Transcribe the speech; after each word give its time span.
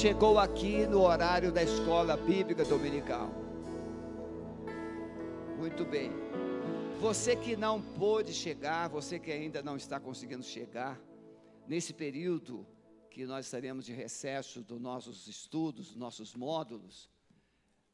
chegou 0.00 0.38
aqui 0.38 0.86
no 0.86 1.02
horário 1.02 1.52
da 1.52 1.62
escola 1.62 2.16
bíblica 2.16 2.64
dominical. 2.64 3.30
Muito 5.58 5.84
bem. 5.84 6.10
Você 6.98 7.36
que 7.36 7.54
não 7.54 7.82
pôde 7.82 8.32
chegar, 8.32 8.88
você 8.88 9.18
que 9.18 9.30
ainda 9.30 9.62
não 9.62 9.76
está 9.76 10.00
conseguindo 10.00 10.42
chegar, 10.42 10.98
nesse 11.68 11.92
período 11.92 12.66
que 13.10 13.26
nós 13.26 13.44
estaremos 13.44 13.84
de 13.84 13.92
recesso 13.92 14.62
dos 14.62 14.80
nossos 14.80 15.26
estudos, 15.26 15.94
nossos 15.94 16.34
módulos, 16.34 17.10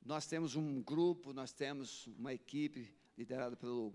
nós 0.05 0.29
temos 0.29 0.55
um 0.55 0.81
grupo, 0.81 1.33
nós 1.33 1.53
temos 1.53 2.07
uma 2.17 2.33
equipe 2.33 2.95
liderada 3.19 3.57
pelo 3.57 3.93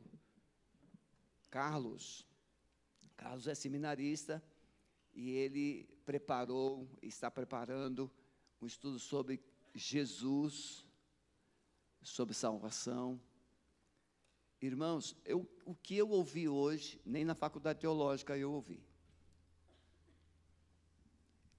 Carlos. 1.49 2.27
Carlos 3.15 3.47
é 3.47 3.55
seminarista 3.55 4.43
e 5.13 5.31
ele 5.31 5.83
preparou, 6.05 6.87
está 7.01 7.29
preparando 7.29 8.11
um 8.61 8.65
estudo 8.65 8.99
sobre 8.99 9.41
Jesus, 9.73 10.85
sobre 12.01 12.33
salvação. 12.33 13.19
Irmãos, 14.61 15.15
eu, 15.25 15.49
o 15.65 15.73
que 15.73 15.97
eu 15.97 16.09
ouvi 16.09 16.47
hoje, 16.47 17.01
nem 17.05 17.25
na 17.25 17.33
faculdade 17.33 17.79
teológica 17.79 18.37
eu 18.37 18.51
ouvi. 18.51 18.83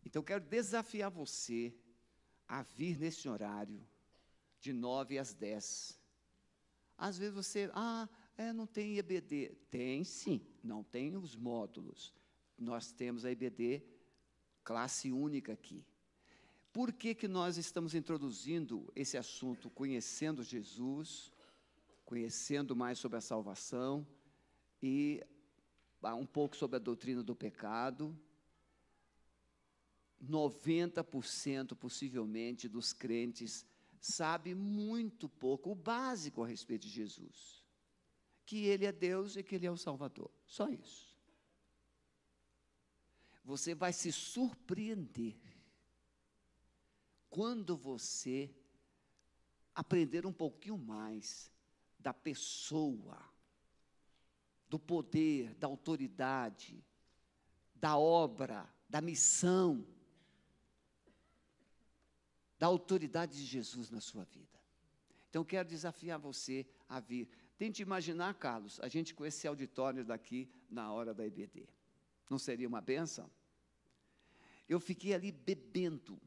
Então 0.05 0.21
eu 0.21 0.25
quero 0.25 0.45
desafiar 0.45 1.11
você 1.11 1.75
a 2.47 2.63
vir 2.63 2.99
nesse 2.99 3.29
horário, 3.29 3.83
de 4.61 4.73
9 4.73 5.19
às 5.19 5.35
10. 5.35 5.99
Às 6.97 7.19
vezes 7.19 7.35
você, 7.35 7.71
ah, 7.75 8.09
é, 8.37 8.53
não 8.53 8.67
tem 8.67 8.99
EBD. 8.99 9.57
Tem 9.71 10.05
sim, 10.05 10.47
não 10.63 10.85
tem 10.85 11.17
os 11.17 11.35
módulos. 11.35 12.13
Nós 12.63 12.93
temos 12.93 13.25
a 13.25 13.31
EBD 13.31 13.83
classe 14.63 15.11
única 15.11 15.53
aqui. 15.53 15.85
Por 16.73 16.93
que, 16.93 17.15
que 17.15 17.29
nós 17.29 17.59
estamos 17.59 17.95
introduzindo 17.95 18.91
esse 18.95 19.19
assunto, 19.19 19.69
conhecendo 19.69 20.43
Jesus, 20.43 21.33
conhecendo 22.05 22.75
mais 22.75 22.99
sobre 22.99 23.19
a 23.19 23.21
salvação 23.21 24.07
e 24.81 25.23
ah, 26.03 26.15
um 26.15 26.25
pouco 26.25 26.57
sobre 26.57 26.77
a 26.77 26.79
doutrina 26.79 27.23
do 27.23 27.35
pecado? 27.35 28.17
90% 30.25 31.75
possivelmente 31.75 32.69
dos 32.69 32.93
crentes 32.93 33.67
sabe 34.01 34.55
muito 34.55 35.29
pouco, 35.29 35.73
o 35.73 35.75
básico 35.75 36.43
a 36.43 36.47
respeito 36.47 36.87
de 36.87 36.93
Jesus. 36.93 37.65
Que 38.47 38.67
ele 38.67 38.87
é 38.87 38.93
Deus 38.93 39.37
e 39.37 39.43
que 39.43 39.57
ele 39.57 39.67
é 39.67 39.71
o 39.71 39.77
Salvador. 39.77 40.31
Só 40.47 40.69
isso. 40.69 41.12
Você 43.45 43.75
vai 43.75 43.93
se 43.93 44.13
surpreender 44.13 45.37
quando 47.29 47.77
você 47.77 48.55
aprender 49.75 50.27
um 50.27 50.33
pouquinho 50.33 50.77
mais 50.77 51.51
da 51.99 52.13
pessoa, 52.13 53.19
do 54.69 54.79
poder, 54.79 55.55
da 55.55 55.67
autoridade, 55.67 56.85
da 57.75 57.97
obra, 57.97 58.69
da 58.89 59.01
missão, 59.01 59.87
da 62.59 62.67
autoridade 62.67 63.37
de 63.37 63.45
Jesus 63.45 63.91
na 63.91 64.01
sua 64.01 64.25
vida. 64.25 64.61
Então, 65.29 65.45
quero 65.45 65.69
desafiar 65.69 66.19
você 66.19 66.67
a 66.89 67.01
vir. 67.01 67.29
Tente 67.57 67.81
imaginar, 67.81 68.35
Carlos, 68.35 68.79
a 68.81 68.89
gente 68.89 69.15
com 69.15 69.25
esse 69.25 69.49
auditório 69.49 70.05
daqui 70.05 70.49
na 70.69 70.93
hora 70.93 71.15
da 71.15 71.27
EBD. 71.27 71.67
Não 72.29 72.39
seria 72.39 72.69
uma 72.69 72.81
benção? 72.81 73.31
Eu 74.69 74.81
fiquei 74.81 75.15
ali 75.15 75.31
bebendo. 75.33 76.21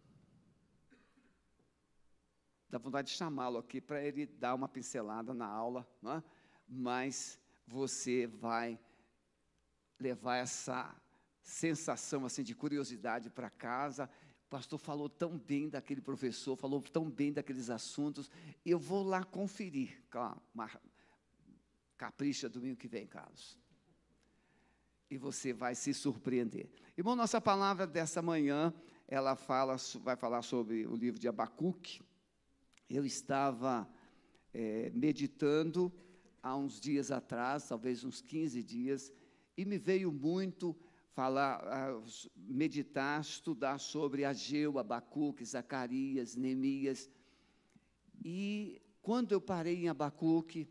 Dá 2.70 2.78
vontade 2.78 3.10
de 3.10 3.14
chamá-lo 3.16 3.58
aqui 3.58 3.80
para 3.80 4.04
ele 4.04 4.26
dar 4.26 4.54
uma 4.54 4.68
pincelada 4.68 5.34
na 5.34 5.48
aula, 5.48 5.88
é? 6.04 6.24
mas 6.68 7.40
você 7.66 8.28
vai 8.28 8.80
levar 10.00 10.38
essa 10.38 10.94
sensação 11.42 12.26
assim 12.26 12.44
de 12.44 12.54
curiosidade 12.54 13.30
para 13.30 13.50
casa 13.50 14.10
o 14.46 14.48
pastor 14.48 14.78
falou 14.78 15.10
tão 15.10 15.38
bem 15.40 15.68
daquele 15.68 16.02
professor, 16.02 16.56
falou 16.56 16.80
tão 16.82 17.10
bem 17.10 17.34
daqueles 17.34 17.70
assuntos. 17.72 18.30
Eu 18.64 18.78
vou 18.78 19.04
lá 19.04 19.24
conferir. 19.24 20.04
Capricha 21.98 22.48
domingo 22.48 22.78
que 22.78 22.88
vem, 22.88 23.08
Carlos. 23.08 23.58
E 25.10 25.18
você 25.18 25.54
vai 25.54 25.76
se 25.76 25.94
surpreender. 25.94 26.70
Irmão, 26.98 27.16
nossa 27.16 27.40
palavra 27.40 27.86
dessa 27.86 28.22
manhã, 28.22 28.74
ela 29.08 29.36
fala, 29.36 29.76
vai 30.04 30.16
falar 30.16 30.42
sobre 30.42 30.88
o 30.88 30.96
livro 30.96 31.20
de 31.20 31.28
Abacuque. 31.28 32.02
Eu 32.90 33.06
estava 33.06 33.88
é, 34.54 34.92
meditando 34.94 35.92
há 36.42 36.56
uns 36.56 36.80
dias 36.80 37.12
atrás, 37.12 37.68
talvez 37.68 38.04
uns 38.04 38.22
15 38.22 38.64
dias, 38.64 39.12
e 39.58 39.66
me 39.66 39.78
veio 39.78 40.12
muito 40.12 40.76
falar, 41.16 41.64
meditar, 42.36 43.22
estudar 43.22 43.80
sobre 43.80 44.26
Ageu, 44.26 44.78
Abacuque, 44.78 45.46
Zacarias, 45.46 46.36
Neemias. 46.36 47.10
E 48.24 48.82
quando 49.02 49.32
eu 49.32 49.40
parei 49.40 49.86
em 49.86 49.88
Abacuque, 49.88 50.68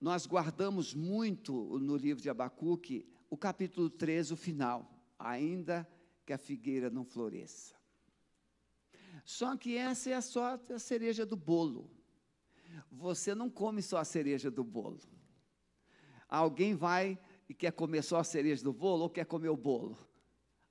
nós 0.00 0.26
guardamos 0.26 0.94
muito 0.94 1.78
no 1.78 1.96
livro 1.96 2.22
de 2.22 2.28
Abacuque 2.28 3.06
o 3.30 3.36
capítulo 3.36 3.88
13, 3.90 4.34
o 4.34 4.36
final, 4.36 4.90
ainda 5.18 5.88
que 6.24 6.32
a 6.32 6.38
figueira 6.38 6.90
não 6.90 7.04
floresça. 7.04 7.74
Só 9.24 9.56
que 9.56 9.76
essa 9.76 10.10
é 10.10 10.20
só 10.20 10.60
a 10.70 10.78
cereja 10.78 11.26
do 11.26 11.36
bolo. 11.36 11.90
Você 12.90 13.34
não 13.34 13.50
come 13.50 13.82
só 13.82 13.98
a 13.98 14.04
cereja 14.04 14.50
do 14.50 14.62
bolo. 14.62 15.00
Alguém 16.28 16.74
vai 16.74 17.18
e 17.48 17.54
quer 17.54 17.72
comer 17.72 18.02
só 18.02 18.18
a 18.18 18.24
cereja 18.24 18.62
do 18.62 18.72
bolo 18.72 19.04
ou 19.04 19.10
quer 19.10 19.24
comer 19.24 19.48
o 19.48 19.56
bolo? 19.56 19.98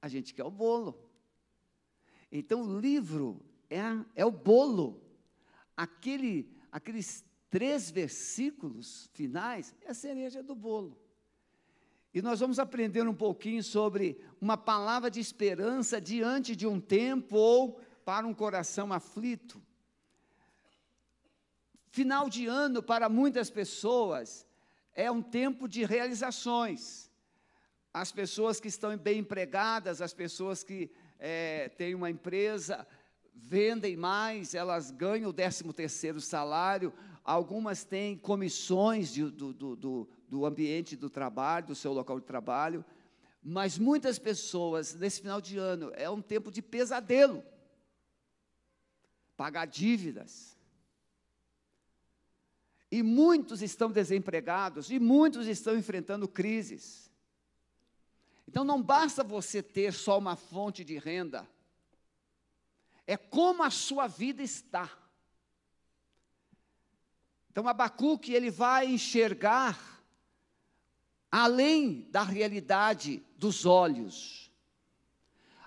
A 0.01 0.07
gente 0.07 0.33
quer 0.33 0.43
o 0.43 0.51
bolo. 0.51 1.09
Então 2.31 2.61
o 2.61 2.79
livro 2.79 3.43
é, 3.69 3.81
é 4.15 4.25
o 4.25 4.31
bolo. 4.31 5.01
Aquele, 5.75 6.49
aqueles 6.71 7.25
três 7.55 7.89
versículos 7.89 9.09
finais 9.13 9.73
é 9.85 9.91
a 9.91 9.93
cereja 9.93 10.43
do 10.43 10.53
bolo. 10.53 10.99
E 12.13 12.21
nós 12.21 12.41
vamos 12.41 12.59
aprender 12.59 13.07
um 13.07 13.15
pouquinho 13.15 13.63
sobre 13.63 14.19
uma 14.41 14.57
palavra 14.57 15.09
de 15.09 15.21
esperança 15.21 16.01
diante 16.01 16.53
de 16.53 16.67
um 16.67 16.81
tempo 16.81 17.37
ou 17.37 17.79
para 18.03 18.27
um 18.27 18.33
coração 18.33 18.91
aflito. 18.91 19.63
Final 21.91 22.29
de 22.29 22.45
ano 22.45 22.83
para 22.83 23.07
muitas 23.07 23.49
pessoas 23.49 24.45
é 24.93 25.09
um 25.09 25.21
tempo 25.21 25.65
de 25.65 25.85
realizações. 25.85 27.09
As 27.93 28.11
pessoas 28.11 28.59
que 28.59 28.67
estão 28.67 28.97
bem 28.97 29.19
empregadas, 29.19 30.01
as 30.01 30.13
pessoas 30.13 30.61
que 30.61 30.91
é, 31.17 31.69
têm 31.69 31.95
uma 31.95 32.09
empresa, 32.09 32.85
vendem 33.33 33.95
mais, 33.95 34.53
elas 34.53 34.91
ganham 34.91 35.29
o 35.29 35.33
13 35.33 35.63
terceiro 35.73 36.19
salário, 36.19 36.93
algumas 37.25 37.83
têm 37.83 38.15
comissões 38.15 39.11
de, 39.11 39.23
do, 39.23 39.51
do, 39.51 39.75
do, 39.75 40.09
do 40.29 40.45
ambiente 40.45 40.95
do 40.95 41.09
trabalho, 41.09 41.67
do 41.67 41.75
seu 41.75 41.91
local 41.91 42.19
de 42.19 42.25
trabalho, 42.25 42.85
mas 43.43 43.77
muitas 43.77 44.19
pessoas, 44.19 44.93
nesse 44.93 45.21
final 45.21 45.41
de 45.41 45.57
ano, 45.57 45.91
é 45.95 46.09
um 46.09 46.21
tempo 46.21 46.51
de 46.51 46.61
pesadelo. 46.61 47.43
Pagar 49.35 49.65
dívidas, 49.65 50.55
e 52.91 53.03
muitos 53.03 53.61
estão 53.61 53.91
desempregados, 53.91 54.89
e 54.89 54.99
muitos 54.99 55.47
estão 55.47 55.75
enfrentando 55.75 56.27
crises. 56.27 57.11
Então 58.47 58.63
não 58.63 58.81
basta 58.81 59.23
você 59.23 59.61
ter 59.61 59.91
só 59.91 60.17
uma 60.17 60.35
fonte 60.35 60.83
de 60.83 60.97
renda, 60.97 61.45
é 63.05 63.17
como 63.17 63.63
a 63.63 63.69
sua 63.69 64.07
vida 64.07 64.41
está. 64.41 64.89
Então 67.55 67.69
Abacuque 67.69 68.33
ele 68.33 68.51
vai 68.51 68.85
enxergar 68.85 69.79
além 71.31 72.05
da 72.11 72.21
realidade 72.21 73.23
dos 73.37 73.65
olhos. 73.65 74.51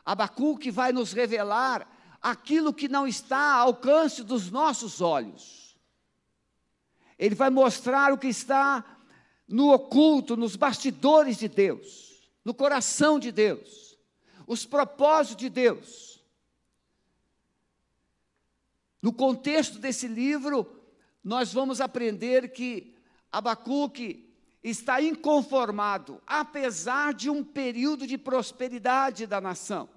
Abacuque 0.04 0.70
vai 0.70 0.92
nos 0.92 1.14
revelar 1.14 1.90
aquilo 2.20 2.74
que 2.74 2.88
não 2.88 3.06
está 3.06 3.54
ao 3.54 3.68
alcance 3.68 4.22
dos 4.22 4.50
nossos 4.50 5.00
olhos. 5.00 5.78
Ele 7.18 7.34
vai 7.34 7.48
mostrar 7.48 8.12
o 8.12 8.18
que 8.18 8.28
está 8.28 8.84
no 9.48 9.72
oculto, 9.72 10.36
nos 10.36 10.56
bastidores 10.56 11.38
de 11.38 11.48
Deus, 11.48 12.30
no 12.44 12.52
coração 12.52 13.18
de 13.18 13.32
Deus, 13.32 13.96
os 14.46 14.66
propósitos 14.66 15.38
de 15.38 15.48
Deus. 15.48 16.22
No 19.00 19.10
contexto 19.10 19.78
desse 19.78 20.06
livro, 20.06 20.77
nós 21.22 21.52
vamos 21.52 21.80
aprender 21.80 22.52
que 22.52 22.94
Abacuque 23.30 24.28
está 24.62 25.00
inconformado, 25.00 26.20
apesar 26.26 27.14
de 27.14 27.30
um 27.30 27.44
período 27.44 28.06
de 28.06 28.18
prosperidade 28.18 29.26
da 29.26 29.40
nação. 29.40 29.88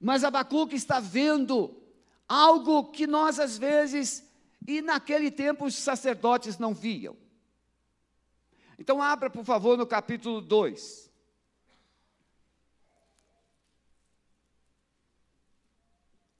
Mas 0.00 0.24
Abacuque 0.24 0.74
está 0.74 0.98
vendo 0.98 1.76
algo 2.28 2.90
que 2.90 3.06
nós, 3.06 3.38
às 3.38 3.58
vezes, 3.58 4.26
e 4.66 4.80
naquele 4.80 5.30
tempo 5.30 5.66
os 5.66 5.74
sacerdotes 5.74 6.58
não 6.58 6.72
viam. 6.72 7.16
Então, 8.78 9.02
abra, 9.02 9.28
por 9.28 9.44
favor, 9.44 9.76
no 9.76 9.86
capítulo 9.86 10.40
2. 10.40 11.09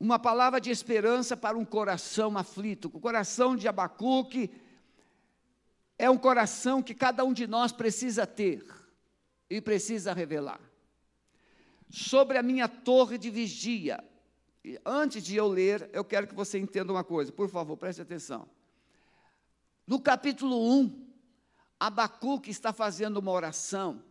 Uma 0.01 0.19
palavra 0.19 0.59
de 0.59 0.71
esperança 0.71 1.37
para 1.37 1.59
um 1.59 1.65
coração 1.65 2.39
aflito. 2.39 2.91
O 2.93 2.99
coração 2.99 3.55
de 3.55 3.69
Abacuque 3.69 4.51
é 5.99 6.09
um 6.09 6.17
coração 6.17 6.83
que 6.83 6.95
cada 6.95 7.23
um 7.23 7.35
de 7.35 7.47
nós 7.47 7.71
precisa 7.71 8.27
ter 8.27 8.65
e 9.51 9.61
precisa 9.61 10.15
revelar 10.15 10.59
sobre 11.91 12.39
a 12.39 12.43
minha 12.43 12.69
torre 12.69 13.19
de 13.19 13.29
vigia. 13.29 14.03
Antes 14.87 15.23
de 15.23 15.37
eu 15.37 15.49
ler, 15.49 15.91
eu 15.93 16.05
quero 16.05 16.27
que 16.27 16.35
você 16.35 16.59
entenda 16.59 16.93
uma 16.93 17.03
coisa, 17.03 17.33
por 17.33 17.49
favor, 17.49 17.77
preste 17.77 18.01
atenção. 18.01 18.49
No 19.87 20.01
capítulo 20.01 20.73
1, 20.81 21.09
Abacuque 21.79 22.51
está 22.51 22.73
fazendo 22.73 23.17
uma 23.17 23.33
oração, 23.33 24.03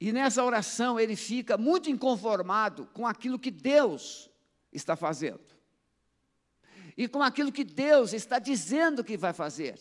e 0.00 0.12
nessa 0.12 0.44
oração 0.44 1.00
ele 1.00 1.16
fica 1.16 1.56
muito 1.56 1.88
inconformado 1.90 2.86
com 2.92 3.06
aquilo 3.06 3.38
que 3.38 3.50
Deus 3.50 4.27
está 4.78 4.96
fazendo, 4.96 5.44
e 6.96 7.06
com 7.06 7.22
aquilo 7.22 7.52
que 7.52 7.64
Deus 7.64 8.12
está 8.12 8.38
dizendo 8.38 9.04
que 9.04 9.16
vai 9.16 9.32
fazer. 9.32 9.78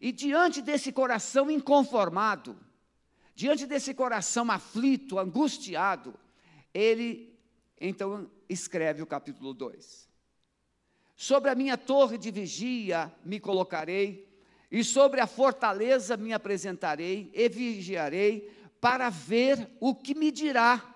E 0.00 0.12
diante 0.12 0.62
desse 0.62 0.92
coração 0.92 1.50
inconformado, 1.50 2.56
Diante 3.40 3.64
desse 3.64 3.94
coração 3.94 4.50
aflito, 4.50 5.18
angustiado, 5.18 6.12
ele 6.74 7.34
então 7.80 8.30
escreve 8.46 9.00
o 9.00 9.06
capítulo 9.06 9.54
2. 9.54 10.06
Sobre 11.16 11.48
a 11.48 11.54
minha 11.54 11.78
torre 11.78 12.18
de 12.18 12.30
vigia 12.30 13.10
me 13.24 13.40
colocarei, 13.40 14.28
e 14.70 14.84
sobre 14.84 15.22
a 15.22 15.26
fortaleza 15.26 16.18
me 16.18 16.34
apresentarei 16.34 17.30
e 17.32 17.48
vigiarei 17.48 18.52
para 18.78 19.08
ver 19.08 19.70
o 19.80 19.94
que 19.94 20.14
me 20.14 20.30
dirá 20.30 20.89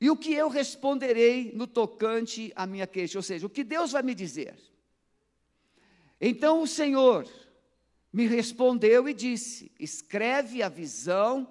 e 0.00 0.10
o 0.10 0.16
que 0.16 0.32
eu 0.32 0.48
responderei 0.48 1.52
no 1.54 1.66
tocante 1.66 2.52
à 2.54 2.66
minha 2.66 2.86
queixa, 2.86 3.18
ou 3.18 3.22
seja, 3.22 3.46
o 3.46 3.50
que 3.50 3.64
Deus 3.64 3.92
vai 3.92 4.02
me 4.02 4.14
dizer. 4.14 4.56
Então 6.20 6.62
o 6.62 6.66
Senhor 6.66 7.28
me 8.12 8.26
respondeu 8.26 9.08
e 9.08 9.14
disse: 9.14 9.72
Escreve 9.78 10.62
a 10.62 10.68
visão 10.68 11.48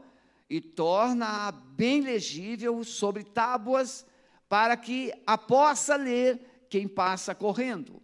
e 0.49 0.61
torna-a 0.61 1.51
bem 1.51 2.01
legível 2.01 2.83
sobre 2.83 3.23
tábuas, 3.23 4.05
para 4.47 4.77
que 4.77 5.13
a 5.25 5.37
possa 5.37 5.95
ler 5.95 6.39
quem 6.69 6.87
passa 6.87 7.35
correndo. 7.35 8.01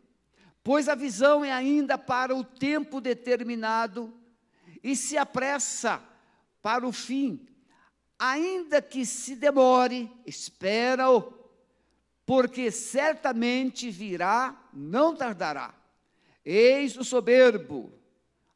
Pois 0.64 0.88
a 0.88 0.96
visão 0.96 1.44
é 1.44 1.52
ainda 1.52 1.98
para 1.98 2.36
o 2.36 2.44
tempo 2.44 3.02
determinado 3.02 4.14
e 4.84 4.96
se 4.96 5.18
apressa 5.18 6.02
para 6.62 6.88
o 6.88 6.92
fim. 6.92 7.46
Ainda 8.26 8.82
que 8.82 9.06
se 9.06 9.36
demore, 9.36 10.10
espera-o, 10.26 11.34
porque 12.26 12.72
certamente 12.72 13.92
virá, 13.92 14.58
não 14.72 15.14
tardará. 15.14 15.76
Eis 16.46 16.96
o 16.96 17.04
soberbo 17.04 17.92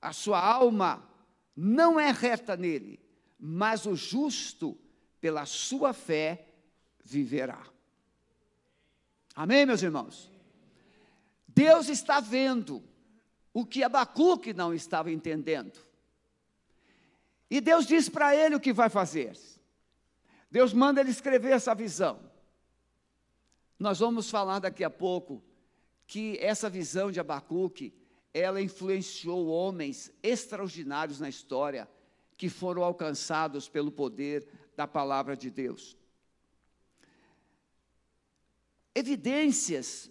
a 0.01 0.13
sua 0.13 0.39
alma 0.39 1.05
não 1.53 1.99
é 1.99 2.11
reta 2.11 2.55
nele, 2.55 2.97
mas 3.37 3.85
o 3.85 3.93
justo, 3.93 4.77
pela 5.19 5.45
sua 5.45 5.91
fé, 5.91 6.47
viverá. 7.03 7.61
Amém, 9.35 9.65
meus 9.65 9.83
irmãos? 9.83 10.31
Deus 11.45 11.89
está 11.89 12.21
vendo 12.21 12.81
o 13.53 13.65
que 13.65 13.83
Abacuque 13.83 14.53
não 14.53 14.73
estava 14.73 15.11
entendendo. 15.11 15.77
E 17.51 17.59
Deus 17.59 17.85
diz 17.85 18.07
para 18.07 18.33
ele 18.33 18.55
o 18.55 18.61
que 18.61 18.71
vai 18.71 18.87
fazer. 18.87 19.56
Deus 20.49 20.73
manda 20.73 21.01
ele 21.01 21.11
escrever 21.11 21.51
essa 21.51 21.75
visão. 21.75 22.19
Nós 23.77 23.99
vamos 23.99 24.29
falar 24.29 24.59
daqui 24.59 24.83
a 24.83 24.89
pouco 24.89 25.43
que 26.07 26.37
essa 26.39 26.69
visão 26.69 27.11
de 27.11 27.19
Abacuque 27.19 27.93
ela 28.33 28.61
influenciou 28.61 29.47
homens 29.47 30.11
extraordinários 30.23 31.19
na 31.19 31.29
história 31.29 31.87
que 32.37 32.49
foram 32.49 32.83
alcançados 32.83 33.67
pelo 33.67 33.91
poder 33.91 34.47
da 34.75 34.87
palavra 34.87 35.35
de 35.35 35.49
Deus. 35.49 35.97
Evidências 38.93 40.09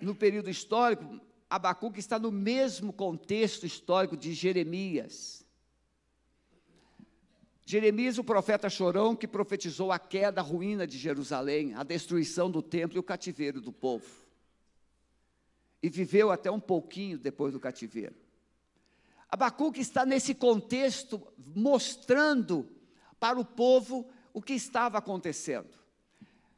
no 0.00 0.14
período 0.14 0.50
histórico, 0.50 1.20
Abacuque 1.48 2.00
está 2.00 2.18
no 2.18 2.32
mesmo 2.32 2.92
contexto 2.92 3.66
histórico 3.66 4.16
de 4.16 4.32
Jeremias. 4.32 5.43
Jeremias, 7.64 8.18
o 8.18 8.24
profeta 8.24 8.68
chorão, 8.68 9.16
que 9.16 9.26
profetizou 9.26 9.90
a 9.90 9.98
queda, 9.98 10.40
a 10.40 10.44
ruína 10.44 10.86
de 10.86 10.98
Jerusalém, 10.98 11.74
a 11.74 11.82
destruição 11.82 12.50
do 12.50 12.62
templo 12.62 12.98
e 12.98 13.00
o 13.00 13.02
cativeiro 13.02 13.60
do 13.60 13.72
povo 13.72 14.24
e 15.84 15.90
viveu 15.90 16.30
até 16.30 16.50
um 16.50 16.58
pouquinho 16.58 17.18
depois 17.18 17.52
do 17.52 17.60
cativeiro. 17.60 18.14
Abacuque 19.28 19.82
está 19.82 20.06
nesse 20.06 20.34
contexto 20.34 21.20
mostrando 21.54 22.66
para 23.20 23.38
o 23.38 23.44
povo 23.44 24.08
o 24.32 24.40
que 24.40 24.54
estava 24.54 24.96
acontecendo. 24.96 25.68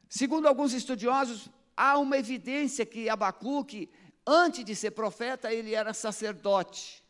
Segundo 0.08 0.46
alguns 0.46 0.72
estudiosos, 0.72 1.48
há 1.76 1.98
uma 1.98 2.16
evidência 2.16 2.86
que 2.86 3.08
Abacuque, 3.08 3.90
antes 4.24 4.64
de 4.64 4.76
ser 4.76 4.92
profeta, 4.92 5.52
ele 5.52 5.74
era 5.74 5.92
sacerdote. 5.92 7.02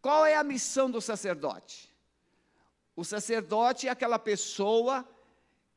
Qual 0.00 0.24
é 0.24 0.34
a 0.34 0.42
missão 0.42 0.90
do 0.90 1.02
sacerdote? 1.02 1.87
O 2.98 3.04
sacerdote 3.04 3.86
é 3.86 3.90
aquela 3.90 4.18
pessoa 4.18 5.08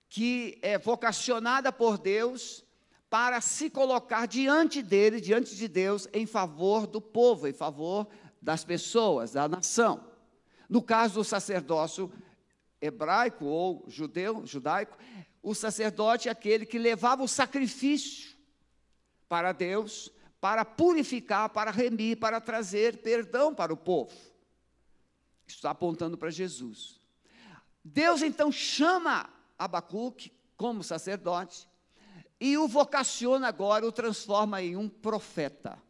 que 0.10 0.58
é 0.60 0.76
vocacionada 0.80 1.72
por 1.72 2.00
Deus 2.00 2.66
para 3.12 3.40
se 3.40 3.70
colocar 3.70 4.26
diante 4.26 4.82
dele, 4.82 5.22
diante 5.22 5.56
de 5.56 5.68
Deus, 5.68 6.08
em 6.14 6.26
favor 6.26 6.88
do 6.88 7.00
povo, 7.00 7.48
em 7.48 7.54
favor 7.54 8.08
das 8.42 8.64
pessoas, 8.64 9.34
da 9.34 9.48
nação. 9.48 10.04
No 10.68 10.82
caso 10.82 11.14
do 11.14 11.24
sacerdócio 11.24 12.12
hebraico 12.82 13.46
ou 13.46 13.86
judeu, 13.88 14.44
judaico, 14.44 14.98
o 15.44 15.54
sacerdote 15.54 16.28
é 16.28 16.32
aquele 16.32 16.66
que 16.66 16.80
levava 16.80 17.22
o 17.22 17.28
sacrifício 17.28 18.36
para 19.30 19.52
Deus, 19.52 20.12
para 20.40 20.66
purificar, 20.66 21.50
para 21.50 21.70
remir, 21.70 22.18
para 22.18 22.42
trazer 22.42 22.98
perdão 23.04 23.54
para 23.54 23.72
o 23.72 23.78
povo. 23.78 24.12
Isso 25.46 25.58
está 25.58 25.70
apontando 25.70 26.18
para 26.18 26.32
Jesus. 26.32 27.00
Deus 27.84 28.22
então 28.22 28.52
chama 28.52 29.30
Abacuque 29.58 30.32
como 30.56 30.84
sacerdote 30.84 31.68
e 32.40 32.58
o 32.58 32.68
vocaciona 32.68 33.48
agora, 33.48 33.86
o 33.86 33.92
transforma 33.92 34.62
em 34.64 34.76
um 34.76 34.90
profeta. 34.90 35.82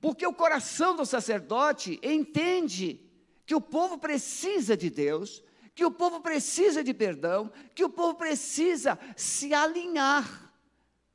Porque 0.00 0.26
o 0.26 0.34
coração 0.34 0.96
do 0.96 1.06
sacerdote 1.06 1.98
entende 2.02 3.00
que 3.46 3.54
o 3.54 3.60
povo 3.60 3.98
precisa 3.98 4.76
de 4.76 4.90
Deus, 4.90 5.42
que 5.74 5.84
o 5.84 5.90
povo 5.90 6.20
precisa 6.20 6.82
de 6.82 6.92
perdão, 6.92 7.52
que 7.74 7.84
o 7.84 7.88
povo 7.88 8.14
precisa 8.14 8.98
se 9.16 9.54
alinhar 9.54 10.52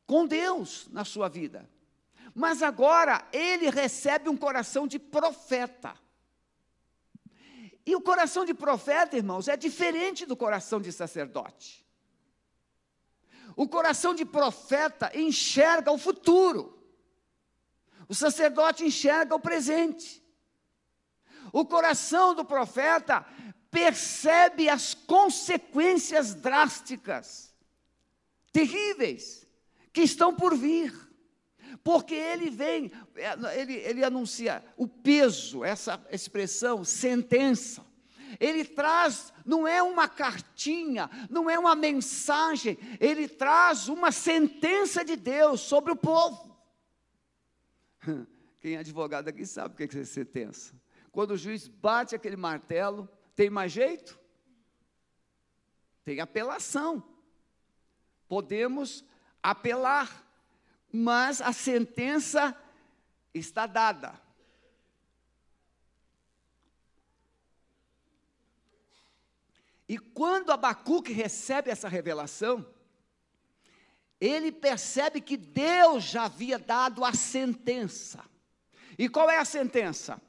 com 0.08 0.26
Deus 0.26 0.88
na 0.90 1.04
sua 1.04 1.28
vida. 1.28 1.70
Mas 2.34 2.64
agora 2.64 3.28
ele 3.32 3.70
recebe 3.70 4.30
um 4.30 4.38
coração 4.38 4.88
de 4.88 4.98
profeta. 4.98 5.94
E 7.86 7.96
o 7.96 8.02
coração 8.02 8.46
de 8.46 8.54
profeta, 8.54 9.18
irmãos, 9.18 9.48
é 9.48 9.58
diferente 9.58 10.26
do 10.26 10.36
coração 10.36 10.80
de 10.80 10.92
sacerdote. 10.92 11.86
O 13.56 13.68
coração 13.68 14.16
de 14.16 14.26
profeta 14.26 15.12
enxerga 15.14 15.92
o 15.92 15.98
futuro. 15.98 16.82
O 18.08 18.16
sacerdote 18.16 18.86
enxerga 18.86 19.36
o 19.36 19.40
presente. 19.40 20.24
O 21.52 21.66
coração 21.66 22.34
do 22.34 22.46
profeta 22.46 23.26
percebe 23.70 24.70
as 24.70 24.94
consequências 24.94 26.34
drásticas, 26.34 27.54
terríveis, 28.52 29.46
que 29.92 30.02
estão 30.02 30.34
por 30.34 30.56
vir. 30.56 31.03
Porque 31.84 32.14
ele 32.14 32.50
vem, 32.50 32.92
ele, 33.56 33.74
ele 33.76 34.04
anuncia 34.04 34.64
o 34.76 34.88
peso, 34.88 35.64
essa 35.64 36.06
expressão, 36.12 36.84
sentença 36.84 37.86
ele 38.40 38.66
traz, 38.66 39.32
não 39.46 39.68
é 39.68 39.84
uma 39.84 40.08
cartinha, 40.08 41.08
não 41.30 41.48
é 41.48 41.60
uma 41.60 41.76
mensagem, 41.76 42.80
ele 43.00 43.28
traz 43.28 43.88
uma 43.88 44.12
sentença 44.12 45.06
de 45.06 45.16
Deus 45.16 45.62
sobre 45.62 45.92
o 45.92 45.96
povo. 45.96 46.58
Quem 48.60 48.74
é 48.74 48.80
advogado 48.80 49.28
aqui 49.28 49.46
sabe 49.46 49.76
o 49.76 49.88
que 49.88 50.00
é 50.00 50.04
sentença. 50.04 50.74
Quando 51.12 51.32
o 51.32 51.38
juiz 51.38 51.68
bate 51.68 52.16
aquele 52.16 52.36
martelo, 52.36 53.08
tem 53.36 53.52
mais 53.52 53.72
jeito? 53.72 54.20
tem 56.04 56.20
apelação. 56.20 57.04
Podemos 58.28 59.06
apelar, 59.42 60.26
mas 60.96 61.42
a 61.42 61.52
sentença 61.52 62.56
está 63.34 63.66
dada. 63.66 64.22
E 69.90 69.98
quando 69.98 70.52
Abacuque 70.52 71.12
recebe 71.12 71.72
essa 71.72 71.90
revelação, 71.90 72.64
ele 74.22 74.52
percebe 74.52 75.20
que 75.20 75.36
Deus 75.36 76.04
já 76.04 76.26
havia 76.26 76.60
dado 76.60 77.04
a 77.04 77.12
sentença. 77.12 78.24
E 78.98 79.10
qual 79.10 79.32
é 79.32 79.40
a 79.40 79.46
sentença? 79.46 80.22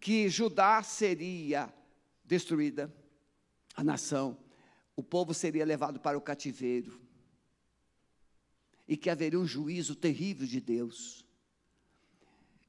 Que 0.00 0.28
Judá 0.28 0.82
seria 0.82 1.72
destruída, 2.24 2.92
a 3.74 3.84
nação, 3.84 4.36
o 4.96 5.02
povo 5.02 5.32
seria 5.32 5.64
levado 5.64 6.00
para 6.00 6.18
o 6.18 6.20
cativeiro, 6.20 7.00
e 8.88 8.96
que 8.96 9.10
haveria 9.10 9.38
um 9.38 9.46
juízo 9.46 9.94
terrível 9.94 10.46
de 10.46 10.60
Deus. 10.60 11.24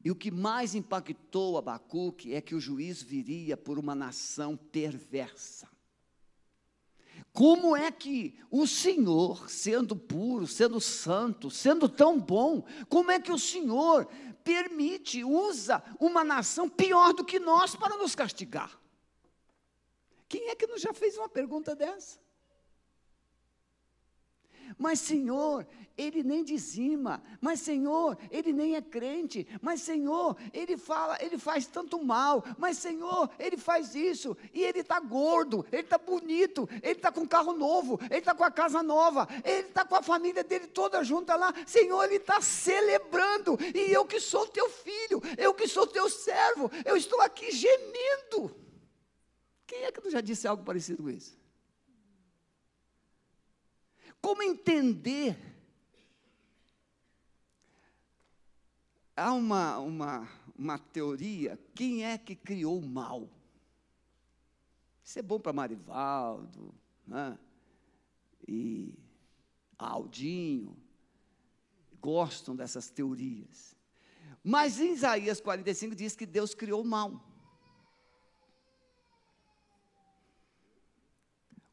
E 0.04 0.12
o 0.12 0.16
que 0.16 0.30
mais 0.30 0.76
impactou 0.76 1.58
Abacuque 1.58 2.34
é 2.34 2.42
que 2.42 2.54
o 2.54 2.60
juízo 2.60 3.06
viria 3.06 3.56
por 3.56 3.80
uma 3.80 3.96
nação 3.96 4.56
perversa. 4.56 5.68
Como 7.34 7.76
é 7.76 7.92
que 7.92 8.38
o 8.50 8.66
Senhor, 8.66 9.50
sendo 9.50 9.96
puro, 9.96 10.48
sendo 10.48 10.80
santo, 10.80 11.50
sendo 11.50 11.88
tão 11.88 12.20
bom, 12.20 12.66
como 12.88 13.12
é 13.12 13.20
que 13.20 13.32
o 13.32 13.38
Senhor 13.38 14.06
permite, 14.44 15.24
usa 15.24 15.84
uma 16.00 16.24
nação 16.24 16.70
pior 16.70 17.14
do 17.14 17.26
que 17.26 17.40
nós 17.40 17.76
para 17.76 17.98
nos 17.98 18.16
castigar? 18.16 18.80
Quem 20.28 20.50
é 20.50 20.56
que 20.56 20.68
nos 20.68 20.82
já 20.82 20.94
fez 20.94 21.18
uma 21.18 21.30
pergunta 21.30 21.76
dessa? 21.76 22.20
Mas, 24.78 25.00
Senhor, 25.00 25.68
ele 26.00 26.24
nem 26.24 26.44
dizima. 26.44 27.22
Mas, 27.42 27.60
Senhor, 27.60 28.18
ele 28.32 28.54
nem 28.54 28.76
é 28.76 28.82
crente. 28.82 29.46
Mas, 29.62 29.82
Senhor, 29.82 30.38
ele 30.54 30.78
fala, 30.78 31.18
ele 31.22 31.38
faz 31.38 31.68
tanto 31.68 32.02
mal. 32.04 32.44
Mas, 32.58 32.78
Senhor, 32.78 33.30
ele 33.38 33.58
faz 33.58 33.94
isso. 33.96 34.38
E 34.54 34.64
ele 34.64 34.80
está 34.80 35.00
gordo, 35.00 35.66
ele 35.72 35.82
está 35.82 35.98
bonito, 35.98 36.70
ele 36.82 36.94
está 36.94 37.12
com 37.12 37.28
carro 37.28 37.52
novo, 37.52 38.00
ele 38.10 38.20
está 38.20 38.34
com 38.34 38.44
a 38.46 38.52
casa 38.52 38.82
nova, 38.82 39.28
ele 39.44 39.68
está 39.68 39.84
com 39.84 39.96
a 39.96 40.02
família 40.02 40.44
dele 40.44 40.68
toda 40.68 41.04
junta 41.04 41.36
lá. 41.36 41.54
Senhor, 41.66 42.04
ele 42.06 42.16
está 42.16 42.40
celebrando. 42.40 43.58
E 43.76 43.92
eu 43.92 44.06
que 44.06 44.22
sou 44.22 44.48
teu 44.48 44.70
filho, 44.70 45.22
eu 45.38 45.54
que 45.54 45.68
sou 45.68 45.86
teu 45.86 46.10
servo, 46.10 46.72
eu 46.86 46.96
estou 46.96 47.20
aqui 47.22 47.52
gemendo. 47.52 48.56
Quem 49.68 49.84
é 49.84 49.92
que 49.92 50.10
já 50.10 50.22
disse 50.22 50.48
algo 50.48 50.64
parecido 50.64 51.04
com 51.04 51.10
isso? 51.10 51.38
Como 54.22 54.42
entender? 54.42 55.49
Há 59.20 59.34
uma, 59.34 59.78
uma, 59.80 60.30
uma 60.58 60.78
teoria: 60.78 61.60
quem 61.76 62.06
é 62.06 62.18
que 62.18 62.36
criou 62.36 62.80
o 62.80 62.88
mal? 62.88 63.30
Isso 65.04 65.20
é 65.20 65.22
bom 65.22 65.40
para 65.40 65.52
Marivaldo, 65.52 66.74
né? 67.06 67.38
e 68.48 68.94
Aldinho, 69.78 70.76
gostam 72.02 72.56
dessas 72.56 72.90
teorias. 72.90 73.76
Mas 74.44 74.80
em 74.80 74.94
Isaías 74.94 75.42
45 75.42 75.96
diz 75.96 76.16
que 76.16 76.26
Deus 76.26 76.56
criou 76.56 76.82
o 76.82 76.88
mal. 76.88 77.24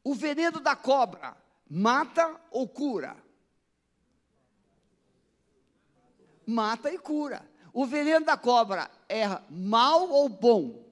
O 0.03 0.13
veneno 0.13 0.59
da 0.59 0.75
cobra 0.75 1.35
Mata 1.69 2.39
ou 2.49 2.67
cura? 2.67 3.17
Mata 6.47 6.91
e 6.91 6.97
cura. 6.97 7.47
O 7.73 7.85
veneno 7.85 8.25
da 8.25 8.37
cobra 8.37 8.89
é 9.09 9.25
mal 9.49 10.09
ou 10.09 10.29
bom? 10.29 10.87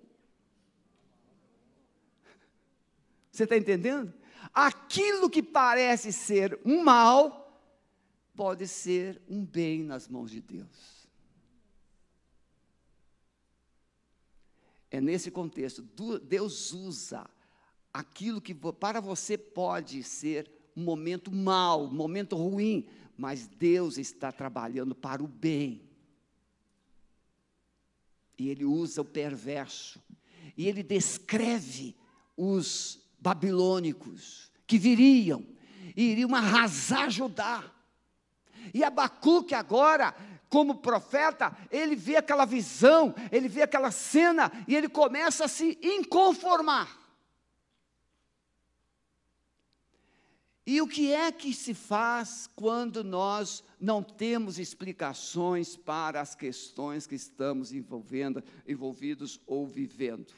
Você 3.32 3.46
está 3.46 3.58
entendendo? 3.58 4.14
Aquilo 4.54 5.30
que 5.30 5.42
parece 5.42 6.14
ser 6.14 6.60
um 6.66 6.84
mal, 6.84 7.62
pode 8.36 8.68
ser 8.68 9.22
um 9.28 9.44
bem 9.46 9.84
nas 9.84 10.08
mãos 10.08 10.30
de 10.30 10.42
Deus. 10.42 11.08
É 14.92 15.02
nesse 15.02 15.32
contexto, 15.32 15.82
Deus 16.22 16.72
usa 16.72 17.30
aquilo 17.94 18.42
que 18.42 18.54
para 18.54 19.00
você 19.00 19.38
pode 19.38 20.04
ser 20.04 20.52
um 20.76 20.84
momento 20.84 21.32
mau, 21.32 21.86
um 21.86 21.94
momento 21.94 22.36
ruim, 22.36 22.88
mas 23.18 23.48
Deus 23.48 23.98
está 23.98 24.32
trabalhando 24.32 24.94
para 24.94 25.24
o 25.24 25.28
bem. 25.28 25.82
E 28.38 28.50
ele 28.50 28.66
usa 28.66 29.02
o 29.02 29.06
perverso. 29.06 30.02
E 30.58 30.68
ele 30.68 30.84
descreve 30.84 31.96
os 32.36 33.00
babilônicos 33.20 34.52
que 34.68 34.78
viriam 34.78 35.46
e 35.96 36.12
iriam 36.12 36.36
arrasar 36.36 37.10
Judá. 37.10 37.64
E 38.74 38.84
Abacuque 38.84 39.54
agora, 39.54 40.14
como 40.50 40.76
profeta, 40.76 41.56
ele 41.72 41.96
vê 41.96 42.18
aquela 42.18 42.46
visão, 42.46 43.16
ele 43.32 43.48
vê 43.48 43.62
aquela 43.62 43.92
cena 43.92 44.52
e 44.68 44.76
ele 44.76 44.90
começa 44.90 45.46
a 45.46 45.50
se 45.50 45.78
inconformar. 45.82 47.05
E 50.66 50.82
o 50.82 50.88
que 50.88 51.12
é 51.12 51.32
que 51.32 51.54
se 51.54 51.76
faz 51.76 52.50
quando 52.56 53.04
nós 53.04 53.64
não 53.80 54.02
temos 54.02 54.58
explicações 54.58 55.76
para 55.78 56.20
as 56.20 56.34
questões 56.34 57.06
que 57.06 57.14
estamos 57.14 57.72
envolvendo, 57.72 58.44
envolvidos 58.68 59.40
ou 59.46 59.68
vivendo? 59.68 60.34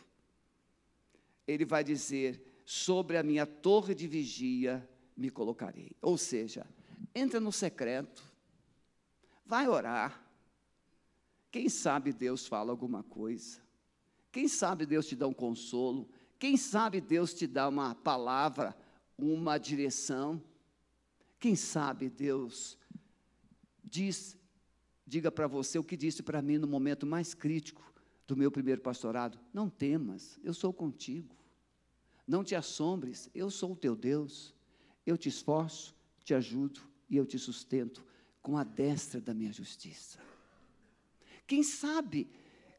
Ele 1.47 1.63
vai 1.63 1.81
dizer: 1.81 2.61
sobre 2.65 3.15
a 3.15 3.23
minha 3.23 3.45
torre 3.45 3.95
de 3.95 4.05
vigia 4.05 4.87
me 5.15 5.29
colocarei. 5.29 5.91
Ou 6.01 6.17
seja, 6.17 6.67
entra 7.15 7.39
no 7.39 7.51
secreto, 7.51 8.21
vai 9.45 9.69
orar. 9.69 10.21
Quem 11.49 11.69
sabe 11.69 12.11
Deus 12.11 12.45
fala 12.45 12.71
alguma 12.71 13.01
coisa. 13.01 13.61
Quem 14.29 14.49
sabe 14.49 14.85
Deus 14.85 15.07
te 15.07 15.15
dá 15.15 15.25
um 15.25 15.33
consolo. 15.33 16.09
Quem 16.37 16.57
sabe 16.57 16.99
Deus 16.99 17.33
te 17.33 17.47
dá 17.47 17.69
uma 17.69 17.95
palavra 17.95 18.75
uma 19.17 19.57
direção. 19.57 20.41
Quem 21.39 21.55
sabe 21.55 22.09
Deus 22.09 22.77
diz, 23.83 24.37
diga 25.05 25.31
para 25.31 25.47
você 25.47 25.79
o 25.79 25.83
que 25.83 25.97
disse 25.97 26.21
para 26.21 26.41
mim 26.41 26.57
no 26.57 26.67
momento 26.67 27.05
mais 27.05 27.33
crítico 27.33 27.93
do 28.27 28.35
meu 28.35 28.51
primeiro 28.51 28.81
pastorado: 28.81 29.39
Não 29.53 29.69
temas, 29.69 30.39
eu 30.43 30.53
sou 30.53 30.73
contigo. 30.73 31.35
Não 32.27 32.43
te 32.43 32.55
assombres, 32.55 33.29
eu 33.33 33.49
sou 33.49 33.71
o 33.71 33.75
teu 33.75 33.95
Deus. 33.95 34.53
Eu 35.05 35.17
te 35.17 35.29
esforço, 35.29 35.95
te 36.25 36.33
ajudo 36.33 36.81
e 37.09 37.15
eu 37.15 37.25
te 37.25 37.39
sustento 37.39 38.05
com 38.41 38.57
a 38.57 38.63
destra 38.65 39.21
da 39.21 39.33
minha 39.33 39.53
justiça. 39.53 40.19
Quem 41.45 41.63
sabe 41.63 42.29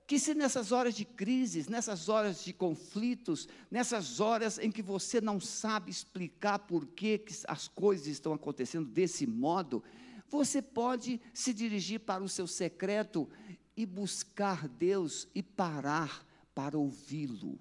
que 0.08 0.18
se 0.18 0.32
nessas 0.32 0.72
horas 0.72 0.94
de 0.94 1.04
crises, 1.04 1.68
nessas 1.68 2.08
horas 2.08 2.42
de 2.42 2.54
conflitos, 2.54 3.46
nessas 3.70 4.20
horas 4.20 4.58
em 4.58 4.72
que 4.72 4.80
você 4.80 5.20
não 5.20 5.38
sabe 5.38 5.90
explicar 5.90 6.60
por 6.60 6.86
que, 6.86 7.22
as 7.46 7.68
coisas 7.68 8.06
estão 8.06 8.32
acontecendo 8.32 8.88
desse 8.88 9.26
modo, 9.26 9.84
você 10.26 10.62
pode 10.62 11.20
se 11.34 11.52
dirigir 11.52 12.00
para 12.00 12.24
o 12.24 12.28
seu 12.28 12.46
secreto 12.46 13.28
e 13.76 13.84
buscar 13.84 14.66
Deus 14.66 15.28
e 15.34 15.42
parar 15.42 16.26
para 16.54 16.78
ouvi-lo. 16.78 17.60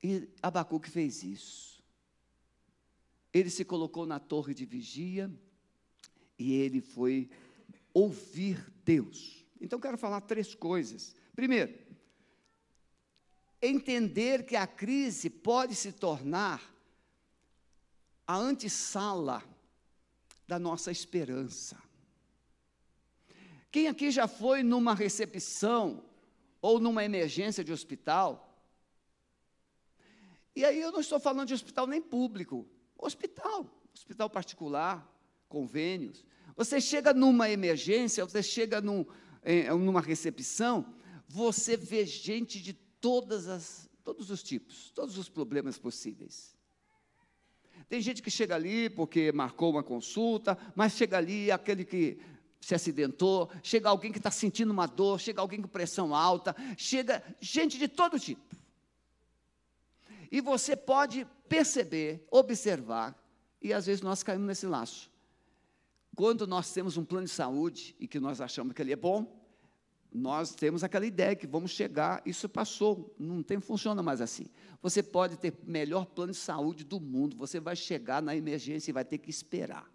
E 0.00 0.28
Abacuque 0.40 0.88
fez 0.88 1.24
isso. 1.24 1.82
Ele 3.32 3.50
se 3.50 3.64
colocou 3.64 4.06
na 4.06 4.20
torre 4.20 4.54
de 4.54 4.64
vigia 4.64 5.28
e 6.38 6.52
ele 6.52 6.80
foi 6.80 7.28
ouvir 7.92 8.72
Deus. 8.84 9.43
Então, 9.64 9.80
quero 9.80 9.96
falar 9.96 10.20
três 10.20 10.54
coisas. 10.54 11.16
Primeiro, 11.34 11.72
entender 13.62 14.44
que 14.44 14.56
a 14.56 14.66
crise 14.66 15.30
pode 15.30 15.74
se 15.74 15.90
tornar 15.90 16.62
a 18.26 18.36
antessala 18.36 19.42
da 20.46 20.58
nossa 20.58 20.90
esperança. 20.90 21.82
Quem 23.70 23.88
aqui 23.88 24.10
já 24.10 24.28
foi 24.28 24.62
numa 24.62 24.94
recepção 24.94 26.04
ou 26.60 26.78
numa 26.78 27.02
emergência 27.02 27.64
de 27.64 27.72
hospital? 27.72 28.62
E 30.54 30.62
aí 30.62 30.78
eu 30.78 30.92
não 30.92 31.00
estou 31.00 31.18
falando 31.18 31.48
de 31.48 31.54
hospital 31.54 31.86
nem 31.86 32.02
público, 32.02 32.68
hospital, 32.98 33.66
hospital 33.94 34.28
particular, 34.28 35.10
convênios. 35.48 36.22
Você 36.54 36.80
chega 36.80 37.12
numa 37.12 37.50
emergência, 37.50 38.24
você 38.24 38.42
chega 38.42 38.80
num, 38.80 39.04
em, 39.44 39.68
numa 39.78 40.00
recepção, 40.00 40.94
você 41.28 41.76
vê 41.76 42.06
gente 42.06 42.60
de 42.60 42.72
todas 42.72 43.48
as 43.48 43.90
todos 44.02 44.30
os 44.30 44.42
tipos, 44.42 44.90
todos 44.90 45.16
os 45.16 45.30
problemas 45.30 45.78
possíveis. 45.78 46.54
Tem 47.88 48.00
gente 48.00 48.22
que 48.22 48.30
chega 48.30 48.54
ali 48.54 48.90
porque 48.90 49.32
marcou 49.32 49.70
uma 49.70 49.82
consulta, 49.82 50.58
mas 50.76 50.92
chega 50.92 51.16
ali 51.16 51.50
aquele 51.50 51.84
que 51.84 52.18
se 52.60 52.74
acidentou, 52.74 53.50
chega 53.62 53.88
alguém 53.88 54.12
que 54.12 54.18
está 54.18 54.30
sentindo 54.30 54.72
uma 54.72 54.86
dor, 54.86 55.20
chega 55.20 55.40
alguém 55.40 55.60
com 55.60 55.68
pressão 55.68 56.14
alta, 56.14 56.54
chega 56.76 57.22
gente 57.40 57.78
de 57.78 57.88
todo 57.88 58.18
tipo. 58.18 58.56
E 60.30 60.40
você 60.40 60.76
pode 60.76 61.26
perceber, 61.48 62.26
observar, 62.30 63.18
e 63.60 63.72
às 63.72 63.86
vezes 63.86 64.02
nós 64.02 64.22
caímos 64.22 64.46
nesse 64.46 64.66
laço. 64.66 65.10
Quando 66.14 66.46
nós 66.46 66.72
temos 66.72 66.96
um 66.96 67.04
plano 67.04 67.26
de 67.26 67.32
saúde 67.32 67.96
e 67.98 68.06
que 68.06 68.20
nós 68.20 68.40
achamos 68.40 68.72
que 68.74 68.82
ele 68.82 68.92
é 68.92 68.96
bom, 68.96 69.44
nós 70.12 70.54
temos 70.54 70.84
aquela 70.84 71.04
ideia 71.04 71.34
que 71.34 71.46
vamos 71.46 71.72
chegar, 71.72 72.22
isso 72.24 72.48
passou, 72.48 73.12
não 73.18 73.42
tem, 73.42 73.58
funciona 73.60 74.00
mais 74.00 74.20
assim. 74.20 74.46
Você 74.80 75.02
pode 75.02 75.36
ter 75.36 75.52
melhor 75.64 76.06
plano 76.06 76.32
de 76.32 76.38
saúde 76.38 76.84
do 76.84 77.00
mundo, 77.00 77.36
você 77.36 77.58
vai 77.58 77.74
chegar 77.74 78.22
na 78.22 78.36
emergência 78.36 78.90
e 78.90 78.94
vai 78.94 79.04
ter 79.04 79.18
que 79.18 79.28
esperar. 79.28 79.90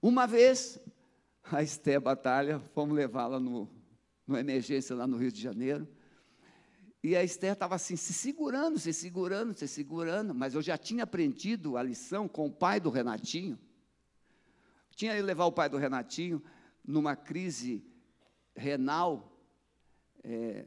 Uma 0.00 0.26
vez, 0.26 0.80
a 1.44 1.62
Esté 1.62 2.00
Batalha, 2.00 2.58
fomos 2.74 2.96
levá-la 2.96 3.38
no, 3.38 3.68
no 4.26 4.38
emergência 4.38 4.96
lá 4.96 5.06
no 5.06 5.18
Rio 5.18 5.30
de 5.30 5.40
Janeiro. 5.40 5.86
E 7.02 7.16
a 7.16 7.24
Esther 7.24 7.54
estava 7.54 7.74
assim, 7.74 7.96
se 7.96 8.12
segurando, 8.12 8.78
se 8.78 8.92
segurando, 8.92 9.56
se 9.58 9.66
segurando, 9.66 10.32
mas 10.32 10.54
eu 10.54 10.62
já 10.62 10.78
tinha 10.78 11.02
aprendido 11.02 11.76
a 11.76 11.82
lição 11.82 12.28
com 12.28 12.46
o 12.46 12.52
pai 12.52 12.78
do 12.78 12.90
Renatinho. 12.90 13.58
Tinha 14.94 15.16
ido 15.16 15.26
levar 15.26 15.46
o 15.46 15.52
pai 15.52 15.68
do 15.68 15.76
Renatinho 15.76 16.40
numa 16.84 17.16
crise 17.16 17.84
renal, 18.54 19.36
é, 20.22 20.66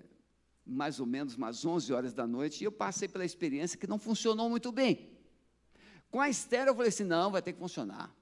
mais 0.66 1.00
ou 1.00 1.06
menos 1.06 1.36
umas 1.36 1.64
11 1.64 1.94
horas 1.94 2.14
da 2.14 2.28
noite, 2.28 2.62
e 2.62 2.66
eu 2.66 2.72
passei 2.72 3.08
pela 3.08 3.24
experiência 3.24 3.78
que 3.78 3.88
não 3.88 3.98
funcionou 3.98 4.50
muito 4.50 4.74
bem. 4.74 5.10
Com 6.12 6.20
a 6.20 6.30
Esther, 6.30 6.68
eu 6.68 6.76
falei 6.76 6.90
assim: 6.90 7.04
não, 7.04 7.32
vai 7.32 7.42
ter 7.42 7.54
que 7.54 7.60
funcionar. 7.60 8.14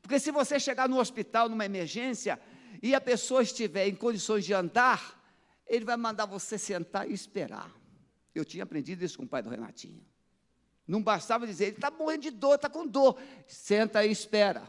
Porque 0.00 0.20
se 0.20 0.30
você 0.30 0.60
chegar 0.60 0.88
no 0.88 0.98
hospital 0.98 1.48
numa 1.48 1.64
emergência 1.64 2.38
e 2.82 2.94
a 2.94 3.00
pessoa 3.00 3.42
estiver 3.42 3.88
em 3.88 3.94
condições 3.94 4.44
de 4.44 4.52
andar, 4.52 5.23
ele 5.66 5.84
vai 5.84 5.96
mandar 5.96 6.26
você 6.26 6.58
sentar 6.58 7.08
e 7.08 7.12
esperar. 7.12 7.72
Eu 8.34 8.44
tinha 8.44 8.64
aprendido 8.64 9.04
isso 9.04 9.16
com 9.16 9.24
o 9.24 9.28
pai 9.28 9.42
do 9.42 9.50
Renatinho. 9.50 10.04
Não 10.86 11.02
bastava 11.02 11.46
dizer, 11.46 11.66
ele 11.66 11.76
está 11.76 11.90
morrendo 11.90 12.22
de 12.22 12.30
dor, 12.30 12.56
está 12.56 12.68
com 12.68 12.86
dor. 12.86 13.18
Senta 13.46 14.04
e 14.04 14.10
espera 14.10 14.68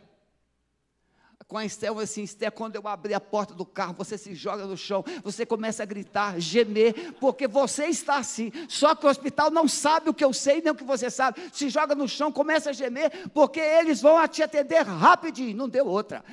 com 1.47 1.57
a 1.57 1.65
Esté, 1.65 1.87
assim, 1.89 2.23
Esté, 2.23 2.49
quando 2.49 2.75
eu 2.75 2.87
abrir 2.87 3.13
a 3.13 3.19
porta 3.19 3.53
do 3.53 3.65
carro, 3.65 3.93
você 3.93 4.17
se 4.17 4.33
joga 4.33 4.65
no 4.65 4.75
chão, 4.75 5.03
você 5.23 5.45
começa 5.45 5.83
a 5.83 5.85
gritar, 5.85 6.39
gemer, 6.39 7.13
porque 7.19 7.47
você 7.47 7.85
está 7.85 8.17
assim. 8.17 8.51
Só 8.67 8.95
que 8.95 9.05
o 9.05 9.09
hospital 9.09 9.51
não 9.51 9.67
sabe 9.67 10.09
o 10.09 10.13
que 10.13 10.25
eu 10.25 10.33
sei, 10.33 10.61
nem 10.61 10.71
o 10.71 10.75
que 10.75 10.83
você 10.83 11.09
sabe. 11.09 11.39
Se 11.53 11.69
joga 11.69 11.93
no 11.93 12.07
chão, 12.07 12.31
começa 12.31 12.71
a 12.71 12.73
gemer, 12.73 13.29
porque 13.29 13.59
eles 13.59 14.01
vão 14.01 14.27
te 14.27 14.41
atender 14.41 14.81
rapidinho. 14.81 15.55
Não 15.55 15.69
deu 15.69 15.85
outra. 15.85 16.25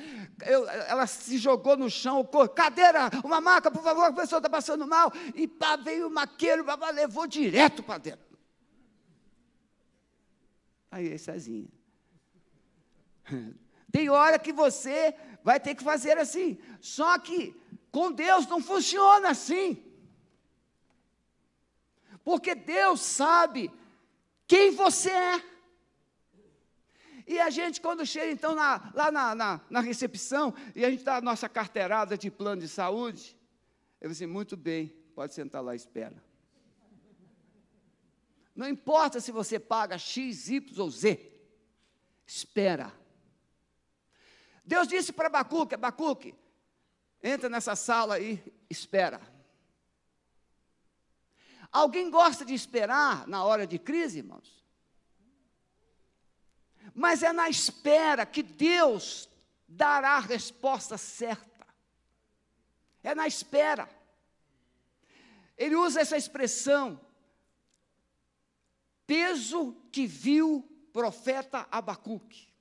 Eu, 0.45 0.67
ela 0.67 1.05
se 1.05 1.37
jogou 1.37 1.77
no 1.77 1.89
chão, 1.89 2.27
cadeira, 2.55 3.09
uma 3.23 3.39
maca, 3.39 3.69
por 3.69 3.83
favor, 3.83 4.05
a 4.05 4.13
pessoa 4.13 4.39
está 4.39 4.49
passando 4.49 4.87
mal. 4.87 5.11
E 5.35 5.47
pá, 5.47 5.75
veio 5.75 6.07
o 6.07 6.11
maqueiro, 6.11 6.65
levou 6.93 7.27
direto 7.27 7.83
para 7.83 7.99
dentro. 7.99 8.33
Aí, 10.89 11.17
Cezinha. 11.19 11.69
Tem 13.93 14.09
hora 14.09 14.39
que 14.39 14.51
você 14.51 15.15
vai 15.43 15.59
ter 15.59 15.75
que 15.75 15.83
fazer 15.83 16.17
assim. 16.17 16.57
Só 16.81 17.19
que 17.19 17.55
com 17.91 18.11
Deus 18.11 18.47
não 18.47 18.59
funciona 18.59 19.29
assim. 19.29 19.85
Porque 22.23 22.55
Deus 22.55 23.01
sabe 23.01 23.71
quem 24.47 24.71
você 24.71 25.11
é. 25.11 25.43
E 27.27 27.39
a 27.39 27.51
gente, 27.51 27.79
quando 27.79 28.03
chega 28.03 28.31
então 28.31 28.55
na, 28.55 28.91
lá 28.95 29.11
na, 29.11 29.35
na, 29.35 29.61
na, 29.69 29.79
recepção, 29.79 30.55
e 30.75 30.83
a 30.83 30.89
gente 30.89 31.03
dá 31.03 31.17
a 31.17 31.21
nossa 31.21 31.47
carteirada 31.47 32.17
de 32.17 32.31
plano 32.31 32.61
de 32.61 32.67
saúde, 32.67 33.37
eu 34.01 34.09
disse, 34.09 34.25
muito 34.25 34.57
bem, 34.57 34.87
pode 35.13 35.35
sentar 35.35 35.63
lá, 35.63 35.75
espera. 35.75 36.21
Não 38.55 38.67
importa 38.67 39.19
se 39.19 39.31
você 39.31 39.59
paga 39.59 39.99
X, 39.99 40.49
Y 40.49 40.79
ou 40.79 40.89
Z, 40.89 41.31
espera. 42.25 43.02
Deus 44.63 44.87
disse 44.87 45.11
para 45.11 45.27
Abacuque, 45.27 45.75
Abacuque, 45.75 46.33
entra 47.21 47.49
nessa 47.49 47.75
sala 47.75 48.15
aí, 48.15 48.41
espera. 48.69 49.19
Alguém 51.71 52.09
gosta 52.09 52.45
de 52.45 52.53
esperar 52.53 53.27
na 53.27 53.43
hora 53.43 53.65
de 53.65 53.79
crise, 53.79 54.19
irmãos? 54.19 54.63
Mas 56.93 57.23
é 57.23 57.33
na 57.33 57.49
espera 57.49 58.25
que 58.25 58.43
Deus 58.43 59.27
dará 59.67 60.11
a 60.11 60.19
resposta 60.19 60.97
certa. 60.97 61.65
É 63.01 63.15
na 63.15 63.27
espera. 63.27 63.89
Ele 65.57 65.75
usa 65.75 66.01
essa 66.01 66.15
expressão, 66.15 66.99
peso 69.07 69.75
que 69.91 70.05
viu 70.05 70.61
profeta 70.93 71.67
Abacuque. 71.71 72.52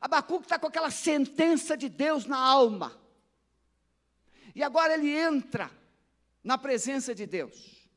Abacuque 0.00 0.44
está 0.44 0.58
com 0.58 0.66
aquela 0.66 0.90
sentença 0.90 1.76
de 1.76 1.88
Deus 1.88 2.26
na 2.26 2.38
alma. 2.38 2.98
E 4.54 4.62
agora 4.62 4.94
ele 4.94 5.10
entra 5.10 5.70
na 6.42 6.58
presença 6.58 7.14
de 7.14 7.26
Deus. 7.26 7.88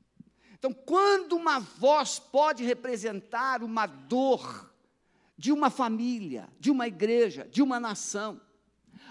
Então, 0.53 0.73
quando 0.73 1.33
uma 1.33 1.59
voz 1.59 2.17
pode 2.17 2.63
representar 2.63 3.63
uma 3.63 3.85
dor 3.85 4.73
de 5.37 5.51
uma 5.51 5.69
família, 5.69 6.49
de 6.59 6.71
uma 6.71 6.87
igreja, 6.87 7.47
de 7.51 7.61
uma 7.61 7.79
nação, 7.79 8.39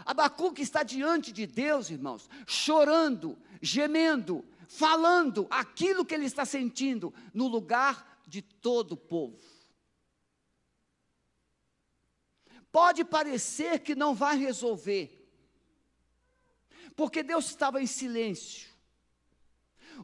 Abacuque 0.04 0.62
está 0.62 0.82
diante 0.82 1.32
de 1.32 1.46
Deus, 1.46 1.90
irmãos, 1.90 2.28
chorando, 2.46 3.38
gemendo, 3.60 4.44
falando 4.68 5.46
aquilo 5.50 6.04
que 6.04 6.14
ele 6.14 6.26
está 6.26 6.44
sentindo 6.44 7.12
no 7.32 7.46
lugar 7.46 8.20
de 8.26 8.42
todo 8.42 8.92
o 8.92 8.96
povo. 8.96 9.53
Pode 12.74 13.04
parecer 13.04 13.78
que 13.78 13.94
não 13.94 14.16
vai 14.16 14.36
resolver, 14.36 15.30
porque 16.96 17.22
Deus 17.22 17.46
estava 17.46 17.80
em 17.80 17.86
silêncio. 17.86 18.68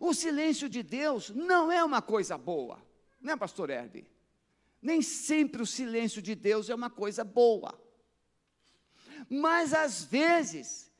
O 0.00 0.14
silêncio 0.14 0.68
de 0.68 0.80
Deus 0.80 1.30
não 1.30 1.72
é 1.72 1.82
uma 1.82 2.00
coisa 2.00 2.38
boa, 2.38 2.80
não 3.20 3.32
é, 3.32 3.36
pastor 3.36 3.70
Herbe? 3.70 4.08
Nem 4.80 5.02
sempre 5.02 5.60
o 5.60 5.66
silêncio 5.66 6.22
de 6.22 6.36
Deus 6.36 6.70
é 6.70 6.74
uma 6.76 6.88
coisa 6.88 7.24
boa. 7.24 7.76
Mas 9.28 9.74
às 9.74 10.04
vezes, 10.04 10.92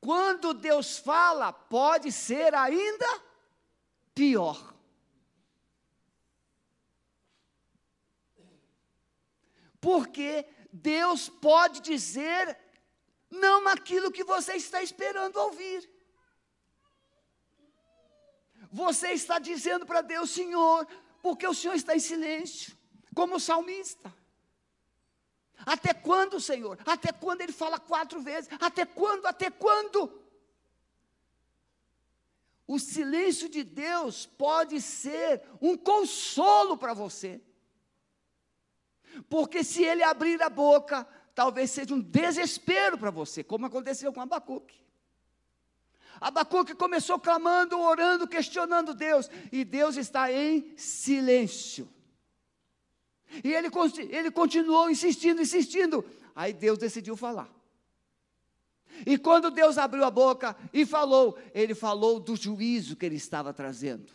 quando 0.00 0.54
Deus 0.54 0.98
fala, 0.98 1.52
pode 1.52 2.12
ser 2.12 2.54
ainda 2.54 3.20
pior. 4.14 4.72
Porque 9.80 10.46
Deus 10.72 11.28
pode 11.28 11.80
dizer 11.80 12.58
não 13.30 13.68
aquilo 13.68 14.10
que 14.10 14.24
você 14.24 14.54
está 14.54 14.82
esperando 14.82 15.36
ouvir. 15.36 15.90
Você 18.70 19.12
está 19.12 19.38
dizendo 19.38 19.84
para 19.84 20.00
Deus, 20.00 20.30
Senhor, 20.30 20.86
porque 21.20 21.46
o 21.46 21.52
Senhor 21.52 21.74
está 21.74 21.94
em 21.94 22.00
silêncio, 22.00 22.76
como 23.14 23.36
o 23.36 23.40
salmista. 23.40 24.12
Até 25.64 25.92
quando, 25.92 26.40
Senhor? 26.40 26.78
Até 26.86 27.12
quando 27.12 27.42
ele 27.42 27.52
fala 27.52 27.78
quatro 27.78 28.20
vezes? 28.20 28.50
Até 28.60 28.86
quando? 28.86 29.26
Até 29.26 29.50
quando? 29.50 30.22
O 32.66 32.78
silêncio 32.78 33.48
de 33.48 33.62
Deus 33.62 34.24
pode 34.24 34.80
ser 34.80 35.42
um 35.60 35.76
consolo 35.76 36.76
para 36.76 36.94
você. 36.94 37.40
Porque 39.28 39.62
se 39.64 39.82
ele 39.84 40.02
abrir 40.02 40.40
a 40.42 40.48
boca, 40.48 41.06
talvez 41.34 41.70
seja 41.70 41.94
um 41.94 42.00
desespero 42.00 42.96
para 42.98 43.10
você, 43.10 43.42
como 43.42 43.66
aconteceu 43.66 44.12
com 44.12 44.20
Abacuque. 44.20 44.80
Abacuque 46.20 46.74
começou 46.74 47.18
clamando, 47.18 47.80
orando, 47.80 48.28
questionando 48.28 48.94
Deus, 48.94 49.28
e 49.50 49.64
Deus 49.64 49.96
está 49.96 50.32
em 50.32 50.72
silêncio. 50.76 51.88
E 53.42 53.52
ele, 53.52 53.68
ele 54.10 54.30
continuou 54.30 54.90
insistindo, 54.90 55.40
insistindo. 55.40 56.04
Aí 56.34 56.52
Deus 56.52 56.78
decidiu 56.78 57.16
falar. 57.16 57.50
E 59.06 59.16
quando 59.16 59.50
Deus 59.50 59.78
abriu 59.78 60.04
a 60.04 60.10
boca 60.10 60.56
e 60.72 60.84
falou, 60.84 61.38
ele 61.54 61.74
falou 61.74 62.20
do 62.20 62.36
juízo 62.36 62.94
que 62.94 63.06
ele 63.06 63.16
estava 63.16 63.52
trazendo. 63.52 64.12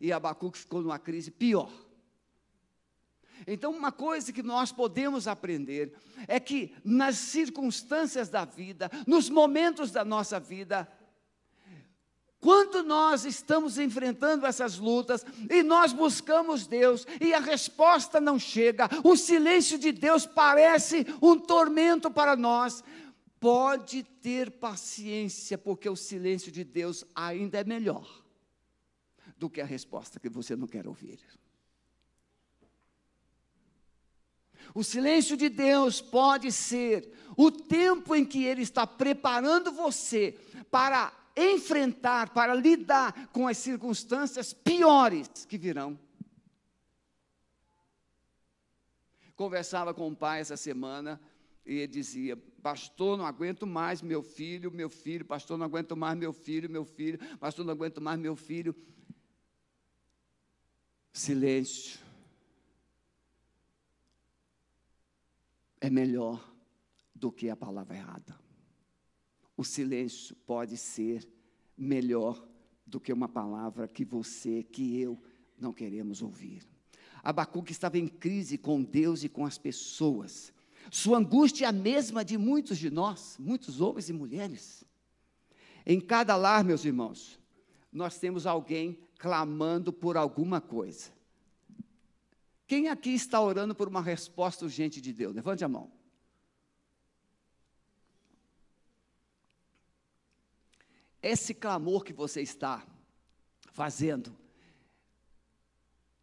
E 0.00 0.12
Abacuque 0.12 0.58
ficou 0.58 0.80
numa 0.82 0.98
crise 0.98 1.30
pior. 1.30 1.70
Então, 3.46 3.70
uma 3.72 3.92
coisa 3.92 4.32
que 4.32 4.42
nós 4.42 4.72
podemos 4.72 5.28
aprender 5.28 5.94
é 6.26 6.38
que 6.40 6.74
nas 6.84 7.16
circunstâncias 7.16 8.28
da 8.28 8.44
vida, 8.44 8.90
nos 9.06 9.28
momentos 9.28 9.90
da 9.90 10.04
nossa 10.04 10.40
vida, 10.40 10.88
quando 12.44 12.82
nós 12.82 13.24
estamos 13.24 13.78
enfrentando 13.78 14.44
essas 14.44 14.76
lutas 14.76 15.24
e 15.48 15.62
nós 15.62 15.94
buscamos 15.94 16.66
Deus 16.66 17.06
e 17.18 17.32
a 17.32 17.40
resposta 17.40 18.20
não 18.20 18.38
chega, 18.38 18.86
o 19.02 19.16
silêncio 19.16 19.78
de 19.78 19.90
Deus 19.90 20.26
parece 20.26 21.06
um 21.22 21.38
tormento 21.38 22.10
para 22.10 22.36
nós. 22.36 22.84
Pode 23.40 24.02
ter 24.02 24.50
paciência, 24.50 25.56
porque 25.56 25.88
o 25.88 25.96
silêncio 25.96 26.52
de 26.52 26.64
Deus 26.64 27.02
ainda 27.14 27.60
é 27.60 27.64
melhor 27.64 28.06
do 29.38 29.48
que 29.48 29.62
a 29.62 29.66
resposta 29.66 30.20
que 30.20 30.28
você 30.28 30.54
não 30.54 30.66
quer 30.66 30.86
ouvir. 30.86 31.18
O 34.72 34.84
silêncio 34.84 35.36
de 35.36 35.48
Deus 35.48 36.00
pode 36.00 36.52
ser 36.52 37.12
o 37.36 37.50
tempo 37.50 38.14
em 38.14 38.24
que 38.24 38.44
Ele 38.44 38.62
está 38.62 38.86
preparando 38.86 39.72
você 39.72 40.38
para 40.70 41.12
enfrentar, 41.36 42.30
para 42.30 42.54
lidar 42.54 43.28
com 43.28 43.48
as 43.48 43.58
circunstâncias 43.58 44.52
piores 44.52 45.28
que 45.44 45.58
virão. 45.58 45.98
Conversava 49.36 49.92
com 49.92 50.08
o 50.08 50.14
pai 50.14 50.40
essa 50.40 50.56
semana 50.56 51.20
e 51.66 51.78
ele 51.78 51.88
dizia: 51.88 52.36
Pastor, 52.36 53.18
não 53.18 53.26
aguento 53.26 53.66
mais 53.66 54.00
meu 54.00 54.22
filho, 54.22 54.70
meu 54.70 54.88
filho, 54.88 55.24
pastor, 55.24 55.58
não 55.58 55.66
aguento 55.66 55.96
mais 55.96 56.16
meu 56.16 56.32
filho, 56.32 56.70
meu 56.70 56.84
filho, 56.84 57.18
pastor, 57.38 57.64
não 57.64 57.72
aguento 57.72 58.00
mais 58.00 58.18
meu 58.18 58.36
filho. 58.36 58.74
Silêncio. 61.12 62.03
É 65.84 65.90
melhor 65.90 66.42
do 67.14 67.30
que 67.30 67.50
a 67.50 67.54
palavra 67.54 67.94
errada. 67.94 68.34
O 69.54 69.62
silêncio 69.62 70.34
pode 70.46 70.78
ser 70.78 71.28
melhor 71.76 72.42
do 72.86 72.98
que 72.98 73.12
uma 73.12 73.28
palavra 73.28 73.86
que 73.86 74.02
você, 74.02 74.62
que 74.62 74.98
eu 74.98 75.22
não 75.58 75.74
queremos 75.74 76.22
ouvir. 76.22 76.62
Abacuque 77.22 77.70
estava 77.70 77.98
em 77.98 78.08
crise 78.08 78.56
com 78.56 78.82
Deus 78.82 79.24
e 79.24 79.28
com 79.28 79.44
as 79.44 79.58
pessoas. 79.58 80.54
Sua 80.90 81.18
angústia 81.18 81.66
é 81.66 81.68
a 81.68 81.72
mesma 81.72 82.24
de 82.24 82.38
muitos 82.38 82.78
de 82.78 82.88
nós, 82.88 83.36
muitos 83.38 83.82
homens 83.82 84.08
e 84.08 84.14
mulheres. 84.14 84.84
Em 85.84 86.00
cada 86.00 86.34
lar, 86.34 86.64
meus 86.64 86.86
irmãos, 86.86 87.38
nós 87.92 88.18
temos 88.18 88.46
alguém 88.46 88.98
clamando 89.18 89.92
por 89.92 90.16
alguma 90.16 90.62
coisa. 90.62 91.10
Quem 92.66 92.88
aqui 92.88 93.10
está 93.10 93.40
orando 93.40 93.74
por 93.74 93.88
uma 93.88 94.00
resposta 94.00 94.64
urgente 94.64 95.00
de 95.00 95.12
Deus? 95.12 95.34
Levante 95.34 95.64
a 95.64 95.68
mão. 95.68 95.92
Esse 101.22 101.54
clamor 101.54 102.04
que 102.04 102.12
você 102.12 102.42
está 102.42 102.86
fazendo, 103.72 104.36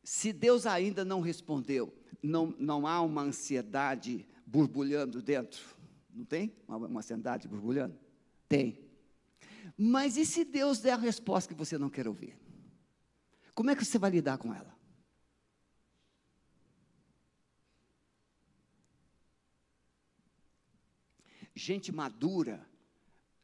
se 0.04 0.32
Deus 0.32 0.66
ainda 0.66 1.04
não 1.04 1.22
respondeu, 1.22 1.94
não, 2.22 2.56
não 2.60 2.86
há 2.86 3.02
uma 3.02 3.22
ansiedade 3.22 4.28
borbulhando 4.46 5.22
dentro? 5.22 5.64
Não 6.14 6.26
tem? 6.26 6.56
Uma, 6.68 6.78
uma 6.78 7.00
ansiedade 7.00 7.48
borbulhando? 7.48 7.98
Tem. 8.48 8.80
Mas 9.78 10.18
e 10.18 10.26
se 10.26 10.44
Deus 10.44 10.80
der 10.80 10.94
a 10.94 10.98
resposta 10.98 11.54
que 11.54 11.58
você 11.58 11.78
não 11.78 11.90
quer 11.90 12.08
ouvir? 12.08 12.38
Como 13.56 13.70
é 13.70 13.76
que 13.76 13.84
você 13.84 13.98
vai 13.98 14.12
lidar 14.12 14.38
com 14.38 14.54
ela? 14.54 14.76
Gente 21.56 21.92
madura 21.92 22.66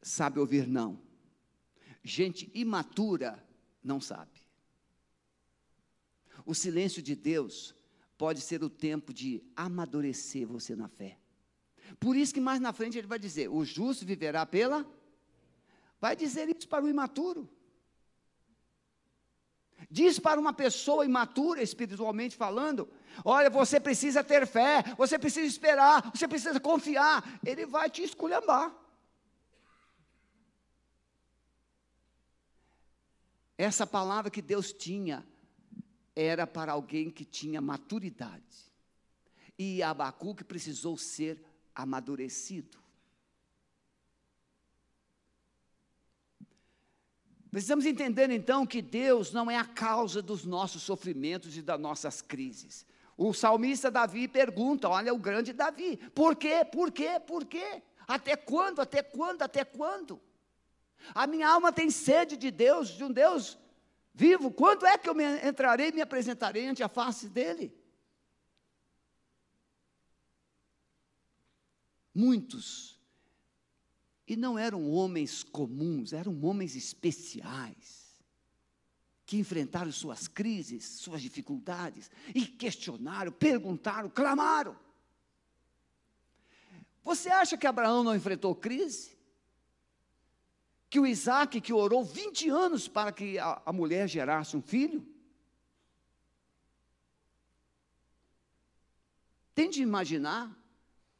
sabe 0.00 0.38
ouvir 0.38 0.66
não. 0.66 1.00
Gente 2.02 2.50
imatura 2.54 3.44
não 3.82 4.00
sabe. 4.00 4.42
O 6.46 6.54
silêncio 6.54 7.02
de 7.02 7.14
Deus 7.14 7.74
pode 8.16 8.40
ser 8.40 8.62
o 8.62 8.70
tempo 8.70 9.12
de 9.12 9.42
amadurecer 9.54 10.46
você 10.46 10.74
na 10.74 10.88
fé. 10.88 11.18
Por 12.00 12.16
isso 12.16 12.34
que 12.34 12.40
mais 12.40 12.60
na 12.60 12.72
frente 12.72 12.98
ele 12.98 13.06
vai 13.06 13.18
dizer: 13.18 13.48
o 13.48 13.64
justo 13.64 14.04
viverá 14.04 14.44
pela. 14.46 14.86
Vai 16.00 16.14
dizer 16.14 16.48
isso 16.48 16.68
para 16.68 16.84
o 16.84 16.88
imaturo. 16.88 17.48
Diz 19.90 20.18
para 20.18 20.40
uma 20.40 20.52
pessoa 20.52 21.04
imatura, 21.04 21.62
espiritualmente 21.62 22.36
falando: 22.36 22.88
olha, 23.24 23.50
você 23.50 23.78
precisa 23.78 24.22
ter 24.22 24.46
fé, 24.46 24.82
você 24.96 25.18
precisa 25.18 25.46
esperar, 25.46 26.10
você 26.14 26.26
precisa 26.26 26.58
confiar. 26.60 27.22
Ele 27.44 27.66
vai 27.66 27.90
te 27.90 28.02
esculhambar. 28.02 28.74
Essa 33.56 33.86
palavra 33.86 34.30
que 34.30 34.40
Deus 34.40 34.72
tinha 34.72 35.26
era 36.14 36.46
para 36.46 36.72
alguém 36.72 37.10
que 37.10 37.24
tinha 37.24 37.60
maturidade. 37.60 38.72
E 39.58 39.82
Abacuque 39.82 40.44
precisou 40.44 40.96
ser 40.96 41.44
amadurecido. 41.74 42.78
Precisamos 47.50 47.86
entender 47.86 48.30
então 48.30 48.66
que 48.66 48.82
Deus 48.82 49.32
não 49.32 49.50
é 49.50 49.56
a 49.56 49.64
causa 49.64 50.20
dos 50.20 50.44
nossos 50.44 50.82
sofrimentos 50.82 51.56
e 51.56 51.62
das 51.62 51.80
nossas 51.80 52.20
crises. 52.20 52.86
O 53.18 53.34
salmista 53.34 53.90
Davi 53.90 54.28
pergunta: 54.28 54.88
olha, 54.88 55.12
o 55.12 55.18
grande 55.18 55.52
Davi, 55.52 55.96
por 56.14 56.36
quê? 56.36 56.64
Por 56.64 56.92
quê? 56.92 57.18
Por 57.18 57.44
quê? 57.44 57.82
Até 58.06 58.36
quando? 58.36 58.80
Até 58.80 59.02
quando? 59.02 59.42
Até 59.42 59.64
quando? 59.64 60.20
A 61.12 61.26
minha 61.26 61.48
alma 61.48 61.72
tem 61.72 61.90
sede 61.90 62.36
de 62.36 62.50
Deus, 62.50 62.90
de 62.90 63.02
um 63.02 63.10
Deus 63.10 63.58
vivo. 64.14 64.52
Quando 64.52 64.86
é 64.86 64.96
que 64.96 65.08
eu 65.08 65.14
me 65.14 65.24
entrarei 65.46 65.88
e 65.88 65.92
me 65.92 66.00
apresentarei 66.00 66.68
ante 66.68 66.82
a 66.82 66.88
face 66.88 67.28
dele? 67.28 67.76
Muitos 72.14 72.98
e 74.28 74.36
não 74.36 74.58
eram 74.58 74.90
homens 74.90 75.42
comuns, 75.42 76.12
eram 76.12 76.38
homens 76.44 76.76
especiais, 76.76 77.97
que 79.28 79.36
enfrentaram 79.36 79.92
suas 79.92 80.26
crises, 80.26 80.86
suas 80.86 81.20
dificuldades, 81.20 82.10
e 82.34 82.46
questionaram, 82.46 83.30
perguntaram, 83.30 84.08
clamaram. 84.08 84.74
Você 87.04 87.28
acha 87.28 87.54
que 87.58 87.66
Abraão 87.66 88.02
não 88.02 88.16
enfrentou 88.16 88.54
crise? 88.54 89.14
Que 90.88 90.98
o 90.98 91.06
Isaac, 91.06 91.60
que 91.60 91.74
orou 91.74 92.02
20 92.02 92.48
anos 92.48 92.88
para 92.88 93.12
que 93.12 93.38
a, 93.38 93.60
a 93.66 93.70
mulher 93.70 94.08
gerasse 94.08 94.56
um 94.56 94.62
filho? 94.62 95.06
Tente 99.54 99.82
imaginar 99.82 100.58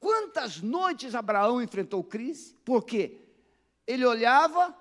Quantas 0.00 0.60
noites 0.62 1.14
Abraão 1.14 1.60
enfrentou 1.60 2.04
crise? 2.04 2.54
Porque 2.64 3.20
ele 3.86 4.04
olhava 4.04 4.74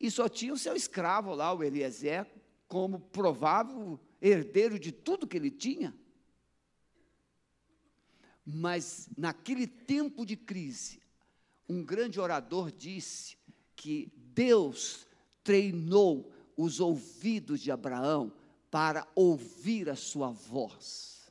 e 0.00 0.10
só 0.10 0.28
tinha 0.28 0.54
o 0.54 0.58
seu 0.58 0.74
escravo 0.74 1.34
lá, 1.34 1.52
o 1.52 1.62
Eliezer, 1.62 2.26
como 2.66 2.98
provável 2.98 4.00
herdeiro 4.20 4.78
de 4.78 4.90
tudo 4.90 5.26
que 5.26 5.36
ele 5.36 5.50
tinha. 5.50 5.94
Mas 8.44 9.10
naquele 9.16 9.66
tempo 9.66 10.24
de 10.24 10.36
crise, 10.36 11.02
um 11.68 11.84
grande 11.84 12.18
orador 12.18 12.72
disse 12.72 13.36
que 13.76 14.10
Deus 14.16 15.06
treinou 15.44 16.32
os 16.56 16.80
ouvidos 16.80 17.60
de 17.60 17.70
Abraão 17.70 18.32
para 18.70 19.06
ouvir 19.14 19.90
a 19.90 19.96
sua 19.96 20.30
voz. 20.30 21.30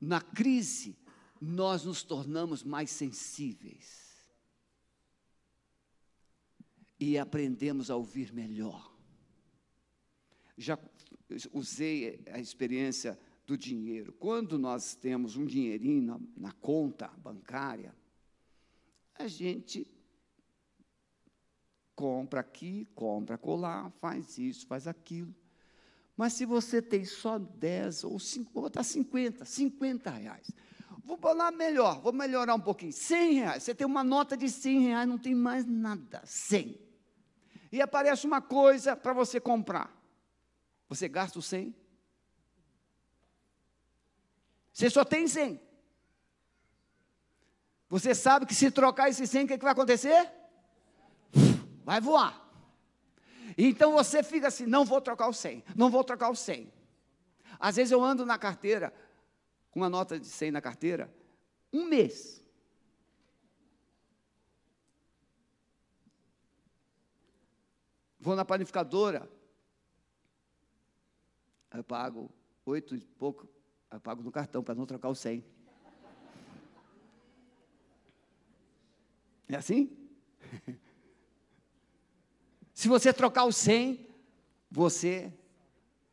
Na 0.00 0.20
crise, 0.20 0.96
nós 1.40 1.84
nos 1.84 2.02
tornamos 2.02 2.62
mais 2.62 2.90
sensíveis. 2.90 4.10
E 6.98 7.16
aprendemos 7.16 7.90
a 7.90 7.96
ouvir 7.96 8.32
melhor. 8.32 8.94
Já 10.58 10.78
usei 11.52 12.22
a 12.30 12.38
experiência 12.38 13.18
do 13.46 13.56
dinheiro. 13.56 14.12
Quando 14.12 14.58
nós 14.58 14.94
temos 14.94 15.34
um 15.36 15.46
dinheirinho 15.46 16.02
na, 16.02 16.20
na 16.36 16.52
conta 16.52 17.08
bancária, 17.08 17.94
a 19.14 19.26
gente 19.26 19.86
compra 21.94 22.40
aqui, 22.40 22.86
compra 22.94 23.38
colar, 23.38 23.90
faz 23.92 24.36
isso, 24.36 24.66
faz 24.66 24.86
aquilo. 24.86 25.34
Mas 26.16 26.34
se 26.34 26.44
você 26.44 26.82
tem 26.82 27.04
só 27.04 27.38
10 27.38 28.04
ou 28.04 28.18
5, 28.18 28.52
vou 28.52 28.64
botar 28.64 28.82
50, 28.82 29.44
50 29.44 30.10
reais. 30.10 30.50
Vou 31.04 31.16
botar 31.16 31.50
melhor, 31.50 32.00
vou 32.00 32.12
melhorar 32.12 32.54
um 32.54 32.60
pouquinho. 32.60 32.92
100 32.92 33.32
reais. 33.34 33.62
Você 33.62 33.74
tem 33.74 33.86
uma 33.86 34.04
nota 34.04 34.36
de 34.36 34.48
100 34.48 34.80
reais, 34.80 35.08
não 35.08 35.18
tem 35.18 35.34
mais 35.34 35.66
nada. 35.66 36.22
100. 36.24 36.80
E 37.72 37.80
aparece 37.80 38.26
uma 38.26 38.40
coisa 38.40 38.96
para 38.96 39.12
você 39.12 39.40
comprar. 39.40 39.94
Você 40.88 41.08
gasta 41.08 41.38
o 41.38 41.42
100? 41.42 41.74
Você 44.72 44.90
só 44.90 45.04
tem 45.04 45.28
100. 45.28 45.60
Você 47.88 48.14
sabe 48.14 48.46
que 48.46 48.54
se 48.54 48.70
trocar 48.70 49.08
esse 49.08 49.26
100, 49.26 49.44
o 49.44 49.48
que, 49.48 49.54
é 49.54 49.58
que 49.58 49.64
vai 49.64 49.72
acontecer? 49.72 50.30
Vai 51.84 52.00
voar. 52.00 52.48
Então 53.58 53.92
você 53.92 54.22
fica 54.22 54.48
assim: 54.48 54.64
não 54.66 54.84
vou 54.84 55.00
trocar 55.00 55.28
o 55.28 55.32
100, 55.32 55.64
não 55.76 55.90
vou 55.90 56.04
trocar 56.04 56.30
o 56.30 56.36
100. 56.36 56.72
Às 57.58 57.76
vezes 57.76 57.90
eu 57.90 58.02
ando 58.02 58.24
na 58.24 58.38
carteira, 58.38 58.92
com 59.70 59.80
uma 59.80 59.88
nota 59.88 60.18
de 60.18 60.26
100 60.26 60.50
na 60.50 60.60
carteira, 60.60 61.12
um 61.72 61.84
mês. 61.84 62.42
Vou 68.18 68.36
na 68.36 68.44
panificadora, 68.44 69.30
eu 71.72 71.84
pago 71.84 72.30
oito 72.66 72.94
e 72.94 73.00
pouco, 73.00 73.48
eu 73.90 74.00
pago 74.00 74.22
no 74.22 74.30
cartão 74.30 74.62
para 74.62 74.74
não 74.74 74.84
trocar 74.84 75.08
o 75.08 75.14
100. 75.14 75.44
É 79.48 79.56
assim? 79.56 79.96
Se 82.74 82.88
você 82.88 83.12
trocar 83.12 83.44
o 83.44 83.52
100, 83.52 84.06
você 84.70 85.32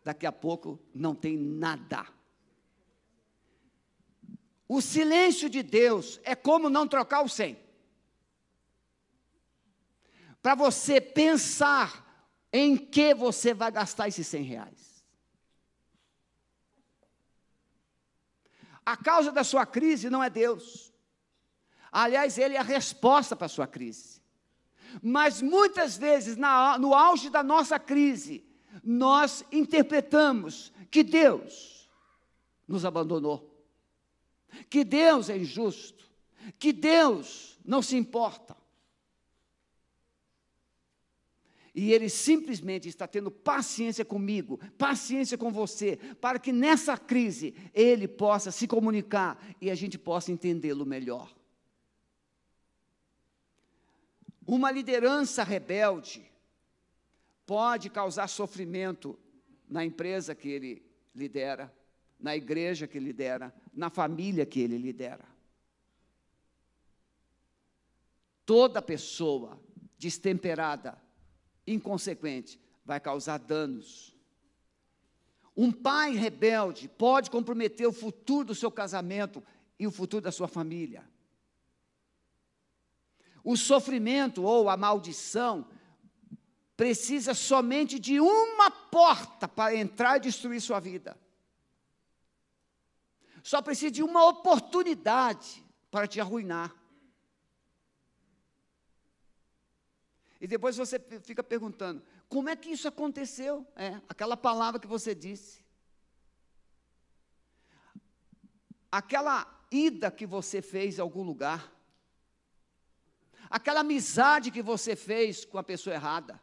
daqui 0.04 0.26
a 0.26 0.32
pouco 0.32 0.80
não 0.94 1.14
tem 1.14 1.38
nada. 1.38 2.17
O 4.68 4.82
silêncio 4.82 5.50
de 5.50 5.64
Deus 5.64 6.20
é 6.24 6.36
como 6.36 6.70
não 6.70 6.88
trocar 6.88 7.22
o 7.22 7.30
100. 7.30 7.58
Para 10.42 10.56
você 10.56 11.00
pensar 11.00 12.06
em 12.52 12.76
que 12.78 13.14
você 13.14 13.54
vai 13.54 13.72
gastar 13.72 14.08
esses 14.08 14.28
100 14.28 14.44
reais. 14.44 15.06
A 18.86 18.96
causa 18.96 19.32
da 19.32 19.44
sua 19.44 19.66
crise 19.66 20.10
não 20.10 20.24
é 20.24 20.30
Deus. 20.30 20.94
Aliás, 21.92 22.38
Ele 22.38 22.56
é 22.56 22.60
a 22.60 22.64
resposta 22.64 23.36
para 23.36 23.46
a 23.46 23.50
sua 23.50 23.68
crise. 23.68 24.22
Mas 25.02 25.42
muitas 25.42 25.98
vezes, 25.98 26.38
na, 26.38 26.78
no 26.78 26.94
auge 26.94 27.30
da 27.30 27.44
nossa 27.44 27.78
crise, 27.78 28.46
nós 28.84 29.44
interpretamos 29.52 30.72
que 30.90 31.04
Deus 31.04 31.90
nos 32.68 32.86
abandonou, 32.86 33.57
que 34.70 34.84
Deus 34.84 35.30
é 35.30 35.38
injusto, 35.38 36.10
que 36.58 36.72
Deus 36.74 37.60
não 37.64 37.82
se 37.82 37.96
importa. 37.96 38.56
E 41.74 41.94
Ele 41.94 42.10
simplesmente 42.10 42.90
está 42.90 43.08
tendo 43.08 43.30
paciência 43.30 44.04
comigo, 44.04 44.60
paciência 44.78 45.38
com 45.38 45.52
você, 45.52 45.98
para 46.20 46.40
que 46.40 46.52
nessa 46.52 46.98
crise 46.98 47.54
Ele 47.74 48.08
possa 48.08 48.52
se 48.52 48.68
comunicar 48.68 49.40
e 49.62 49.70
a 49.70 49.76
gente 49.76 49.98
possa 49.98 50.32
entendê-lo 50.32 50.86
melhor. 50.86 51.38
Uma 54.48 54.72
liderança 54.72 55.44
rebelde 55.44 56.26
pode 57.46 57.90
causar 57.90 58.28
sofrimento 58.28 59.20
na 59.68 59.84
empresa 59.84 60.34
que 60.34 60.50
ele 60.50 60.86
lidera, 61.14 61.74
na 62.20 62.36
igreja 62.36 62.88
que 62.88 63.00
lidera, 63.00 63.54
na 63.74 63.90
família 63.90 64.46
que 64.46 64.60
ele 64.60 64.78
lidera. 64.78 65.26
Toda 68.46 68.82
pessoa 68.82 69.62
destemperada, 69.98 70.98
inconsequente, 71.66 72.60
vai 72.84 73.00
causar 73.00 73.38
danos. 73.38 74.16
Um 75.56 75.72
pai 75.72 76.14
rebelde 76.16 76.88
pode 76.88 77.30
comprometer 77.30 77.88
o 77.88 77.94
futuro 77.94 78.48
do 78.48 78.56
seu 78.56 78.72
casamento 78.72 79.44
e 79.80 79.86
o 79.86 79.92
futuro 79.92 80.22
da 80.22 80.32
sua 80.32 80.48
família. 80.48 81.04
O 83.44 83.56
sofrimento 83.56 84.44
ou 84.44 84.70
a 84.70 84.78
maldição 84.78 85.68
precisa 86.76 87.34
somente 87.34 87.98
de 87.98 88.20
uma 88.20 88.70
porta 88.70 89.48
para 89.48 89.76
entrar 89.76 90.18
e 90.18 90.22
destruir 90.22 90.62
sua 90.62 90.80
vida. 90.80 91.18
Só 93.50 93.62
precisa 93.62 93.92
de 93.92 94.04
uma 94.04 94.26
oportunidade 94.28 95.64
para 95.90 96.06
te 96.06 96.20
arruinar. 96.20 96.76
E 100.42 100.46
depois 100.46 100.76
você 100.76 101.00
fica 101.22 101.42
perguntando: 101.42 102.04
como 102.28 102.50
é 102.50 102.58
que 102.58 102.72
isso 102.72 102.90
aconteceu? 102.90 103.66
É, 103.74 104.02
aquela 104.10 104.36
palavra 104.36 104.82
que 104.82 104.88
você 104.88 105.16
disse. 105.16 105.66
Aquela 108.92 109.48
ida 109.72 110.12
que 110.12 110.26
você 110.26 110.62
fez 110.62 110.98
em 110.98 111.02
algum 111.02 111.24
lugar 111.24 111.72
aquela 113.50 113.80
amizade 113.80 114.52
que 114.52 114.62
você 114.62 114.94
fez 114.94 115.46
com 115.46 115.58
a 115.58 115.64
pessoa 115.64 115.96
errada, 115.96 116.38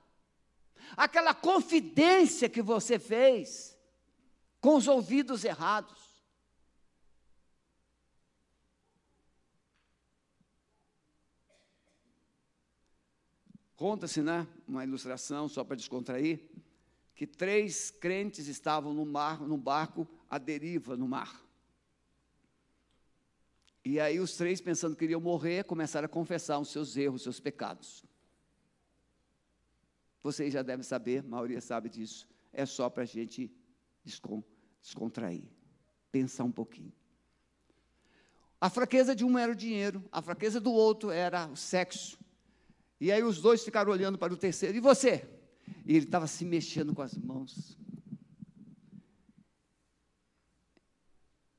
aquela 0.97 1.35
confidência 1.35 2.49
que 2.49 2.63
você 2.63 2.99
fez 2.99 3.79
com 4.59 4.77
os 4.77 4.89
ouvidos 4.89 5.45
errados. 5.45 6.04
Conta-se, 13.77 14.23
né, 14.23 14.47
uma 14.67 14.85
ilustração 14.85 15.49
só 15.49 15.65
para 15.65 15.77
descontrair, 15.77 16.41
que 17.15 17.27
três 17.27 17.91
crentes 17.91 18.49
estavam 18.49 18.93
no 18.93 19.05
mar, 19.05 19.41
num 19.41 19.59
barco 19.59 20.07
à 20.29 20.39
deriva 20.39 20.97
no 20.97 21.09
mar. 21.09 21.43
E 23.85 24.01
aí 24.01 24.19
os 24.19 24.37
três, 24.37 24.61
pensando 24.61 24.97
que 24.97 25.05
iriam 25.05 25.21
morrer, 25.21 25.65
começaram 25.65 26.07
a 26.07 26.09
confessar 26.09 26.59
os 26.59 26.71
seus 26.71 26.97
erros, 26.97 27.17
os 27.17 27.23
seus 27.23 27.41
pecados. 27.41 28.05
Vocês 30.23 30.53
já 30.53 30.63
devem 30.63 30.83
saber, 30.83 31.19
a 31.19 31.29
maioria 31.29 31.61
sabe 31.61 31.91
disso. 31.91 32.27
É 32.51 32.65
só 32.65 32.89
para 32.89 33.03
a 33.03 33.07
gente 33.07 33.53
descontrair, 34.81 35.45
pensar 36.11 36.45
um 36.45 36.53
pouquinho. 36.53 36.93
A 38.59 38.71
fraqueza 38.71 39.15
de 39.15 39.23
um 39.23 39.39
era 39.39 39.53
o 39.53 39.57
dinheiro, 39.57 40.03
a 40.11 40.23
fraqueza 40.23 40.59
do 40.59 40.73
outro 40.73 41.11
era 41.11 41.47
o 41.49 41.57
sexo. 41.57 42.19
E 43.05 43.13
aí 43.13 43.23
os 43.23 43.39
dois 43.39 43.63
ficaram 43.63 43.93
olhando 43.93 44.17
para 44.17 44.33
o 44.33 44.37
terceiro. 44.37 44.79
E 44.79 44.81
você? 44.81 45.29
E 45.85 45.95
ele 45.95 46.07
estava 46.07 46.27
se 46.27 46.43
mexendo 46.43 46.95
com 46.95 47.03
as 47.03 47.15
mãos. 47.15 47.77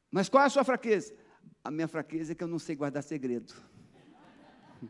Mas 0.09 0.27
qual 0.27 0.41
é 0.41 0.47
a 0.47 0.49
sua 0.49 0.63
fraqueza? 0.63 1.15
A 1.63 1.69
minha 1.69 1.87
fraqueza 1.87 2.31
é 2.31 2.35
que 2.35 2.43
eu 2.43 2.47
não 2.47 2.57
sei 2.57 2.75
guardar 2.75 3.03
segredo. 3.03 3.53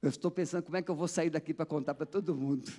Eu 0.00 0.08
estou 0.08 0.30
pensando 0.30 0.62
como 0.62 0.76
é 0.76 0.82
que 0.82 0.90
eu 0.90 0.94
vou 0.94 1.08
sair 1.08 1.30
daqui 1.30 1.52
para 1.52 1.66
contar 1.66 1.94
para 1.94 2.06
todo 2.06 2.32
mundo. 2.32 2.70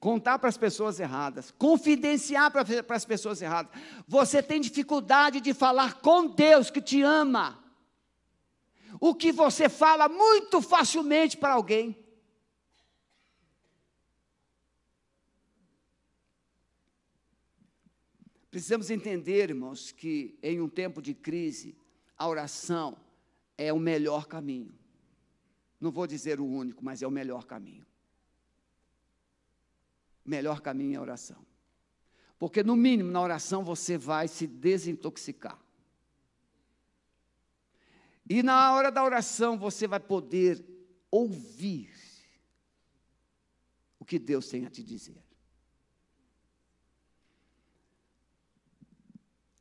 Contar 0.00 0.38
para 0.38 0.48
as 0.48 0.56
pessoas 0.56 1.00
erradas, 1.00 1.50
confidenciar 1.50 2.50
para, 2.50 2.64
as 2.96 3.04
pessoas 3.04 3.42
erradas. 3.42 3.72
Você 4.08 4.42
tem 4.42 4.58
dificuldade 4.58 5.40
de 5.40 5.52
falar 5.52 6.00
com 6.00 6.28
Deus 6.28 6.70
que 6.70 6.80
te 6.80 7.02
ama. 7.02 7.63
O 9.06 9.14
que 9.14 9.30
você 9.30 9.68
fala 9.68 10.08
muito 10.08 10.62
facilmente 10.62 11.36
para 11.36 11.52
alguém. 11.52 11.94
Precisamos 18.50 18.88
entender, 18.88 19.50
irmãos, 19.50 19.92
que 19.92 20.38
em 20.42 20.58
um 20.58 20.70
tempo 20.70 21.02
de 21.02 21.12
crise, 21.12 21.76
a 22.16 22.26
oração 22.26 22.96
é 23.58 23.70
o 23.74 23.78
melhor 23.78 24.26
caminho. 24.26 24.74
Não 25.78 25.90
vou 25.90 26.06
dizer 26.06 26.40
o 26.40 26.46
único, 26.46 26.82
mas 26.82 27.02
é 27.02 27.06
o 27.06 27.10
melhor 27.10 27.44
caminho. 27.44 27.84
O 30.24 30.30
melhor 30.30 30.62
caminho 30.62 30.94
é 30.94 30.96
a 30.96 31.02
oração. 31.02 31.44
Porque, 32.38 32.62
no 32.62 32.74
mínimo, 32.74 33.10
na 33.10 33.20
oração 33.20 33.62
você 33.62 33.98
vai 33.98 34.28
se 34.28 34.46
desintoxicar. 34.46 35.62
E 38.28 38.42
na 38.42 38.74
hora 38.74 38.90
da 38.90 39.04
oração 39.04 39.58
você 39.58 39.86
vai 39.86 40.00
poder 40.00 40.64
ouvir 41.10 41.92
o 43.98 44.04
que 44.04 44.18
Deus 44.18 44.48
tem 44.48 44.66
a 44.66 44.70
te 44.70 44.82
dizer. 44.82 45.22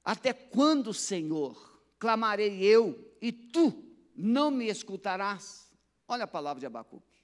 Até 0.03 0.33
quando, 0.33 0.93
Senhor, 0.93 1.81
clamarei 1.97 2.61
eu 2.61 3.15
e 3.21 3.31
tu 3.31 3.83
não 4.15 4.51
me 4.51 4.67
escutarás? 4.67 5.71
Olha 6.07 6.25
a 6.25 6.27
palavra 6.27 6.59
de 6.59 6.65
Abacuque. 6.65 7.23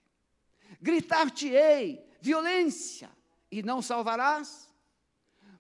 Gritar-te-ei 0.82 2.08
violência 2.22 3.10
e 3.52 3.62
não 3.62 3.82
salvarás? 3.82 4.70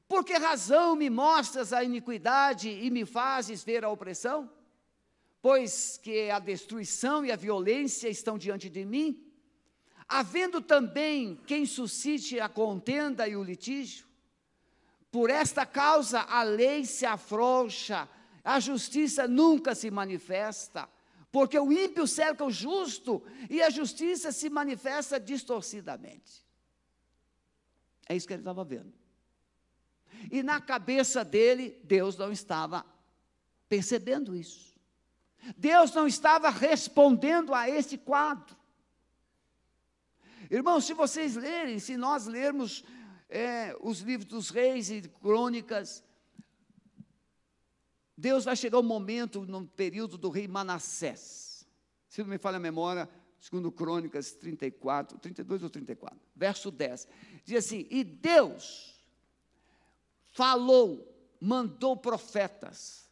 Por 0.07 0.23
que 0.23 0.33
razão 0.33 0.95
me 0.95 1.09
mostras 1.09 1.71
a 1.73 1.83
iniquidade 1.83 2.69
e 2.69 2.89
me 2.89 3.05
fazes 3.05 3.63
ver 3.63 3.83
a 3.83 3.89
opressão? 3.89 4.49
Pois 5.41 5.97
que 5.97 6.29
a 6.29 6.39
destruição 6.39 7.25
e 7.25 7.31
a 7.31 7.35
violência 7.35 8.09
estão 8.09 8.37
diante 8.37 8.69
de 8.69 8.83
mim, 8.83 9.23
havendo 10.07 10.61
também 10.61 11.39
quem 11.45 11.65
suscite 11.65 12.39
a 12.39 12.49
contenda 12.49 13.27
e 13.27 13.35
o 13.35 13.43
litígio. 13.43 14.07
Por 15.11 15.29
esta 15.29 15.65
causa 15.65 16.21
a 16.21 16.43
lei 16.43 16.85
se 16.85 17.05
afrouxa, 17.05 18.07
a 18.43 18.59
justiça 18.59 19.27
nunca 19.27 19.73
se 19.73 19.89
manifesta, 19.89 20.89
porque 21.31 21.57
o 21.57 21.71
ímpio 21.71 22.07
cerca 22.07 22.43
o 22.43 22.51
justo 22.51 23.23
e 23.49 23.61
a 23.61 23.69
justiça 23.69 24.31
se 24.31 24.49
manifesta 24.49 25.19
distorcidamente. 25.19 26.45
É 28.07 28.15
isso 28.15 28.27
que 28.27 28.33
ele 28.33 28.41
estava 28.41 28.63
vendo. 28.63 28.91
E 30.31 30.41
na 30.41 30.59
cabeça 30.59 31.23
dele, 31.23 31.79
Deus 31.83 32.17
não 32.17 32.31
estava 32.31 32.83
percebendo 33.69 34.35
isso. 34.35 34.68
Deus 35.57 35.93
não 35.93 36.07
estava 36.07 36.49
respondendo 36.49 37.53
a 37.53 37.69
esse 37.69 37.97
quadro. 37.97 38.57
Irmãos, 40.49 40.85
se 40.85 40.93
vocês 40.93 41.35
lerem, 41.35 41.79
se 41.79 41.95
nós 41.95 42.25
lermos 42.25 42.83
é, 43.29 43.75
os 43.81 43.99
livros 43.99 44.27
dos 44.27 44.49
reis 44.49 44.89
e 44.89 45.01
crônicas, 45.01 46.03
Deus 48.17 48.45
vai 48.45 48.55
chegar 48.55 48.79
um 48.79 48.83
momento, 48.83 49.45
no 49.45 49.65
período 49.65 50.17
do 50.17 50.29
rei 50.29 50.47
Manassés. 50.47 51.65
Se 52.09 52.21
não 52.21 52.29
me 52.29 52.37
falha 52.37 52.57
a 52.57 52.59
memória, 52.59 53.07
segundo 53.39 53.71
Crônicas 53.71 54.33
34, 54.33 55.17
32 55.19 55.63
ou 55.63 55.69
34, 55.69 56.19
verso 56.35 56.71
10. 56.71 57.07
Diz 57.45 57.57
assim: 57.65 57.87
E 57.89 58.03
Deus 58.03 58.99
falou, 60.33 61.07
mandou 61.39 61.95
profetas, 61.95 63.08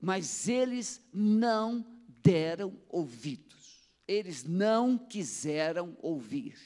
mas 0.00 0.48
eles 0.48 1.00
não 1.12 1.84
deram 2.22 2.78
ouvidos, 2.88 3.90
eles 4.06 4.44
não 4.44 4.98
quiseram 4.98 5.96
ouvir. 6.00 6.56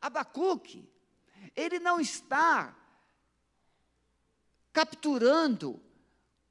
Abacuque, 0.00 0.88
ele 1.54 1.78
não 1.78 2.00
está 2.00 2.76
capturando 4.72 5.80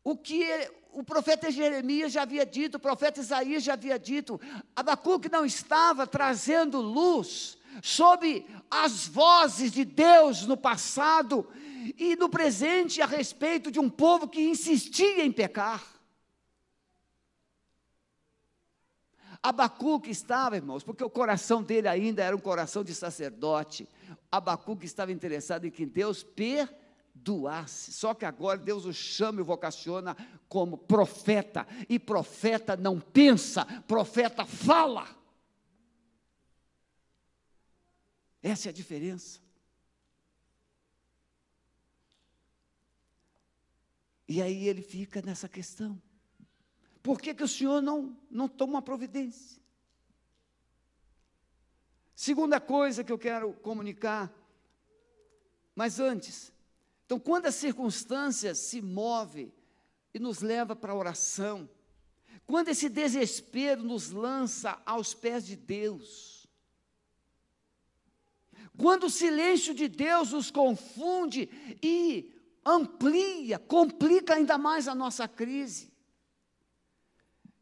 o 0.04 0.17
que 0.17 0.43
o 0.91 1.04
profeta 1.04 1.52
Jeremias 1.52 2.13
já 2.13 2.21
havia 2.21 2.45
dito, 2.45 2.76
o 2.76 2.80
profeta 2.80 3.19
Isaías 3.19 3.63
já 3.63 3.74
havia 3.74 4.00
dito. 4.00 4.39
Abacuque 4.76 5.30
não 5.30 5.45
estava 5.45 6.08
trazendo 6.08 6.80
luz 6.80 7.58
sobre 7.84 8.45
as 8.71 9.06
vozes 9.06 9.71
de 9.71 9.84
Deus 9.84 10.45
no 10.45 10.56
passado 10.56 11.48
e 11.98 12.15
no 12.15 12.30
presente 12.30 13.02
a 13.02 13.06
respeito 13.06 13.69
de 13.69 13.80
um 13.80 13.89
povo 13.89 14.28
que 14.28 14.41
insistia 14.41 15.24
em 15.24 15.32
pecar. 15.32 15.95
Abacuque 19.45 20.10
estava, 20.10 20.56
irmãos, 20.56 20.84
porque 20.84 21.04
o 21.04 21.10
coração 21.10 21.62
dele 21.62 21.88
ainda 21.88 22.24
era 22.24 22.36
um 22.36 22.39
coração 22.39 22.84
de 22.84 22.95
sacerdote. 22.95 23.88
Abacuque 24.32 24.88
estava 24.88 25.12
interessado 25.12 25.65
em 25.65 25.69
que 25.69 25.86
Deus 25.86 26.24
perdoasse. 26.24 27.93
Só 27.93 28.15
que 28.15 28.26
agora 28.26 28.58
Deus 28.58 28.86
o 28.86 28.93
chama 28.93 29.39
e 29.39 29.41
o 29.43 29.45
vocaciona 29.45 30.17
como 30.50 30.80
profeta. 30.80 31.67
E 31.88 32.00
profeta 32.00 32.76
não 32.76 33.00
pensa, 33.00 33.65
profeta 33.88 34.45
fala. 34.45 35.08
Essa 38.41 38.69
é 38.69 38.71
a 38.71 38.74
diferença. 38.74 39.45
E 44.28 44.42
aí 44.42 44.68
ele 44.68 44.82
fica 44.82 45.22
nessa 45.22 45.48
questão. 45.48 46.02
Por 47.04 47.22
que, 47.22 47.34
que 47.34 47.44
o 47.44 47.48
senhor 47.48 47.82
não, 47.82 48.18
não 48.30 48.48
toma 48.48 48.82
providência? 48.82 49.62
Segunda 52.16 52.60
coisa 52.60 53.04
que 53.04 53.12
eu 53.12 53.20
quero 53.20 53.54
comunicar, 53.54 54.34
mas 55.76 56.00
antes, 56.00 56.52
então, 57.06 57.20
quando 57.20 57.46
as 57.46 57.56
circunstâncias 57.56 58.58
se 58.58 58.82
movem 58.82 59.54
e 60.14 60.20
nos 60.20 60.40
leva 60.40 60.76
para 60.76 60.92
a 60.92 60.96
oração, 60.96 61.70
quando 62.48 62.70
esse 62.70 62.90
desespero 62.90 63.84
nos 63.84 64.10
lança 64.10 64.82
aos 64.86 65.14
pés 65.14 65.46
de 65.46 65.56
Deus, 65.56 66.48
quando 68.78 69.06
o 69.06 69.10
silêncio 69.10 69.74
de 69.74 69.88
Deus 69.88 70.32
nos 70.32 70.50
confunde 70.50 71.50
e 71.82 72.35
amplia, 72.65 73.60
complica 73.60 74.34
ainda 74.34 74.58
mais 74.58 74.88
a 74.88 74.95
nossa 74.95 75.28
crise. 75.28 75.93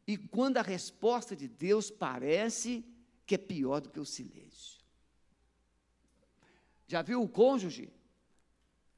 E 0.06 0.16
quando 0.16 0.56
a 0.56 0.62
resposta 0.62 1.36
de 1.36 1.46
Deus 1.46 1.90
parece 1.90 2.84
que 3.26 3.34
é 3.34 3.38
pior 3.38 3.80
do 3.80 3.90
que 3.90 4.00
o 4.00 4.04
silêncio. 4.04 4.80
Já 6.86 7.02
viu 7.02 7.22
o 7.22 7.28
cônjuge? 7.28 7.92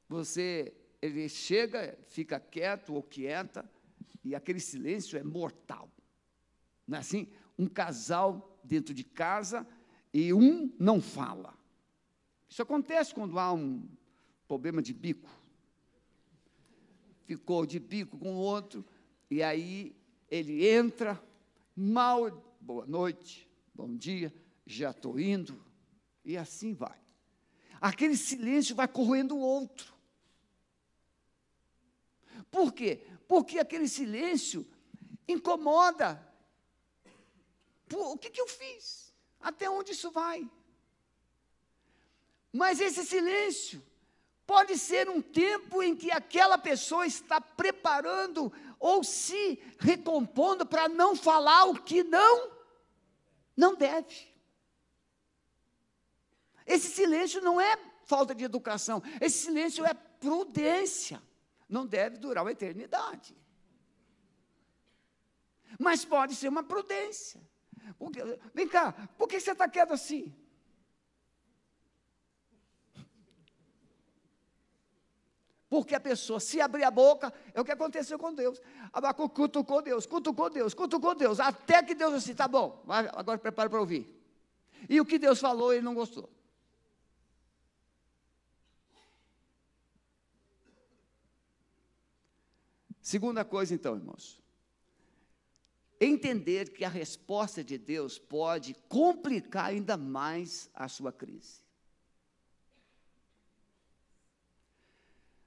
Você, 0.08 0.74
ele 1.02 1.28
chega, 1.28 1.98
fica 2.08 2.38
quieto 2.38 2.94
ou 2.94 3.02
quieta, 3.02 3.68
e 4.24 4.34
aquele 4.34 4.60
silêncio 4.60 5.18
é 5.18 5.22
mortal. 5.22 5.90
Não 6.86 6.98
é 6.98 7.00
assim? 7.00 7.28
Um 7.58 7.68
casal 7.68 8.60
dentro 8.62 8.92
de 8.92 9.04
casa 9.04 9.66
e 10.12 10.32
um 10.32 10.72
não 10.78 11.00
fala. 11.00 11.56
Isso 12.48 12.62
acontece 12.62 13.14
quando 13.14 13.38
há 13.38 13.52
um 13.52 13.88
problema 14.46 14.82
de 14.82 14.92
bico 14.92 15.45
ficou 17.26 17.66
de 17.66 17.80
bico 17.80 18.16
com 18.16 18.36
o 18.36 18.38
outro, 18.38 18.84
e 19.28 19.42
aí 19.42 19.94
ele 20.30 20.66
entra, 20.66 21.20
mal, 21.74 22.30
boa 22.60 22.86
noite, 22.86 23.50
bom 23.74 23.94
dia, 23.96 24.32
já 24.64 24.92
estou 24.92 25.18
indo, 25.18 25.60
e 26.24 26.36
assim 26.36 26.72
vai. 26.72 26.98
Aquele 27.80 28.16
silêncio 28.16 28.76
vai 28.76 28.86
corroendo 28.86 29.36
o 29.36 29.40
outro. 29.40 29.92
Por 32.50 32.72
quê? 32.72 33.04
Porque 33.26 33.58
aquele 33.58 33.88
silêncio 33.88 34.66
incomoda. 35.26 36.24
Pô, 37.88 38.12
o 38.12 38.18
que, 38.18 38.30
que 38.30 38.40
eu 38.40 38.46
fiz? 38.46 39.12
Até 39.40 39.68
onde 39.68 39.92
isso 39.92 40.10
vai? 40.12 40.48
Mas 42.52 42.80
esse 42.80 43.04
silêncio 43.04 43.82
Pode 44.46 44.78
ser 44.78 45.08
um 45.08 45.20
tempo 45.20 45.82
em 45.82 45.96
que 45.96 46.10
aquela 46.10 46.56
pessoa 46.56 47.06
está 47.06 47.40
preparando 47.40 48.52
ou 48.78 49.02
se 49.02 49.60
recompondo 49.78 50.64
para 50.64 50.88
não 50.88 51.16
falar 51.16 51.64
o 51.64 51.82
que 51.82 52.04
não 52.04 52.56
não 53.56 53.74
deve. 53.74 54.28
Esse 56.66 56.88
silêncio 56.88 57.40
não 57.40 57.60
é 57.60 57.78
falta 58.04 58.34
de 58.34 58.44
educação, 58.44 59.02
esse 59.20 59.46
silêncio 59.46 59.84
é 59.84 59.94
prudência. 59.94 61.22
Não 61.68 61.86
deve 61.86 62.18
durar 62.18 62.44
uma 62.44 62.52
eternidade. 62.52 63.36
Mas 65.78 66.04
pode 66.04 66.34
ser 66.34 66.48
uma 66.48 66.62
prudência. 66.62 67.40
Porque, 67.98 68.20
vem 68.54 68.68
cá, 68.68 68.92
por 69.16 69.28
que 69.28 69.40
você 69.40 69.52
está 69.52 69.68
quieto 69.68 69.92
assim? 69.92 70.34
Porque 75.76 75.94
a 75.94 76.00
pessoa, 76.00 76.40
se 76.40 76.58
abrir 76.58 76.84
a 76.84 76.90
boca, 76.90 77.30
é 77.52 77.60
o 77.60 77.64
que 77.64 77.70
aconteceu 77.70 78.18
com 78.18 78.32
Deus. 78.32 78.58
Abacu 78.90 79.28
cutucou 79.28 79.82
Deus, 79.82 80.06
cutucou 80.06 80.48
Deus, 80.48 80.72
cutucou 80.72 81.14
Deus, 81.14 81.38
até 81.38 81.82
que 81.82 81.94
Deus 81.94 82.14
disse, 82.14 82.34
tá 82.34 82.48
bom, 82.48 82.82
agora 82.88 83.36
prepara 83.36 83.68
para 83.68 83.78
ouvir. 83.78 84.10
E 84.88 84.98
o 84.98 85.04
que 85.04 85.18
Deus 85.18 85.38
falou, 85.38 85.74
ele 85.74 85.82
não 85.82 85.94
gostou. 85.94 86.30
Segunda 93.02 93.44
coisa, 93.44 93.74
então, 93.74 93.96
irmãos. 93.96 94.42
Entender 96.00 96.72
que 96.72 96.86
a 96.86 96.88
resposta 96.88 97.62
de 97.62 97.76
Deus 97.76 98.18
pode 98.18 98.72
complicar 98.88 99.66
ainda 99.66 99.94
mais 99.98 100.70
a 100.72 100.88
sua 100.88 101.12
crise. 101.12 101.65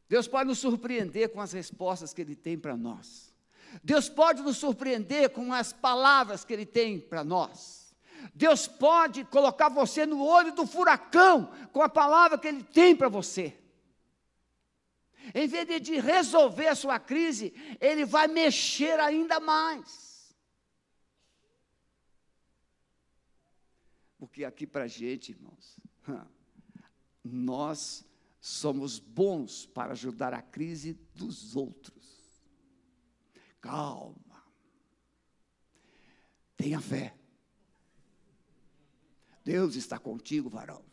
Deus 0.09 0.27
pode 0.27 0.49
nos 0.49 0.57
surpreender 0.57 1.29
com 1.29 1.39
as 1.39 1.53
respostas 1.53 2.13
que 2.13 2.21
Ele 2.21 2.35
tem 2.35 2.57
para 2.57 2.75
nós. 2.75 3.31
Deus 3.83 4.09
pode 4.09 4.41
nos 4.41 4.57
surpreender 4.57 5.29
com 5.29 5.53
as 5.53 5.71
palavras 5.71 6.43
que 6.43 6.51
Ele 6.51 6.65
tem 6.65 6.99
para 6.99 7.23
nós. 7.23 7.93
Deus 8.33 8.67
pode 8.67 9.23
colocar 9.25 9.69
você 9.69 10.07
no 10.07 10.25
olho 10.25 10.51
do 10.53 10.65
furacão 10.65 11.45
com 11.71 11.83
a 11.83 11.87
palavra 11.87 12.39
que 12.39 12.47
Ele 12.47 12.63
tem 12.63 12.95
para 12.95 13.07
você. 13.07 13.55
Em 15.35 15.47
vez 15.47 15.79
de 15.79 15.99
resolver 15.99 16.67
a 16.67 16.75
sua 16.75 16.99
crise, 16.99 17.53
Ele 17.79 18.03
vai 18.03 18.27
mexer 18.27 18.99
ainda 18.99 19.39
mais. 19.39 20.35
Porque 24.17 24.43
aqui 24.43 24.65
para 24.65 24.85
a 24.85 24.87
gente, 24.87 25.31
irmãos, 25.31 25.79
nós 27.23 28.08
somos 28.39 28.99
bons 28.99 29.65
para 29.65 29.93
ajudar 29.93 30.33
a 30.33 30.41
crise 30.41 30.93
dos 31.13 31.55
outros. 31.55 32.43
Calma. 33.61 34.43
Tenha 36.55 36.79
fé. 36.79 37.17
Deus 39.43 39.75
está 39.75 39.97
contigo, 39.97 40.49
varão. 40.49 40.83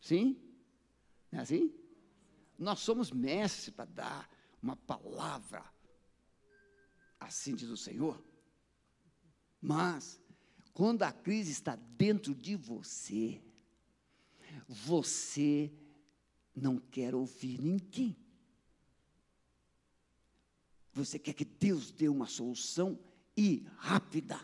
Sim? 0.00 0.40
Não 1.30 1.40
é 1.40 1.42
assim? 1.42 1.74
Nós 2.58 2.80
somos 2.80 3.10
mestres 3.10 3.70
para 3.70 3.84
dar 3.84 4.30
uma 4.62 4.76
palavra 4.76 5.64
assim 7.20 7.54
diz 7.54 7.68
o 7.68 7.76
Senhor. 7.76 8.20
Mas, 9.60 10.20
quando 10.72 11.02
a 11.02 11.12
crise 11.12 11.52
está 11.52 11.76
dentro 11.76 12.34
de 12.34 12.56
você, 12.56 13.42
você 14.68 15.72
não 16.54 16.78
quer 16.78 17.14
ouvir 17.14 17.60
ninguém. 17.60 18.16
Você 20.92 21.18
quer 21.18 21.34
que 21.34 21.44
Deus 21.44 21.90
dê 21.90 22.08
uma 22.08 22.26
solução 22.26 22.98
e 23.36 23.66
rápida. 23.76 24.38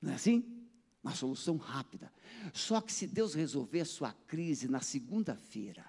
Não 0.00 0.12
é 0.12 0.14
assim? 0.14 0.66
Uma 1.02 1.14
solução 1.14 1.56
rápida. 1.56 2.12
Só 2.52 2.80
que 2.80 2.92
se 2.92 3.06
Deus 3.06 3.34
resolver 3.34 3.80
a 3.80 3.86
sua 3.86 4.12
crise 4.12 4.68
na 4.68 4.80
segunda-feira, 4.80 5.84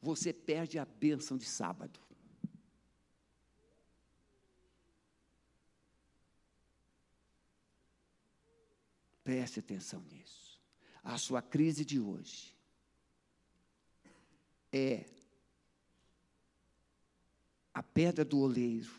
você 0.00 0.32
perde 0.32 0.78
a 0.78 0.84
bênção 0.84 1.36
de 1.36 1.44
sábado. 1.44 2.00
Preste 9.22 9.60
atenção 9.60 10.02
nisso. 10.04 10.47
A 11.08 11.16
sua 11.16 11.40
crise 11.40 11.86
de 11.86 11.98
hoje 11.98 12.54
é 14.70 15.06
a 17.72 17.82
pedra 17.82 18.26
do 18.26 18.38
oleiro 18.38 18.92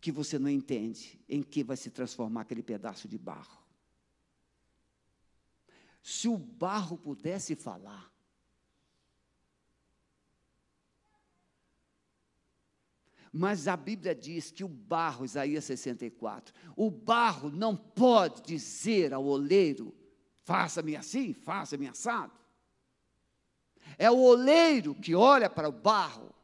que 0.00 0.12
você 0.12 0.38
não 0.38 0.48
entende 0.48 1.20
em 1.28 1.42
que 1.42 1.64
vai 1.64 1.76
se 1.76 1.90
transformar 1.90 2.42
aquele 2.42 2.62
pedaço 2.62 3.08
de 3.08 3.18
barro. 3.18 3.60
Se 6.00 6.28
o 6.28 6.38
barro 6.38 6.96
pudesse 6.96 7.56
falar, 7.56 8.08
Mas 13.32 13.68
a 13.68 13.76
Bíblia 13.76 14.12
diz 14.12 14.50
que 14.50 14.64
o 14.64 14.68
barro, 14.68 15.24
Isaías 15.24 15.64
64, 15.64 16.52
o 16.74 16.90
barro 16.90 17.48
não 17.48 17.76
pode 17.76 18.42
dizer 18.42 19.14
ao 19.14 19.24
oleiro: 19.24 19.94
faça-me 20.50 20.96
assim, 20.96 21.32
faça-me 21.32 21.86
assado. 21.86 22.32
É 23.96 24.10
o 24.10 24.18
oleiro 24.18 24.96
que 24.96 25.14
olha 25.14 25.48
para 25.48 25.68
o 25.68 25.72
barro. 25.72 26.34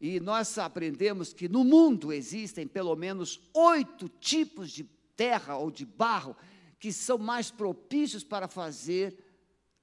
E 0.00 0.18
nós 0.18 0.56
aprendemos 0.56 1.34
que 1.34 1.46
no 1.46 1.62
mundo 1.62 2.10
existem 2.10 2.66
pelo 2.66 2.96
menos 2.96 3.38
oito 3.52 4.08
tipos 4.08 4.70
de 4.70 4.84
terra 5.14 5.58
ou 5.58 5.70
de 5.70 5.84
barro 5.84 6.34
que 6.78 6.90
são 6.90 7.18
mais 7.18 7.50
propícios 7.50 8.24
para 8.24 8.48
fazer 8.48 9.14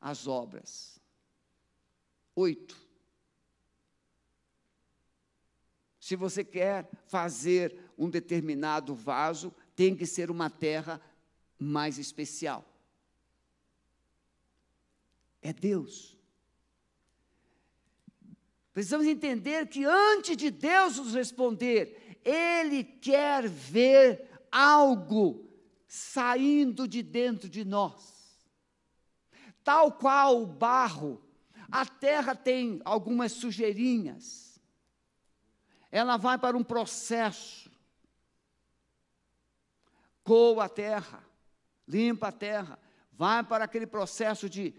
as 0.01 0.25
obras. 0.25 0.99
Oito. 2.35 2.75
Se 5.99 6.15
você 6.15 6.43
quer 6.43 6.89
fazer 7.05 7.77
um 7.95 8.09
determinado 8.09 8.95
vaso, 8.95 9.53
tem 9.75 9.95
que 9.95 10.07
ser 10.07 10.31
uma 10.31 10.49
terra 10.49 10.99
mais 11.59 11.99
especial. 11.99 12.71
É 15.45 15.53
Deus. 15.53 16.17
Precisamos 18.73 19.05
entender 19.05 19.67
que 19.67 19.85
antes 19.85 20.35
de 20.35 20.49
Deus 20.49 20.97
nos 20.97 21.13
responder, 21.13 22.17
Ele 22.23 22.83
quer 22.83 23.47
ver 23.47 24.29
algo 24.51 25.49
saindo 25.87 26.87
de 26.87 27.03
dentro 27.03 27.47
de 27.47 27.63
nós. 27.63 28.43
Tal 29.63 29.91
qual 29.91 30.41
o 30.41 30.47
barro, 30.47 31.21
a 31.71 31.85
terra 31.85 32.35
tem 32.35 32.81
algumas 32.83 33.31
sujeirinhas 33.33 34.45
ela 35.95 36.17
vai 36.17 36.37
para 36.37 36.57
um 36.57 36.63
processo. 36.63 37.71
Coa 40.25 40.65
a 40.65 40.69
terra, 40.69 41.23
limpa 41.87 42.27
a 42.27 42.31
terra, 42.33 42.77
vai 43.13 43.41
para 43.41 43.63
aquele 43.63 43.87
processo 43.87 44.49
de 44.49 44.73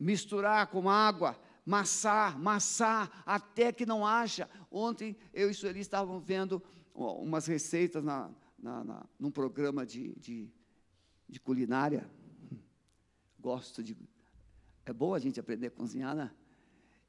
misturar 0.00 0.66
com 0.68 0.88
água, 0.88 1.38
massar, 1.64 2.38
massar, 2.38 3.22
até 3.26 3.70
que 3.70 3.84
não 3.84 4.06
haja. 4.06 4.48
Ontem 4.70 5.14
eu 5.34 5.50
e 5.50 5.54
Sueli 5.54 5.80
estavam 5.80 6.18
vendo 6.18 6.62
umas 6.94 7.46
receitas 7.46 8.02
na, 8.02 8.30
na, 8.58 8.82
na, 8.82 9.06
num 9.18 9.30
programa 9.30 9.84
de, 9.84 10.14
de, 10.16 10.50
de 11.28 11.38
culinária. 11.38 12.10
Gosto 13.38 13.82
de. 13.82 13.96
É 14.86 14.92
bom 14.92 15.14
a 15.14 15.18
gente 15.18 15.38
aprender 15.38 15.66
a 15.66 15.70
cozinhar, 15.70 16.16
né? 16.16 16.30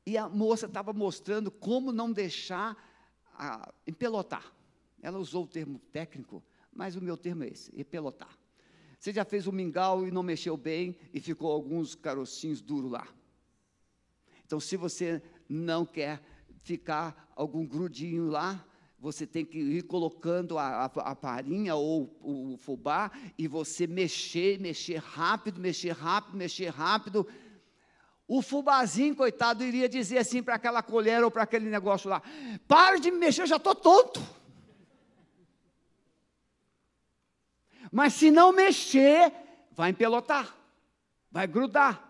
E 0.06 0.18
a 0.18 0.28
moça 0.28 0.66
estava 0.66 0.92
mostrando 0.92 1.50
como 1.50 1.92
não 1.92 2.12
deixar 2.12 2.76
a 3.34 3.72
empelotar. 3.88 4.54
Ela 5.02 5.18
usou 5.18 5.46
o 5.46 5.48
termo 5.48 5.80
técnico, 5.92 6.44
mas 6.72 6.96
o 6.96 7.02
meu 7.02 7.18
termo 7.18 7.44
é 7.44 7.48
esse, 7.48 7.72
empelotar. 7.80 8.38
Você 9.02 9.12
já 9.12 9.26
fez 9.26 9.48
um 9.48 9.52
mingau 9.52 10.06
e 10.06 10.12
não 10.12 10.22
mexeu 10.22 10.56
bem 10.56 10.96
e 11.12 11.20
ficou 11.20 11.52
alguns 11.52 11.96
carocinhos 11.96 12.62
duros 12.62 12.92
lá. 12.92 13.08
Então, 14.46 14.60
se 14.60 14.78
você 14.78 15.20
não 15.50 15.88
quer 15.88 16.22
ficar 16.62 17.34
algum 17.36 17.66
grudinho 17.66 18.28
lá, 18.28 18.64
você 19.00 19.26
tem 19.26 19.44
que 19.44 19.58
ir 19.58 19.82
colocando 19.86 20.56
a, 20.56 20.86
a, 20.86 20.92
a 21.14 21.16
farinha 21.16 21.74
ou 21.74 22.16
o, 22.22 22.54
o 22.54 22.58
fubá 22.58 23.12
e 23.40 23.48
você 23.48 23.88
mexer, 23.88 24.60
mexer 24.60 24.98
rápido, 24.98 25.60
mexer 25.60 25.94
rápido, 25.94 26.38
mexer 26.38 26.68
rápido, 26.68 27.28
o 28.28 28.40
fubazinho, 28.44 29.16
coitado, 29.16 29.64
iria 29.64 29.90
dizer 29.90 30.20
assim 30.20 30.44
para 30.44 30.54
aquela 30.54 30.84
colher 30.84 31.24
ou 31.24 31.32
para 31.32 31.42
aquele 31.42 31.72
negócio 31.72 32.08
lá: 32.08 32.22
para 32.68 33.00
de 33.00 33.10
me 33.10 33.18
mexer, 33.18 33.42
eu 33.42 33.48
já 33.48 33.58
estou 33.58 33.74
tonto. 33.74 34.22
Mas 37.92 38.14
se 38.14 38.32
não 38.32 38.54
mexer, 38.54 39.34
vai 39.72 39.90
empelotar, 39.90 40.56
vai 41.30 41.46
grudar. 41.46 42.10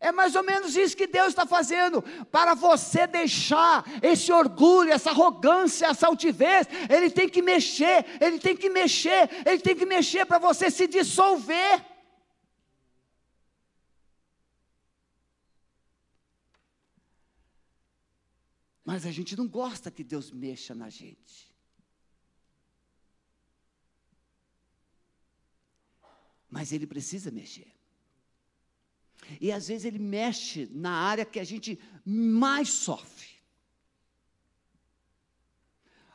É 0.00 0.10
mais 0.10 0.34
ou 0.34 0.42
menos 0.42 0.76
isso 0.76 0.96
que 0.96 1.06
Deus 1.06 1.28
está 1.28 1.46
fazendo, 1.46 2.02
para 2.30 2.54
você 2.54 3.06
deixar 3.06 3.84
esse 4.02 4.32
orgulho, 4.32 4.92
essa 4.92 5.10
arrogância, 5.10 5.86
essa 5.86 6.06
altivez, 6.06 6.66
Ele 6.88 7.10
tem 7.10 7.28
que 7.28 7.42
mexer, 7.42 8.04
Ele 8.20 8.38
tem 8.38 8.56
que 8.56 8.68
mexer, 8.68 9.28
Ele 9.46 9.60
tem 9.60 9.76
que 9.76 9.86
mexer 9.86 10.24
para 10.26 10.38
você 10.38 10.70
se 10.70 10.86
dissolver. 10.86 11.84
Mas 18.84 19.04
a 19.04 19.10
gente 19.10 19.36
não 19.36 19.48
gosta 19.48 19.90
que 19.90 20.04
Deus 20.04 20.30
mexa 20.30 20.74
na 20.74 20.88
gente. 20.88 21.55
Mas 26.50 26.72
Ele 26.72 26.86
precisa 26.86 27.30
mexer. 27.30 27.72
E 29.40 29.50
às 29.50 29.68
vezes 29.68 29.84
Ele 29.84 29.98
mexe 29.98 30.68
na 30.72 30.90
área 30.90 31.24
que 31.24 31.40
a 31.40 31.44
gente 31.44 31.78
mais 32.04 32.68
sofre. 32.68 33.28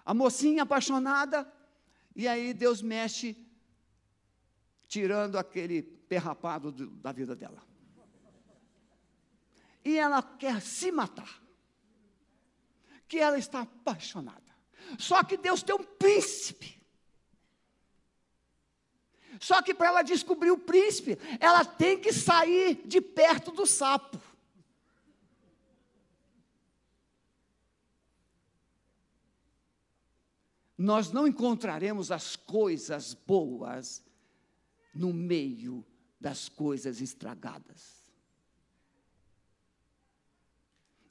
A 0.05 0.13
mocinha 0.13 0.63
apaixonada, 0.63 1.51
e 2.15 2.27
aí 2.27 2.53
Deus 2.53 2.81
mexe, 2.81 3.37
tirando 4.87 5.37
aquele 5.37 5.83
perrapado 5.83 6.71
do, 6.71 6.87
da 6.87 7.11
vida 7.11 7.35
dela. 7.35 7.63
E 9.83 9.97
ela 9.97 10.21
quer 10.21 10.61
se 10.61 10.91
matar 10.91 11.41
que 13.07 13.19
ela 13.19 13.37
está 13.37 13.61
apaixonada. 13.61 14.55
Só 14.97 15.23
que 15.23 15.37
Deus 15.37 15.61
tem 15.61 15.75
um 15.75 15.83
príncipe. 15.83 16.80
Só 19.41 19.59
que 19.59 19.73
para 19.73 19.87
ela 19.87 20.01
descobrir 20.03 20.51
o 20.51 20.57
príncipe, 20.57 21.17
ela 21.39 21.65
tem 21.65 21.99
que 21.99 22.13
sair 22.13 22.75
de 22.85 23.01
perto 23.01 23.51
do 23.51 23.65
sapo. 23.65 24.21
Nós 30.77 31.11
não 31.11 31.27
encontraremos 31.27 32.11
as 32.11 32.35
coisas 32.35 33.15
boas 33.15 34.03
no 34.93 35.11
meio 35.11 35.83
das 36.19 36.47
coisas 36.47 37.01
estragadas. 37.01 38.11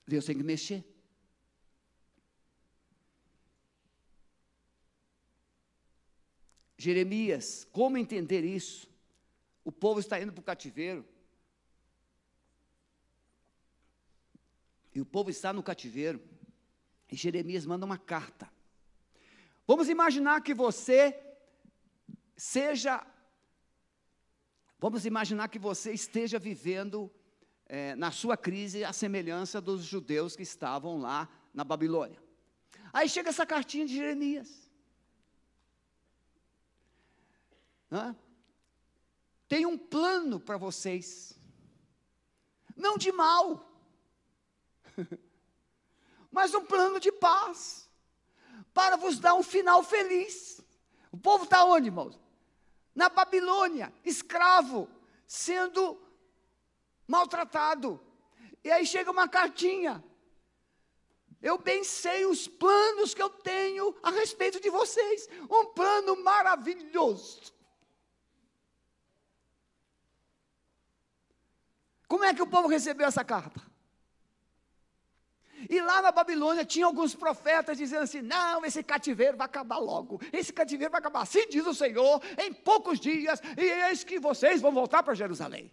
Deus 0.06 0.24
tem 0.24 0.36
que 0.36 0.44
mexer. 0.44 0.84
Jeremias, 6.80 7.68
como 7.72 7.98
entender 7.98 8.42
isso? 8.42 8.88
O 9.62 9.70
povo 9.70 10.00
está 10.00 10.18
indo 10.18 10.32
para 10.32 10.40
o 10.40 10.44
cativeiro. 10.44 11.04
E 14.94 14.98
o 14.98 15.04
povo 15.04 15.28
está 15.28 15.52
no 15.52 15.62
cativeiro. 15.62 16.18
E 17.12 17.16
Jeremias 17.16 17.66
manda 17.66 17.84
uma 17.84 17.98
carta. 17.98 18.50
Vamos 19.66 19.90
imaginar 19.90 20.40
que 20.40 20.54
você 20.54 21.20
seja. 22.34 23.06
Vamos 24.78 25.04
imaginar 25.04 25.48
que 25.48 25.58
você 25.58 25.92
esteja 25.92 26.38
vivendo 26.38 27.12
é, 27.66 27.94
na 27.94 28.10
sua 28.10 28.38
crise 28.38 28.84
a 28.84 28.92
semelhança 28.94 29.60
dos 29.60 29.84
judeus 29.84 30.34
que 30.34 30.44
estavam 30.44 30.98
lá 30.98 31.28
na 31.52 31.62
Babilônia. 31.62 32.22
Aí 32.90 33.06
chega 33.06 33.28
essa 33.28 33.44
cartinha 33.44 33.84
de 33.84 33.94
Jeremias. 33.94 34.69
Hã? 37.90 38.16
Tem 39.48 39.66
um 39.66 39.76
plano 39.76 40.38
para 40.38 40.56
vocês, 40.56 41.36
não 42.76 42.96
de 42.96 43.10
mal, 43.10 43.68
mas 46.30 46.54
um 46.54 46.64
plano 46.64 47.00
de 47.00 47.10
paz, 47.10 47.88
para 48.72 48.96
vos 48.96 49.18
dar 49.18 49.34
um 49.34 49.42
final 49.42 49.82
feliz. 49.82 50.60
O 51.10 51.18
povo 51.18 51.44
está 51.44 51.64
onde, 51.64 51.88
irmãos? 51.88 52.18
Na 52.94 53.08
Babilônia, 53.08 53.92
escravo, 54.04 54.88
sendo 55.26 56.00
maltratado. 57.06 58.00
E 58.62 58.70
aí 58.70 58.86
chega 58.86 59.10
uma 59.10 59.26
cartinha. 59.26 60.04
Eu 61.42 61.58
bem 61.58 61.82
sei 61.82 62.26
os 62.26 62.46
planos 62.46 63.14
que 63.14 63.22
eu 63.22 63.30
tenho 63.30 63.96
a 64.02 64.10
respeito 64.10 64.60
de 64.60 64.70
vocês. 64.70 65.28
Um 65.50 65.66
plano 65.66 66.22
maravilhoso. 66.22 67.52
Como 72.10 72.24
é 72.24 72.34
que 72.34 72.42
o 72.42 72.46
povo 72.54 72.66
recebeu 72.66 73.06
essa 73.06 73.22
carta? 73.22 73.62
E 75.68 75.80
lá 75.80 76.02
na 76.02 76.10
Babilônia 76.10 76.64
tinha 76.64 76.84
alguns 76.84 77.14
profetas 77.14 77.78
dizendo 77.78 78.02
assim: 78.02 78.20
não, 78.20 78.64
esse 78.64 78.82
cativeiro 78.82 79.36
vai 79.36 79.44
acabar 79.44 79.78
logo, 79.78 80.20
esse 80.32 80.52
cativeiro 80.52 80.90
vai 80.90 80.98
acabar, 80.98 81.22
assim 81.22 81.46
diz 81.48 81.64
o 81.64 81.72
Senhor, 81.72 82.20
em 82.36 82.52
poucos 82.52 82.98
dias, 82.98 83.40
e 83.56 83.62
eis 83.62 84.02
que 84.02 84.18
vocês 84.18 84.60
vão 84.60 84.72
voltar 84.72 85.04
para 85.04 85.14
Jerusalém. 85.14 85.70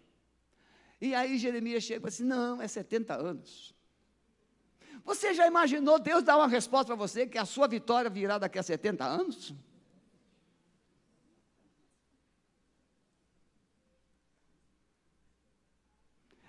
E 1.01 1.15
aí 1.15 1.39
Jeremias 1.39 1.83
chega 1.83 2.05
e 2.05 2.07
assim: 2.07 2.23
não, 2.23 2.61
é 2.61 2.67
70 2.67 3.15
anos. 3.15 3.73
Você 5.03 5.33
já 5.33 5.47
imaginou 5.47 5.97
Deus 5.97 6.21
dar 6.21 6.38
uma 6.38 6.47
resposta 6.47 6.85
para 6.85 6.95
você 6.95 7.25
que 7.25 7.39
a 7.39 7.45
sua 7.45 7.67
vitória 7.67 8.11
virá 8.11 8.38
daqui 8.38 8.59
a 8.59 8.63
70 8.63 9.03
anos? 9.03 9.55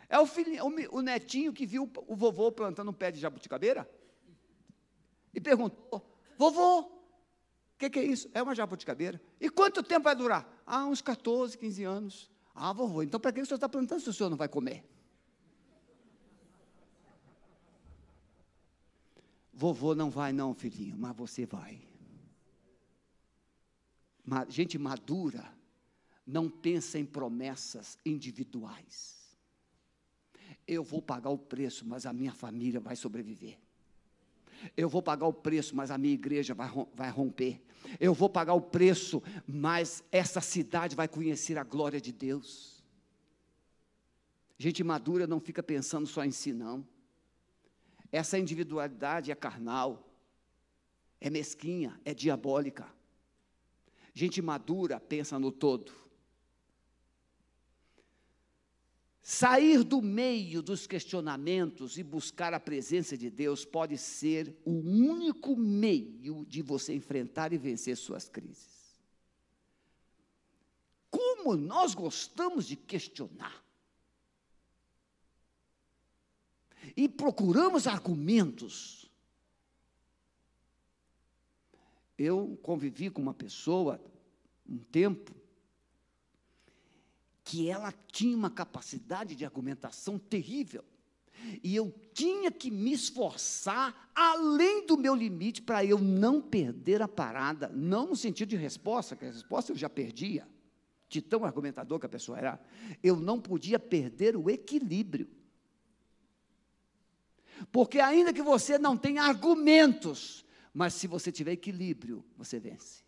É 0.08 0.18
o, 0.18 0.26
filhinho, 0.26 0.64
o, 0.90 1.02
netinho 1.02 1.52
que 1.52 1.66
viu 1.66 1.90
o 2.06 2.16
vovô 2.16 2.50
plantando 2.50 2.90
um 2.90 2.94
pé 2.94 3.10
de 3.10 3.20
jabuticabeira 3.20 3.88
e 5.34 5.40
perguntou: 5.40 6.02
Vovô, 6.38 6.80
o 6.80 6.90
que, 7.76 7.90
que, 7.90 7.98
é 7.98 8.04
isso? 8.04 8.30
É 8.32 8.42
uma 8.42 8.54
jabuticabeira. 8.54 9.20
E 9.38 9.50
quanto 9.50 9.82
tempo 9.82 10.04
vai 10.04 10.16
durar? 10.16 10.62
Ah, 10.66 10.86
uns 10.86 11.02
14, 11.02 11.58
15 11.58 11.84
anos. 11.84 12.30
Ah, 12.54 12.72
vovô, 12.72 13.02
então 13.02 13.20
para 13.20 13.32
que 13.32 13.40
o 13.40 13.46
senhor 13.46 13.56
está 13.56 13.68
plantando 13.68 14.00
se 14.00 14.08
o 14.08 14.12
senhor 14.14 14.30
não 14.30 14.36
vai 14.36 14.48
comer? 14.48 14.82
Vovô 19.52 19.94
não 19.94 20.08
vai, 20.08 20.32
não, 20.32 20.54
filhinho, 20.54 20.96
mas 20.96 21.14
você 21.14 21.44
vai. 21.44 21.82
Gente 24.48 24.78
madura 24.78 25.52
não 26.26 26.48
pensa 26.48 26.98
em 26.98 27.04
promessas 27.04 27.98
individuais 28.04 29.17
eu 30.68 30.84
vou 30.84 31.00
pagar 31.00 31.30
o 31.30 31.38
preço, 31.38 31.86
mas 31.86 32.04
a 32.04 32.12
minha 32.12 32.32
família 32.32 32.78
vai 32.78 32.94
sobreviver. 32.94 33.58
Eu 34.76 34.88
vou 34.88 35.00
pagar 35.00 35.26
o 35.26 35.32
preço, 35.32 35.74
mas 35.74 35.90
a 35.90 35.96
minha 35.96 36.12
igreja 36.12 36.54
vai, 36.54 37.10
romper. 37.10 37.62
Eu 37.98 38.12
vou 38.12 38.28
pagar 38.28 38.52
o 38.52 38.60
preço, 38.60 39.22
mas 39.46 40.04
essa 40.12 40.40
cidade 40.42 40.94
vai 40.94 41.08
conhecer 41.08 41.56
a 41.56 41.64
glória 41.64 42.00
de 42.00 42.12
Deus. 42.12 42.84
Gente 44.58 44.84
madura 44.84 45.26
não 45.26 45.40
fica 45.40 45.62
pensando 45.62 46.06
só 46.06 46.24
em 46.24 46.32
si, 46.32 46.52
não. 46.52 46.86
Essa 48.12 48.38
individualidade 48.38 49.30
é 49.30 49.34
carnal, 49.34 50.06
é 51.20 51.30
mesquinha, 51.30 51.98
é 52.04 52.12
diabólica. 52.12 52.86
Gente 54.12 54.42
madura 54.42 55.00
pensa 55.00 55.38
no 55.38 55.52
todo. 55.52 55.92
Sair 59.30 59.84
do 59.84 60.00
meio 60.00 60.62
dos 60.62 60.86
questionamentos 60.86 61.98
e 61.98 62.02
buscar 62.02 62.54
a 62.54 62.58
presença 62.58 63.14
de 63.14 63.28
Deus 63.28 63.62
pode 63.62 63.98
ser 63.98 64.56
o 64.64 64.70
único 64.70 65.54
meio 65.54 66.46
de 66.46 66.62
você 66.62 66.94
enfrentar 66.94 67.52
e 67.52 67.58
vencer 67.58 67.94
suas 67.98 68.26
crises. 68.26 68.98
Como 71.10 71.54
nós 71.58 71.94
gostamos 71.94 72.66
de 72.66 72.74
questionar. 72.74 73.62
E 76.96 77.06
procuramos 77.06 77.86
argumentos. 77.86 79.10
Eu 82.16 82.58
convivi 82.62 83.10
com 83.10 83.20
uma 83.20 83.34
pessoa 83.34 84.00
um 84.66 84.78
tempo 84.78 85.38
que 87.48 87.66
ela 87.66 87.90
tinha 88.12 88.36
uma 88.36 88.50
capacidade 88.50 89.34
de 89.34 89.42
argumentação 89.42 90.18
terrível. 90.18 90.84
E 91.64 91.74
eu 91.74 91.90
tinha 92.12 92.52
que 92.52 92.70
me 92.70 92.92
esforçar 92.92 94.10
além 94.14 94.86
do 94.86 94.98
meu 94.98 95.14
limite 95.14 95.62
para 95.62 95.82
eu 95.82 95.98
não 95.98 96.42
perder 96.42 97.00
a 97.00 97.08
parada, 97.08 97.70
não 97.70 98.08
no 98.08 98.16
sentido 98.16 98.50
de 98.50 98.56
resposta, 98.56 99.16
que 99.16 99.24
a 99.24 99.32
resposta 99.32 99.72
eu 99.72 99.76
já 99.76 99.88
perdia, 99.88 100.46
de 101.08 101.22
tão 101.22 101.42
argumentador 101.42 101.98
que 101.98 102.04
a 102.04 102.10
pessoa 102.10 102.36
era. 102.36 102.60
Eu 103.02 103.16
não 103.16 103.40
podia 103.40 103.78
perder 103.78 104.36
o 104.36 104.50
equilíbrio. 104.50 105.26
Porque 107.72 107.98
ainda 107.98 108.30
que 108.30 108.42
você 108.42 108.76
não 108.76 108.94
tenha 108.94 109.22
argumentos, 109.22 110.44
mas 110.74 110.92
se 110.92 111.06
você 111.06 111.32
tiver 111.32 111.52
equilíbrio, 111.52 112.22
você 112.36 112.60
vence. 112.60 113.02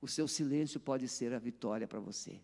O 0.00 0.06
seu 0.06 0.28
silêncio 0.28 0.78
pode 0.78 1.08
ser 1.08 1.34
a 1.34 1.38
vitória 1.40 1.88
para 1.88 1.98
você. 1.98 2.40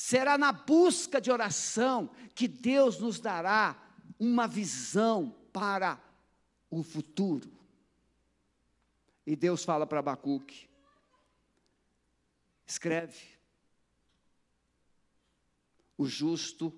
Será 0.00 0.38
na 0.38 0.50
busca 0.50 1.20
de 1.20 1.30
oração 1.30 2.08
que 2.34 2.48
Deus 2.48 2.98
nos 2.98 3.20
dará 3.20 3.76
uma 4.18 4.48
visão 4.48 5.30
para 5.52 6.02
o 6.70 6.82
futuro. 6.82 7.52
E 9.26 9.36
Deus 9.36 9.62
fala 9.62 9.86
para 9.86 9.98
Abacuque: 9.98 10.70
escreve, 12.66 13.20
o 15.98 16.06
justo 16.06 16.72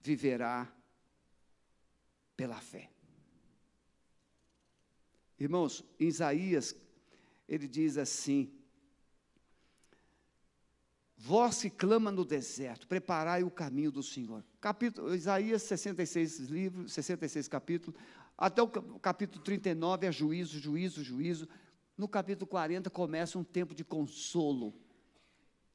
viverá 0.00 0.68
pela 2.36 2.60
fé. 2.60 2.90
Irmãos, 5.38 5.84
em 6.00 6.08
Isaías, 6.08 6.74
ele 7.48 7.68
diz 7.68 7.96
assim: 7.96 8.52
Vós 11.26 11.62
que 11.62 11.70
clama 11.70 12.12
no 12.12 12.22
deserto, 12.22 12.86
preparai 12.86 13.42
o 13.42 13.50
caminho 13.50 13.90
do 13.90 14.02
Senhor. 14.02 14.44
Capítulo, 14.60 15.14
Isaías 15.14 15.62
66 15.62 16.38
livros, 16.50 16.92
66 16.92 17.48
capítulos, 17.48 17.98
até 18.36 18.60
o 18.60 18.68
capítulo 18.68 19.42
39 19.42 20.06
é 20.06 20.12
juízo, 20.12 20.58
juízo, 20.58 21.02
juízo. 21.02 21.48
No 21.96 22.06
capítulo 22.06 22.46
40 22.46 22.90
começa 22.90 23.38
um 23.38 23.42
tempo 23.42 23.74
de 23.74 23.82
consolo. 23.82 24.74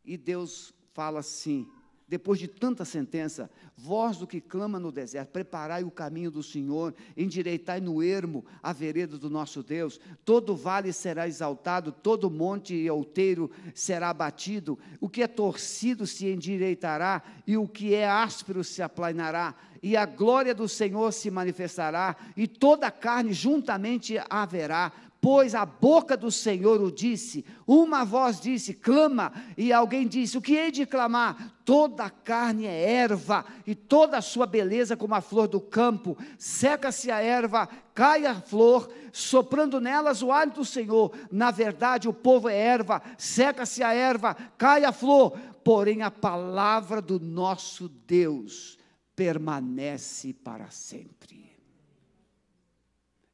E 0.05 0.17
Deus 0.17 0.71
fala 0.93 1.21
assim: 1.21 1.67
depois 2.09 2.39
de 2.39 2.47
tanta 2.47 2.83
sentença, 2.83 3.51
vós 3.77 4.17
do 4.17 4.25
que 4.25 4.41
clama 4.41 4.79
no 4.79 4.91
deserto, 4.91 5.29
preparai 5.29 5.83
o 5.83 5.91
caminho 5.91 6.31
do 6.31 6.41
Senhor, 6.41 6.95
endireitai 7.15 7.79
no 7.79 8.01
ermo 8.01 8.43
a 8.63 8.73
vereda 8.73 9.15
do 9.15 9.29
nosso 9.29 9.61
Deus, 9.61 9.99
todo 10.25 10.55
vale 10.55 10.91
será 10.91 11.27
exaltado, 11.27 11.91
todo 11.91 12.31
monte 12.31 12.73
e 12.73 12.89
outeiro 12.89 13.51
será 13.75 14.11
batido, 14.11 14.77
o 14.99 15.07
que 15.07 15.21
é 15.21 15.27
torcido 15.27 16.07
se 16.07 16.25
endireitará, 16.25 17.21
e 17.45 17.55
o 17.55 17.67
que 17.67 17.93
é 17.93 18.09
áspero 18.09 18.63
se 18.63 18.81
aplanará, 18.81 19.53
e 19.81 19.95
a 19.95 20.05
glória 20.05 20.55
do 20.55 20.67
Senhor 20.67 21.13
se 21.13 21.29
manifestará, 21.29 22.15
e 22.35 22.47
toda 22.47 22.87
a 22.87 22.91
carne 22.91 23.33
juntamente 23.33 24.15
haverá, 24.27 24.91
pois 25.21 25.53
a 25.53 25.65
boca 25.65 26.15
do 26.15 26.31
Senhor 26.31 26.81
o 26.81 26.91
disse. 26.91 27.45
Uma 27.67 28.03
voz 28.03 28.39
disse: 28.39 28.73
clama, 28.73 29.33
e 29.57 29.71
alguém 29.71 30.07
disse: 30.07 30.37
O 30.37 30.41
que 30.41 30.55
hei 30.55 30.71
de 30.71 30.85
clamar? 30.85 31.55
Toda 31.65 32.05
a 32.05 32.09
carne 32.09 32.65
é 32.65 32.93
erva, 32.93 33.45
e 33.67 33.75
toda 33.75 34.17
a 34.17 34.21
sua 34.21 34.47
beleza 34.47 34.97
como 34.97 35.13
a 35.13 35.21
flor 35.21 35.47
do 35.47 35.61
campo. 35.61 36.17
Seca-se 36.37 37.11
a 37.11 37.19
erva, 37.19 37.69
cai 37.93 38.25
a 38.25 38.41
flor, 38.41 38.91
soprando 39.11 39.79
nelas 39.79 40.23
o 40.23 40.31
hálito 40.31 40.61
do 40.61 40.65
Senhor. 40.65 41.13
Na 41.31 41.51
verdade, 41.51 42.07
o 42.07 42.13
povo 42.13 42.49
é 42.49 42.57
erva, 42.57 43.01
seca-se 43.17 43.83
a 43.83 43.93
erva, 43.93 44.35
cai 44.57 44.83
a 44.83 44.91
flor. 44.91 45.37
Porém, 45.63 46.01
a 46.01 46.09
palavra 46.09 47.01
do 47.01 47.19
nosso 47.19 47.87
Deus 47.87 48.79
permanece 49.15 50.33
para 50.33 50.71
sempre. 50.71 51.51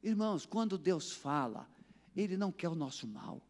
Irmãos, 0.02 0.44
quando 0.44 0.76
Deus 0.76 1.10
fala, 1.10 1.66
Ele 2.16 2.36
não 2.36 2.50
quer 2.50 2.68
o 2.68 2.74
nosso 2.74 3.06
mal. 3.06 3.42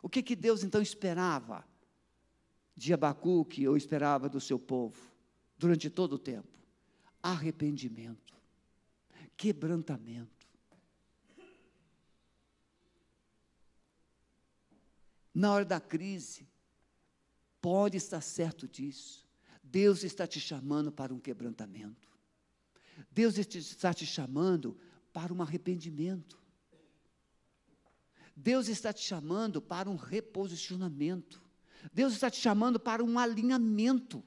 O 0.00 0.08
que, 0.08 0.22
que 0.22 0.36
Deus 0.36 0.62
então 0.62 0.80
esperava 0.80 1.66
de 2.76 2.94
Abacuque 2.94 3.66
ou 3.66 3.76
esperava 3.76 4.28
do 4.28 4.40
seu 4.40 4.58
povo 4.58 5.12
durante 5.58 5.90
todo 5.90 6.14
o 6.14 6.18
tempo? 6.18 6.48
Arrependimento, 7.22 8.34
quebrantamento. 9.36 10.48
Na 15.34 15.52
hora 15.52 15.64
da 15.64 15.80
crise, 15.80 16.48
pode 17.60 17.96
estar 17.96 18.20
certo 18.20 18.66
disso. 18.66 19.28
Deus 19.62 20.02
está 20.02 20.26
te 20.26 20.40
chamando 20.40 20.90
para 20.90 21.14
um 21.14 21.20
quebrantamento. 21.20 22.08
Deus 23.10 23.36
está 23.38 23.94
te 23.94 24.04
chamando 24.04 24.76
para 25.12 25.32
um 25.32 25.42
arrependimento. 25.42 26.39
Deus 28.40 28.68
está 28.68 28.92
te 28.92 29.02
chamando 29.02 29.60
para 29.60 29.88
um 29.90 29.96
reposicionamento. 29.96 31.42
Deus 31.92 32.14
está 32.14 32.30
te 32.30 32.38
chamando 32.38 32.80
para 32.80 33.04
um 33.04 33.18
alinhamento. 33.18 34.24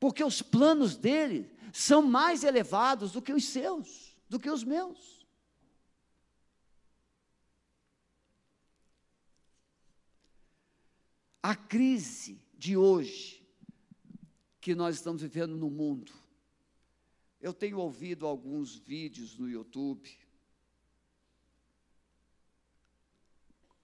Porque 0.00 0.24
os 0.24 0.42
planos 0.42 0.96
dele 0.96 1.50
são 1.72 2.02
mais 2.02 2.42
elevados 2.42 3.12
do 3.12 3.22
que 3.22 3.32
os 3.32 3.44
seus, 3.44 4.16
do 4.28 4.40
que 4.40 4.50
os 4.50 4.64
meus. 4.64 5.24
A 11.42 11.54
crise 11.54 12.42
de 12.58 12.76
hoje 12.76 13.46
que 14.60 14.74
nós 14.74 14.96
estamos 14.96 15.22
vivendo 15.22 15.56
no 15.56 15.70
mundo. 15.70 16.12
Eu 17.40 17.54
tenho 17.54 17.78
ouvido 17.78 18.26
alguns 18.26 18.74
vídeos 18.74 19.38
no 19.38 19.48
YouTube. 19.48 20.18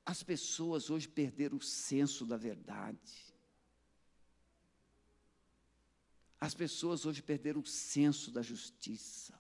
As 0.07 0.23
pessoas 0.23 0.89
hoje 0.89 1.09
perderam 1.09 1.59
o 1.59 1.63
senso 1.63 2.25
da 2.25 2.37
verdade. 2.37 3.35
As 6.41 6.55
pessoas 6.55 7.05
hoje 7.05 7.21
perderam 7.21 7.61
o 7.61 7.67
senso 7.67 8.31
da 8.31 8.41
justiça. 8.41 9.35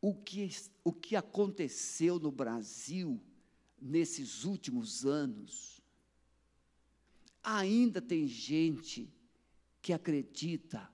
O 0.00 0.14
que, 0.14 0.48
o 0.82 0.92
que 0.92 1.14
aconteceu 1.14 2.18
no 2.18 2.32
Brasil 2.32 3.20
nesses 3.78 4.44
últimos 4.44 5.04
anos, 5.04 5.82
ainda 7.42 8.00
tem 8.00 8.26
gente 8.26 9.12
que 9.82 9.92
acredita 9.92 10.90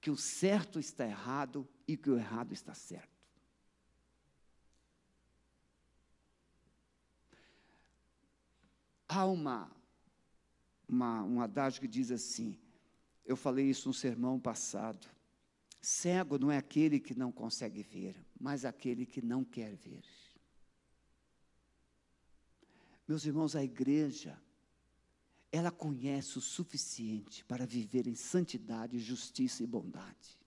que 0.00 0.10
o 0.10 0.16
certo 0.16 0.80
está 0.80 1.06
errado 1.06 1.68
e 1.86 1.96
que 1.96 2.10
o 2.10 2.16
errado 2.16 2.52
está 2.52 2.74
certo. 2.74 3.19
Há 9.12 9.26
uma, 9.26 9.68
uma, 10.88 11.24
um 11.24 11.40
adágio 11.40 11.80
que 11.80 11.88
diz 11.88 12.12
assim, 12.12 12.56
eu 13.26 13.36
falei 13.36 13.68
isso 13.68 13.88
no 13.88 13.92
sermão 13.92 14.38
passado, 14.38 15.04
cego 15.82 16.38
não 16.38 16.48
é 16.48 16.56
aquele 16.56 17.00
que 17.00 17.12
não 17.12 17.32
consegue 17.32 17.82
ver, 17.82 18.14
mas 18.38 18.64
aquele 18.64 19.04
que 19.04 19.20
não 19.20 19.42
quer 19.44 19.74
ver. 19.74 20.04
Meus 23.08 23.24
irmãos, 23.24 23.56
a 23.56 23.64
igreja, 23.64 24.40
ela 25.50 25.72
conhece 25.72 26.38
o 26.38 26.40
suficiente 26.40 27.44
para 27.44 27.66
viver 27.66 28.06
em 28.06 28.14
santidade, 28.14 29.00
justiça 29.00 29.64
e 29.64 29.66
bondade. 29.66 30.38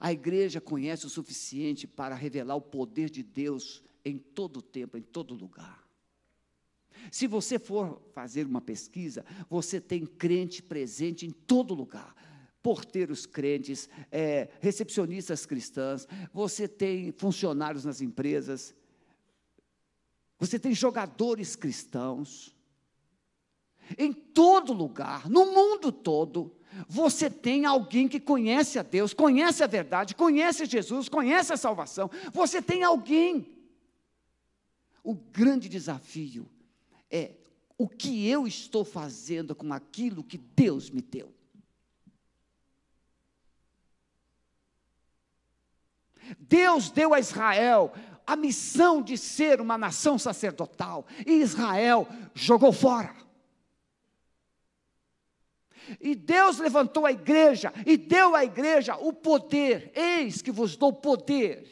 A 0.00 0.10
igreja 0.14 0.62
conhece 0.62 1.04
o 1.04 1.10
suficiente 1.10 1.86
para 1.86 2.14
revelar 2.14 2.56
o 2.56 2.62
poder 2.62 3.10
de 3.10 3.22
Deus 3.22 3.82
em 4.02 4.16
todo 4.16 4.62
tempo, 4.62 4.96
em 4.96 5.02
todo 5.02 5.34
lugar. 5.34 5.83
Se 7.10 7.26
você 7.26 7.58
for 7.58 8.00
fazer 8.12 8.46
uma 8.46 8.60
pesquisa, 8.60 9.24
você 9.48 9.80
tem 9.80 10.06
crente 10.06 10.62
presente 10.62 11.26
em 11.26 11.30
todo 11.30 11.74
lugar. 11.74 12.14
Porteiros 12.62 13.26
crentes, 13.26 13.88
é, 14.10 14.48
recepcionistas 14.60 15.44
cristãs, 15.44 16.08
você 16.32 16.66
tem 16.66 17.12
funcionários 17.12 17.84
nas 17.84 18.00
empresas, 18.00 18.74
você 20.38 20.58
tem 20.58 20.74
jogadores 20.74 21.54
cristãos. 21.56 22.54
Em 23.98 24.12
todo 24.12 24.72
lugar, 24.72 25.28
no 25.28 25.52
mundo 25.52 25.92
todo, 25.92 26.56
você 26.88 27.28
tem 27.28 27.66
alguém 27.66 28.08
que 28.08 28.18
conhece 28.18 28.78
a 28.78 28.82
Deus, 28.82 29.12
conhece 29.12 29.62
a 29.62 29.66
verdade, 29.66 30.14
conhece 30.14 30.64
Jesus, 30.64 31.08
conhece 31.08 31.52
a 31.52 31.56
salvação. 31.56 32.10
Você 32.32 32.62
tem 32.62 32.82
alguém. 32.82 33.46
O 35.02 35.14
grande 35.14 35.68
desafio 35.68 36.48
é 37.14 37.30
o 37.78 37.88
que 37.88 38.28
eu 38.28 38.44
estou 38.44 38.84
fazendo 38.84 39.54
com 39.54 39.72
aquilo 39.72 40.24
que 40.24 40.36
Deus 40.36 40.90
me 40.90 41.00
deu. 41.00 41.32
Deus 46.38 46.90
deu 46.90 47.14
a 47.14 47.20
Israel 47.20 47.92
a 48.26 48.34
missão 48.34 49.00
de 49.00 49.16
ser 49.16 49.60
uma 49.60 49.78
nação 49.78 50.18
sacerdotal. 50.18 51.06
E 51.24 51.34
Israel 51.34 52.08
jogou 52.34 52.72
fora. 52.72 53.14
E 56.00 56.14
Deus 56.16 56.58
levantou 56.58 57.06
a 57.06 57.12
igreja 57.12 57.72
e 57.86 57.96
deu 57.96 58.34
à 58.34 58.44
igreja 58.44 58.96
o 58.96 59.12
poder. 59.12 59.92
Eis 59.94 60.42
que 60.42 60.50
vos 60.50 60.76
dou 60.76 60.92
poder, 60.92 61.68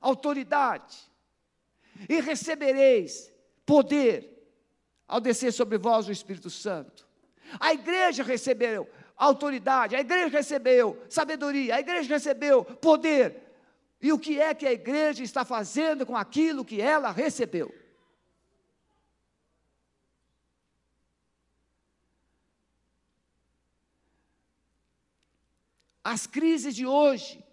autoridade, 0.00 0.96
e 2.08 2.20
recebereis 2.20 3.32
poder 3.68 4.34
ao 5.06 5.20
descer 5.20 5.52
sobre 5.52 5.76
vós 5.76 6.08
o 6.08 6.12
Espírito 6.12 6.48
Santo. 6.48 7.06
A 7.60 7.74
igreja 7.74 8.22
recebeu 8.22 8.88
autoridade, 9.14 9.94
a 9.94 10.00
igreja 10.00 10.28
recebeu 10.28 10.98
sabedoria, 11.06 11.74
a 11.74 11.80
igreja 11.80 12.08
recebeu 12.08 12.64
poder 12.64 13.46
e 14.00 14.10
o 14.10 14.18
que 14.18 14.40
é 14.40 14.54
que 14.54 14.66
a 14.66 14.72
igreja 14.72 15.22
está 15.22 15.44
fazendo 15.44 16.06
com 16.06 16.16
aquilo 16.16 16.64
que 16.64 16.80
ela 16.80 17.10
recebeu? 17.10 17.74
As 26.02 26.26
crises 26.26 26.74
de 26.74 26.86
hoje, 26.86 27.44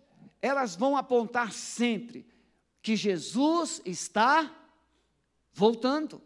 elas 0.41 0.77
vão 0.77 0.95
apontar 0.95 1.51
sempre 1.51 2.25
que 2.81 2.95
Jesus 2.95 3.81
está 3.83 4.49
voltando. 5.55 6.21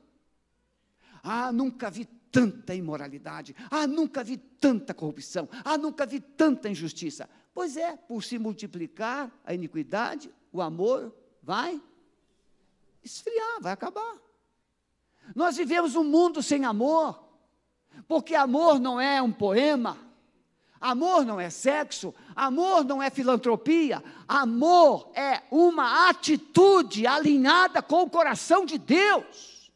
Ah, 1.23 1.51
nunca 1.51 1.89
vi 1.89 2.05
tanta 2.32 2.73
imoralidade. 2.73 3.55
Ah, 3.69 3.86
nunca 3.86 4.23
vi 4.23 4.38
tanta 4.38 4.93
corrupção. 4.93 5.47
Ah, 5.63 5.77
nunca 5.77 6.05
vi 6.05 6.19
tanta 6.19 6.67
injustiça. 6.67 7.30
Pois 7.53 7.77
é, 7.77 7.95
por 7.95 8.23
se 8.23 8.39
multiplicar 8.39 9.32
a 9.45 9.53
iniquidade, 9.53 10.34
o 10.51 10.61
amor 10.61 11.15
vai 11.41 11.82
esfriar, 13.03 13.61
vai 13.61 13.71
acabar. 13.71 14.17
Nós 15.36 15.55
vivemos 15.57 15.95
um 15.95 16.03
mundo 16.03 16.41
sem 16.41 16.65
amor, 16.65 17.23
porque 18.07 18.34
amor 18.34 18.80
não 18.80 18.99
é 18.99 19.21
um 19.21 19.32
poema, 19.32 19.97
amor 20.80 21.25
não 21.25 21.39
é 21.39 21.49
sexo, 21.49 22.13
amor 22.36 22.84
não 22.86 23.01
é 23.01 23.09
filantropia, 23.09 24.03
amor 24.27 25.11
é 25.13 25.43
uma 25.51 26.09
atitude 26.09 27.05
alinhada 27.05 27.82
com 27.82 28.03
o 28.03 28.09
coração 28.09 28.65
de 28.65 28.77
Deus. 28.77 29.71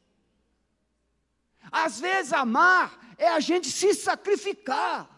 Às 1.71 1.99
vezes, 1.99 2.31
amar 2.31 3.15
é 3.17 3.29
a 3.29 3.39
gente 3.39 3.69
se 3.69 3.93
sacrificar. 3.93 5.09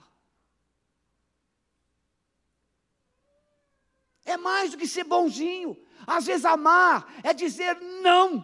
É 4.23 4.37
mais 4.37 4.71
do 4.71 4.77
que 4.77 4.87
ser 4.87 5.03
bonzinho. 5.03 5.77
Às 6.07 6.25
vezes 6.25 6.45
amar 6.45 7.13
é 7.23 7.33
dizer 7.33 7.79
não. 8.01 8.43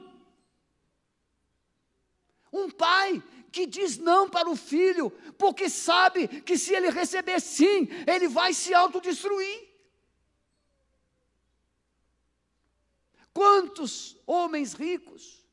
Um 2.51 2.69
pai 2.69 3.23
que 3.51 3.65
diz 3.65 3.97
não 3.97 4.29
para 4.29 4.49
o 4.49 4.55
filho, 4.55 5.09
porque 5.37 5.69
sabe 5.69 6.27
que 6.27 6.57
se 6.57 6.73
ele 6.73 6.89
receber 6.89 7.39
sim, 7.41 7.87
ele 8.07 8.27
vai 8.27 8.53
se 8.53 8.73
autodestruir. 8.73 9.69
Quantos 13.33 14.17
homens 14.25 14.73
ricos, 14.73 15.45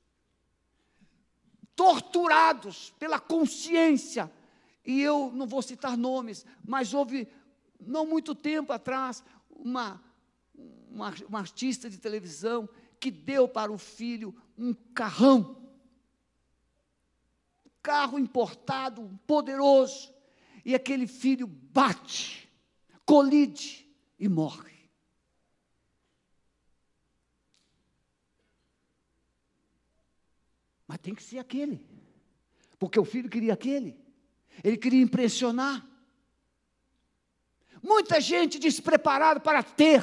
torturados 1.74 2.90
pela 2.98 3.20
consciência, 3.20 4.30
e 4.84 5.00
eu 5.00 5.30
não 5.34 5.46
vou 5.46 5.62
citar 5.62 5.96
nomes, 5.96 6.46
mas 6.64 6.94
houve, 6.94 7.28
não 7.80 8.06
muito 8.06 8.34
tempo 8.34 8.72
atrás, 8.72 9.22
uma 9.50 10.02
uma, 10.90 11.14
uma 11.28 11.38
artista 11.38 11.88
de 11.88 11.98
televisão 11.98 12.68
que 12.98 13.10
deu 13.10 13.46
para 13.46 13.70
o 13.70 13.78
filho 13.78 14.34
um 14.56 14.74
carrão, 14.74 15.56
carro 17.82 18.18
importado, 18.18 19.18
poderoso, 19.26 20.12
e 20.64 20.74
aquele 20.74 21.06
filho 21.06 21.46
bate 21.46 22.48
colide 23.08 23.90
e 24.18 24.28
morre. 24.28 24.90
Mas 30.86 30.98
tem 30.98 31.14
que 31.14 31.22
ser 31.22 31.38
aquele, 31.38 31.82
porque 32.78 33.00
o 33.00 33.04
filho 33.06 33.30
queria 33.30 33.54
aquele, 33.54 33.98
ele 34.62 34.76
queria 34.76 35.00
impressionar. 35.00 35.86
Muita 37.82 38.20
gente 38.20 38.58
despreparada 38.58 39.40
para 39.40 39.62
ter, 39.62 40.02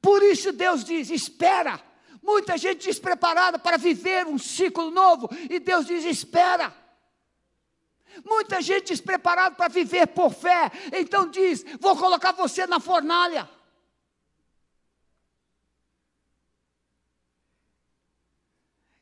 por 0.00 0.22
isso 0.22 0.52
Deus 0.52 0.84
diz: 0.84 1.10
espera. 1.10 1.84
Muita 2.26 2.58
gente 2.58 2.88
despreparada 2.88 3.56
para 3.56 3.76
viver 3.76 4.26
um 4.26 4.36
ciclo 4.36 4.90
novo, 4.90 5.28
e 5.48 5.60
Deus 5.60 5.86
diz: 5.86 6.04
espera. 6.04 6.74
Muita 8.24 8.60
gente 8.60 8.88
despreparada 8.88 9.54
para 9.54 9.68
viver 9.68 10.08
por 10.08 10.32
fé, 10.32 10.72
então 10.92 11.30
diz: 11.30 11.64
vou 11.78 11.96
colocar 11.96 12.32
você 12.32 12.66
na 12.66 12.80
fornalha. 12.80 13.48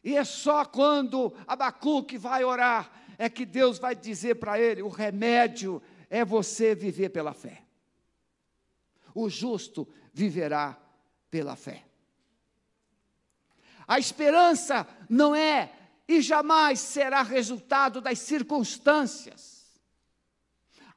E 0.03 0.15
é 0.15 0.25
só 0.25 0.67
quando 0.67 1.35
Abacuque 1.47 2.19
vai 2.19 2.45
orar, 2.45 2.93
é 3.17 3.31
que 3.31 3.47
Deus 3.47 3.79
vai 3.79 3.95
dizer 3.95 4.35
para 4.35 4.61
ele: 4.61 4.83
o 4.83 4.89
remédio 4.89 5.83
é 6.11 6.23
você 6.23 6.75
viver 6.75 7.09
pela 7.09 7.33
fé. 7.33 7.63
O 9.15 9.31
justo 9.31 9.89
viverá 10.13 10.79
pela 11.31 11.57
fé. 11.57 11.94
A 13.87 13.99
esperança 13.99 14.87
não 15.09 15.35
é 15.35 15.73
e 16.07 16.21
jamais 16.21 16.81
será 16.81 17.23
resultado 17.23 18.01
das 18.01 18.19
circunstâncias. 18.19 19.81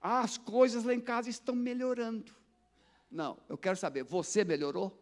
Ah, 0.01 0.21
as 0.21 0.38
coisas 0.38 0.83
lá 0.83 0.93
em 0.93 1.01
casa 1.01 1.29
estão 1.29 1.55
melhorando. 1.55 2.31
Não, 3.09 3.38
eu 3.47 3.57
quero 3.57 3.77
saber, 3.77 4.03
você 4.03 4.43
melhorou? 4.43 4.97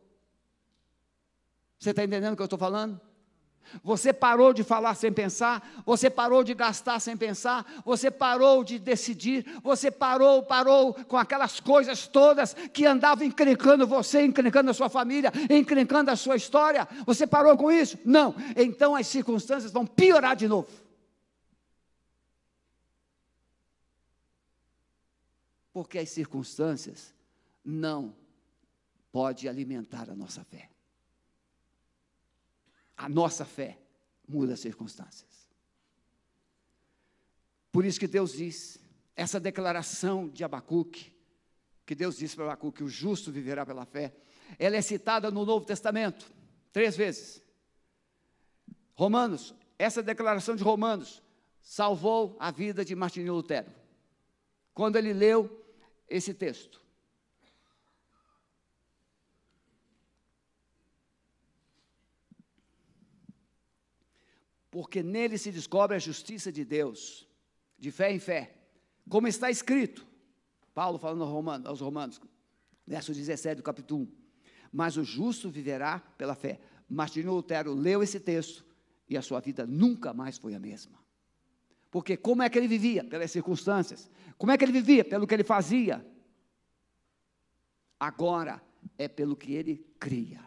Você 1.79 1.89
está 1.89 2.03
entendendo 2.03 2.33
o 2.33 2.36
que 2.36 2.41
eu 2.41 2.45
estou 2.45 2.59
falando? 2.59 2.99
Você 3.84 4.13
parou 4.13 4.53
de 4.53 4.63
falar 4.63 4.95
sem 4.95 5.11
pensar, 5.11 5.84
você 5.86 6.09
parou 6.09 6.43
de 6.43 6.53
gastar 6.53 6.99
sem 6.99 7.18
pensar, 7.18 7.66
você 7.84 8.11
parou 8.11 8.63
de 8.63 8.78
decidir, 8.80 9.45
você 9.63 9.89
parou, 9.89 10.43
parou 10.43 10.93
com 10.93 11.18
aquelas 11.18 11.59
coisas 11.59 12.07
todas 12.07 12.53
que 12.53 12.86
andavam 12.86 13.26
encrencando 13.26 13.88
você, 13.88 14.24
encrencando 14.24 14.72
a 14.72 14.74
sua 14.74 14.89
família, 14.89 15.32
encrencando 15.49 16.11
a 16.11 16.16
sua 16.16 16.36
história. 16.36 16.88
Você 17.05 17.26
parou 17.26 17.57
com 17.57 17.72
isso? 17.72 17.97
Não. 18.05 18.36
Então 18.55 18.95
as 18.95 19.07
circunstâncias 19.07 19.72
vão 19.72 19.86
piorar 19.86 20.36
de 20.36 20.47
novo. 20.47 20.70
Porque 25.74 25.99
as 25.99 26.09
circunstâncias 26.09 27.13
não 27.63 28.16
podem 29.11 29.49
alimentar 29.49 30.09
a 30.09 30.16
nossa 30.16 30.43
fé 30.43 30.70
a 32.97 33.09
nossa 33.09 33.45
fé 33.45 33.77
muda 34.27 34.53
as 34.53 34.59
circunstâncias. 34.59 35.49
Por 37.71 37.85
isso 37.85 37.99
que 37.99 38.07
Deus 38.07 38.33
diz, 38.33 38.79
essa 39.15 39.39
declaração 39.39 40.29
de 40.29 40.43
Abacuque, 40.43 41.13
que 41.85 41.93
Deus 41.93 42.17
disse 42.17 42.35
para 42.35 42.45
Abacuque, 42.45 42.83
o 42.83 42.89
justo 42.89 43.31
viverá 43.31 43.65
pela 43.65 43.85
fé, 43.85 44.13
ela 44.57 44.75
é 44.75 44.81
citada 44.81 45.29
no 45.29 45.45
Novo 45.45 45.65
Testamento, 45.65 46.31
três 46.71 46.95
vezes. 46.95 47.41
Romanos, 48.93 49.53
essa 49.77 50.01
declaração 50.01 50.55
de 50.55 50.63
Romanos 50.63 51.21
salvou 51.61 52.37
a 52.39 52.51
vida 52.51 52.85
de 52.85 52.95
Martinho 52.95 53.33
Lutero. 53.33 53.71
Quando 54.73 54.97
ele 54.97 55.13
leu 55.13 55.65
esse 56.07 56.33
texto, 56.33 56.84
porque 64.76 65.01
nele 65.01 65.38
se 65.38 65.53
descobre 65.53 65.95
a 65.95 65.99
justiça 65.99 66.51
de 66.51 66.65
Deus, 66.65 67.26
de 67.80 67.91
fé 67.91 68.11
em 68.11 68.19
fé, 68.19 68.57
como 69.07 69.26
está 69.26 69.49
escrito, 69.49 70.05
Paulo 70.73 70.99
falando 70.99 71.23
aos 71.23 71.32
Romanos, 71.32 71.65
aos 71.65 71.80
Romanos 71.80 72.19
verso 72.86 73.13
17 73.13 73.55
do 73.55 73.63
capítulo 73.63 74.01
1. 74.01 74.07
Mas 74.73 74.97
o 74.97 75.03
justo 75.05 75.49
viverá 75.49 75.99
pela 76.17 76.36
fé. 76.36 76.59
Martinho 76.89 77.32
Lutero 77.32 77.73
leu 77.73 78.03
esse 78.03 78.19
texto 78.19 78.65
e 79.07 79.15
a 79.15 79.21
sua 79.21 79.39
vida 79.39 79.65
nunca 79.65 80.13
mais 80.13 80.38
foi 80.38 80.53
a 80.53 80.59
mesma. 80.59 80.99
Porque 81.89 82.17
como 82.17 82.43
é 82.43 82.49
que 82.49 82.57
ele 82.57 82.67
vivia? 82.67 83.01
Pelas 83.01 83.32
circunstâncias. 83.32 84.11
Como 84.38 84.51
é 84.51 84.57
que 84.57 84.65
ele 84.65 84.73
vivia? 84.73 85.05
Pelo 85.05 85.26
que 85.26 85.34
ele 85.34 85.45
fazia. 85.45 86.05
Agora 87.97 88.61
é 88.97 89.07
pelo 89.07 89.38
que 89.38 89.53
ele 89.53 89.88
cria. 89.97 90.43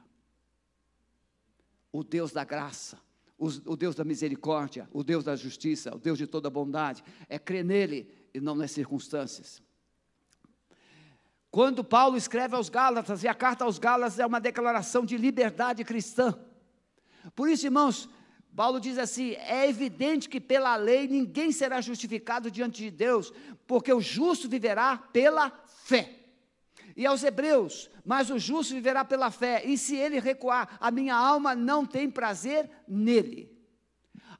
O 1.90 2.04
Deus 2.04 2.30
da 2.30 2.44
graça, 2.44 3.07
o 3.38 3.76
Deus 3.76 3.94
da 3.94 4.04
misericórdia, 4.04 4.88
o 4.92 5.04
Deus 5.04 5.22
da 5.22 5.36
justiça, 5.36 5.94
o 5.94 5.98
Deus 5.98 6.18
de 6.18 6.26
toda 6.26 6.50
bondade, 6.50 7.04
é 7.28 7.38
crer 7.38 7.64
nele 7.64 8.12
e 8.34 8.40
não 8.40 8.56
nas 8.56 8.72
circunstâncias. 8.72 9.62
Quando 11.50 11.84
Paulo 11.84 12.16
escreve 12.16 12.56
aos 12.56 12.68
Gálatas, 12.68 13.22
e 13.22 13.28
a 13.28 13.34
carta 13.34 13.64
aos 13.64 13.78
Gálatas 13.78 14.18
é 14.18 14.26
uma 14.26 14.40
declaração 14.40 15.04
de 15.04 15.16
liberdade 15.16 15.84
cristã. 15.84 16.38
Por 17.34 17.48
isso, 17.48 17.66
irmãos, 17.66 18.08
Paulo 18.54 18.80
diz 18.80 18.98
assim: 18.98 19.30
é 19.34 19.68
evidente 19.68 20.28
que 20.28 20.40
pela 20.40 20.74
lei 20.76 21.06
ninguém 21.06 21.52
será 21.52 21.80
justificado 21.80 22.50
diante 22.50 22.82
de 22.82 22.90
Deus, 22.90 23.32
porque 23.66 23.92
o 23.92 24.00
justo 24.00 24.48
viverá 24.48 24.98
pela 24.98 25.50
fé. 25.84 26.17
E 26.98 27.06
aos 27.06 27.22
Hebreus, 27.22 27.88
mas 28.04 28.28
o 28.28 28.40
justo 28.40 28.74
viverá 28.74 29.04
pela 29.04 29.30
fé, 29.30 29.64
e 29.64 29.78
se 29.78 29.94
ele 29.94 30.18
recuar, 30.18 30.76
a 30.80 30.90
minha 30.90 31.14
alma 31.14 31.54
não 31.54 31.86
tem 31.86 32.10
prazer 32.10 32.68
nele. 32.88 33.56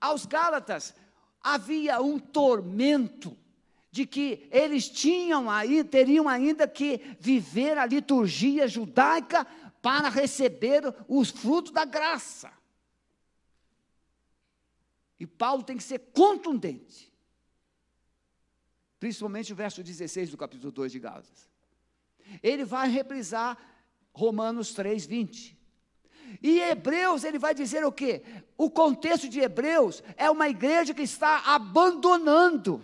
Aos 0.00 0.26
Gálatas, 0.26 0.92
havia 1.40 2.02
um 2.02 2.18
tormento 2.18 3.38
de 3.92 4.04
que 4.04 4.48
eles 4.50 4.88
tinham 4.88 5.48
aí, 5.48 5.84
teriam 5.84 6.28
ainda 6.28 6.66
que 6.66 7.16
viver 7.20 7.78
a 7.78 7.86
liturgia 7.86 8.66
judaica 8.66 9.46
para 9.80 10.09
receber 10.09 10.82
os 11.06 11.30
frutos 11.30 11.70
da 11.70 11.84
graça. 11.84 12.52
E 15.20 15.28
Paulo 15.28 15.62
tem 15.62 15.76
que 15.76 15.84
ser 15.84 16.00
contundente. 16.12 17.12
Principalmente 18.98 19.52
o 19.52 19.56
verso 19.56 19.80
16 19.80 20.32
do 20.32 20.36
capítulo 20.36 20.72
2 20.72 20.90
de 20.90 20.98
Gálatas 20.98 21.47
ele 22.43 22.64
vai 22.64 22.89
reprisar 22.89 23.57
Romanos 24.12 24.72
3, 24.72 25.07
20. 25.07 25.59
E 26.43 26.61
Hebreus, 26.61 27.24
ele 27.24 27.39
vai 27.39 27.55
dizer 27.55 27.85
o 27.85 27.93
quê? 27.93 28.22
O 28.57 28.70
contexto 28.70 29.29
de 29.29 29.41
Hebreus 29.41 30.03
é 30.16 30.31
uma 30.31 30.49
igreja 30.49 30.93
que 30.93 31.03
está 31.03 31.43
abandonando. 31.47 32.83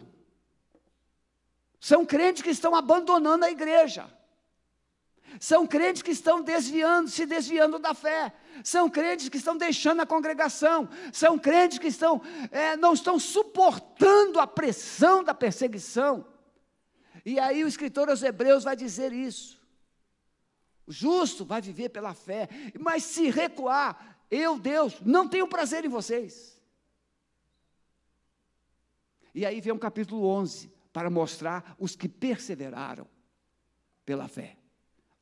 São 1.78 2.06
crentes 2.06 2.42
que 2.42 2.50
estão 2.50 2.74
abandonando 2.74 3.44
a 3.44 3.50
igreja. 3.50 4.10
São 5.40 5.66
crentes 5.66 6.02
que 6.02 6.12
estão 6.12 6.40
desviando, 6.42 7.10
se 7.10 7.26
desviando 7.26 7.78
da 7.78 7.92
fé. 7.92 8.32
São 8.62 8.88
crentes 8.88 9.28
que 9.28 9.36
estão 9.36 9.56
deixando 9.56 10.00
a 10.00 10.06
congregação. 10.06 10.88
São 11.12 11.38
crentes 11.38 11.78
que 11.78 11.88
estão, 11.88 12.22
é, 12.50 12.76
não 12.76 12.94
estão 12.94 13.18
suportando 13.18 14.40
a 14.40 14.46
pressão 14.46 15.22
da 15.22 15.34
perseguição. 15.34 16.24
E 17.24 17.38
aí 17.38 17.64
o 17.64 17.68
escritor 17.68 18.10
aos 18.10 18.22
Hebreus 18.22 18.64
vai 18.64 18.76
dizer 18.76 19.12
isso. 19.12 19.62
O 20.86 20.92
justo 20.92 21.44
vai 21.44 21.62
viver 21.62 21.88
pela 21.88 22.12
fé, 22.12 22.48
mas 22.78 23.04
se 23.04 23.30
recuar, 23.30 24.18
eu, 24.30 24.58
Deus, 24.58 25.00
não 25.00 25.26
tenho 25.26 25.48
prazer 25.48 25.84
em 25.84 25.88
vocês. 25.88 26.60
E 29.34 29.46
aí 29.46 29.60
vem 29.60 29.72
um 29.72 29.78
capítulo 29.78 30.26
11 30.26 30.70
para 30.92 31.08
mostrar 31.10 31.74
os 31.78 31.96
que 31.96 32.08
perseveraram 32.08 33.06
pela 34.04 34.28
fé, 34.28 34.56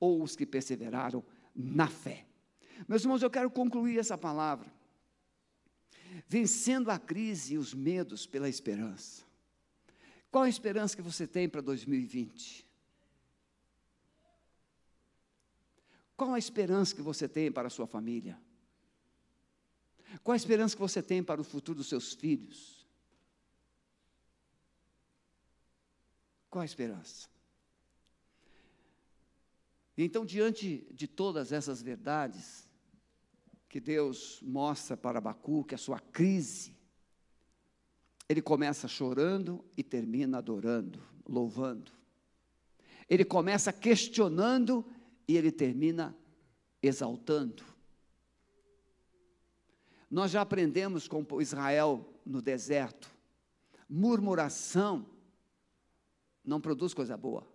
ou 0.01 0.23
os 0.23 0.35
que 0.35 0.45
perseveraram 0.45 1.25
na 1.55 1.87
fé. 1.87 2.27
Meus 2.89 3.03
irmãos, 3.03 3.23
eu 3.23 3.31
quero 3.31 3.51
concluir 3.51 3.99
essa 3.99 4.19
palavra. 4.19 4.71
Vencendo 6.29 6.91
a 6.91 6.99
crise 6.99 7.55
e 7.55 7.59
os 7.59 7.73
medos 7.73 8.27
pela 8.27 8.49
esperança. 8.49 9.25
Qual 10.33 10.45
a 10.45 10.49
esperança 10.49 10.97
que 10.97 11.03
você 11.03 11.27
tem 11.27 11.47
para 11.47 11.61
2020? 11.61 12.67
Qual 16.17 16.33
a 16.33 16.39
esperança 16.39 16.95
que 16.95 17.03
você 17.03 17.29
tem 17.29 17.53
para 17.53 17.67
a 17.67 17.71
sua 17.71 17.87
família? 17.87 18.41
Qual 20.25 20.33
a 20.33 20.37
esperança 20.37 20.75
que 20.75 20.81
você 20.81 21.03
tem 21.03 21.23
para 21.23 21.39
o 21.39 21.45
futuro 21.45 21.77
dos 21.77 21.89
seus 21.89 22.15
filhos? 22.15 22.89
Qual 26.49 26.63
a 26.63 26.65
esperança? 26.65 27.29
Então, 29.99 30.25
diante 30.25 30.87
de 30.93 31.07
todas 31.07 31.53
essas 31.53 31.83
verdades 31.83 32.67
que 33.69 33.81
Deus 33.81 34.41
mostra 34.41 34.97
para 34.97 35.21
que 35.63 35.75
a 35.75 35.79
sua 35.79 36.01
crise, 36.01 36.75
ele 38.33 38.41
começa 38.41 38.89
chorando 38.89 39.63
e 39.77 39.83
termina 39.83 40.39
adorando, 40.39 41.03
louvando. 41.29 41.93
Ele 43.09 43.27
começa 43.27 43.71
questionando 43.73 44.85
e 45.29 45.37
ele 45.37 45.53
termina 45.53 46.17
exaltando. 46.83 47.63
Nós 50.11 50.31
já 50.31 50.41
aprendemos 50.41 51.07
com 51.07 51.27
Israel 51.43 52.09
no 52.25 52.41
deserto. 52.41 53.11
Murmuração 53.87 55.07
não 56.43 56.59
produz 56.59 56.95
coisa 56.95 57.19
boa. 57.19 57.47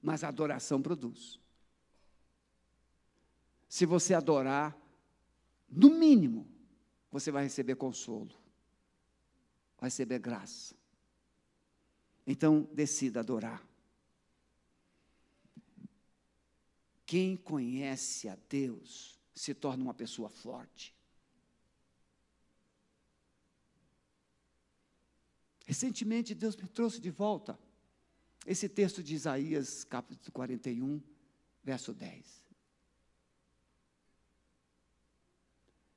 Mas 0.00 0.22
adoração 0.22 0.80
produz. 0.80 1.40
Se 3.68 3.84
você 3.84 4.14
adorar, 4.14 4.76
no 5.68 5.90
mínimo, 5.90 6.46
você 7.10 7.32
vai 7.32 7.42
receber 7.42 7.74
consolo, 7.74 8.39
vai 9.80 9.88
receber 9.88 10.18
graça. 10.18 10.74
Então, 12.26 12.68
decida 12.74 13.20
adorar. 13.20 13.66
Quem 17.06 17.36
conhece 17.36 18.28
a 18.28 18.36
Deus 18.48 19.18
se 19.34 19.54
torna 19.54 19.82
uma 19.82 19.94
pessoa 19.94 20.28
forte. 20.28 20.94
Recentemente, 25.66 26.34
Deus 26.34 26.56
me 26.56 26.68
trouxe 26.68 27.00
de 27.00 27.10
volta 27.10 27.58
esse 28.46 28.68
texto 28.68 29.02
de 29.02 29.14
Isaías, 29.14 29.82
capítulo 29.84 30.30
41, 30.32 31.02
verso 31.64 31.94
10. 31.94 32.42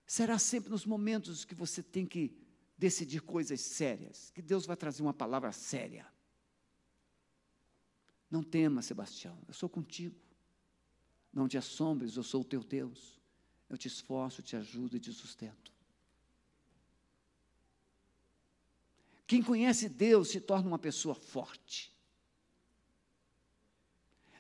Será 0.06 0.40
sempre 0.40 0.70
nos 0.70 0.86
momentos 0.86 1.44
que 1.44 1.56
você 1.56 1.82
tem 1.84 2.06
que 2.06 2.43
decidir 2.84 3.22
coisas 3.22 3.62
sérias, 3.62 4.30
que 4.32 4.42
Deus 4.42 4.66
vai 4.66 4.76
trazer 4.76 5.02
uma 5.02 5.14
palavra 5.14 5.54
séria. 5.54 6.06
Não 8.30 8.44
tema, 8.44 8.82
Sebastião, 8.82 9.42
eu 9.48 9.54
sou 9.54 9.70
contigo. 9.70 10.20
Não 11.32 11.48
te 11.48 11.58
assombres, 11.58 12.18
eu 12.18 12.24
sou 12.24 12.42
o 12.42 12.44
teu 12.44 12.62
Deus. 12.62 13.22
Eu 13.70 13.78
te 13.78 13.88
esforço, 13.88 14.42
te 14.42 14.58
ajudo 14.58 14.98
e 14.98 15.00
te 15.00 15.14
sustento. 15.14 15.72
Quem 19.26 19.42
conhece 19.42 19.88
Deus 19.88 20.28
se 20.28 20.42
torna 20.42 20.68
uma 20.68 20.78
pessoa 20.78 21.16
forte. 21.16 21.90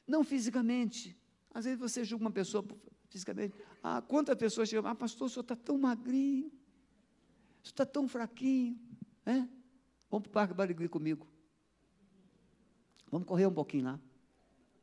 Não 0.05 0.21
fisicamente. 0.25 1.17
Às 1.49 1.63
vezes 1.63 1.79
você 1.79 2.03
julga 2.03 2.25
uma 2.25 2.31
pessoa 2.31 2.65
fisicamente. 3.07 3.55
Ah, 3.81 4.01
quantas 4.01 4.37
pessoas 4.37 4.67
chegam, 4.67 4.91
ah, 4.91 4.93
pastor, 4.93 5.27
o 5.27 5.29
senhor 5.29 5.43
está 5.43 5.55
tão 5.55 5.77
magrinho, 5.77 6.51
senhor 7.63 7.73
está 7.73 7.85
tão 7.85 8.07
fraquinho. 8.07 8.79
É? 9.25 9.47
Vamos 10.09 10.23
para 10.23 10.29
o 10.29 10.29
Parque 10.29 10.53
Barigui 10.53 10.87
comigo. 10.87 11.27
Vamos 13.11 13.27
correr 13.27 13.45
um 13.45 13.53
pouquinho 13.53 13.85
lá. 13.85 13.99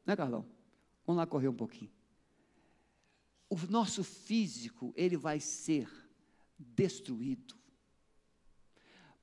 Né, 0.06 0.16
Carlão? 0.16 0.46
Vamos 1.06 1.18
lá 1.18 1.26
correr 1.26 1.48
um 1.48 1.54
pouquinho 1.54 1.90
o 3.50 3.58
nosso 3.68 4.04
físico, 4.04 4.94
ele 4.96 5.16
vai 5.16 5.40
ser 5.40 5.90
destruído. 6.56 7.56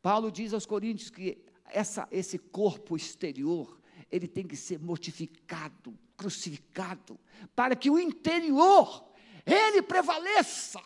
Paulo 0.01 0.29
diz 0.29 0.53
aos 0.53 0.65
Coríntios 0.65 1.09
que 1.09 1.45
essa, 1.65 2.07
esse 2.11 2.37
corpo 2.37 2.97
exterior, 2.97 3.79
ele 4.11 4.27
tem 4.27 4.45
que 4.45 4.57
ser 4.57 4.79
mortificado, 4.79 5.97
crucificado, 6.17 7.17
para 7.55 7.75
que 7.75 7.89
o 7.89 7.97
interior, 7.97 9.09
ele 9.45 9.81
prevaleça. 9.81 10.81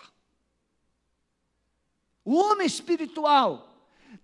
O 2.23 2.35
homem 2.35 2.67
espiritual 2.67 3.67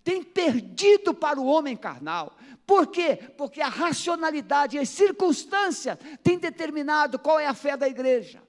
tem 0.04 0.22
perdido 0.22 1.12
para 1.12 1.40
o 1.40 1.46
homem 1.46 1.76
carnal. 1.76 2.36
Por 2.66 2.86
quê? 2.86 3.16
Porque 3.36 3.60
a 3.60 3.68
racionalidade 3.68 4.76
e 4.76 4.80
as 4.80 4.88
circunstâncias 4.88 5.98
têm 6.22 6.38
determinado 6.38 7.18
qual 7.18 7.38
é 7.40 7.46
a 7.46 7.54
fé 7.54 7.76
da 7.76 7.88
igreja. 7.88 8.42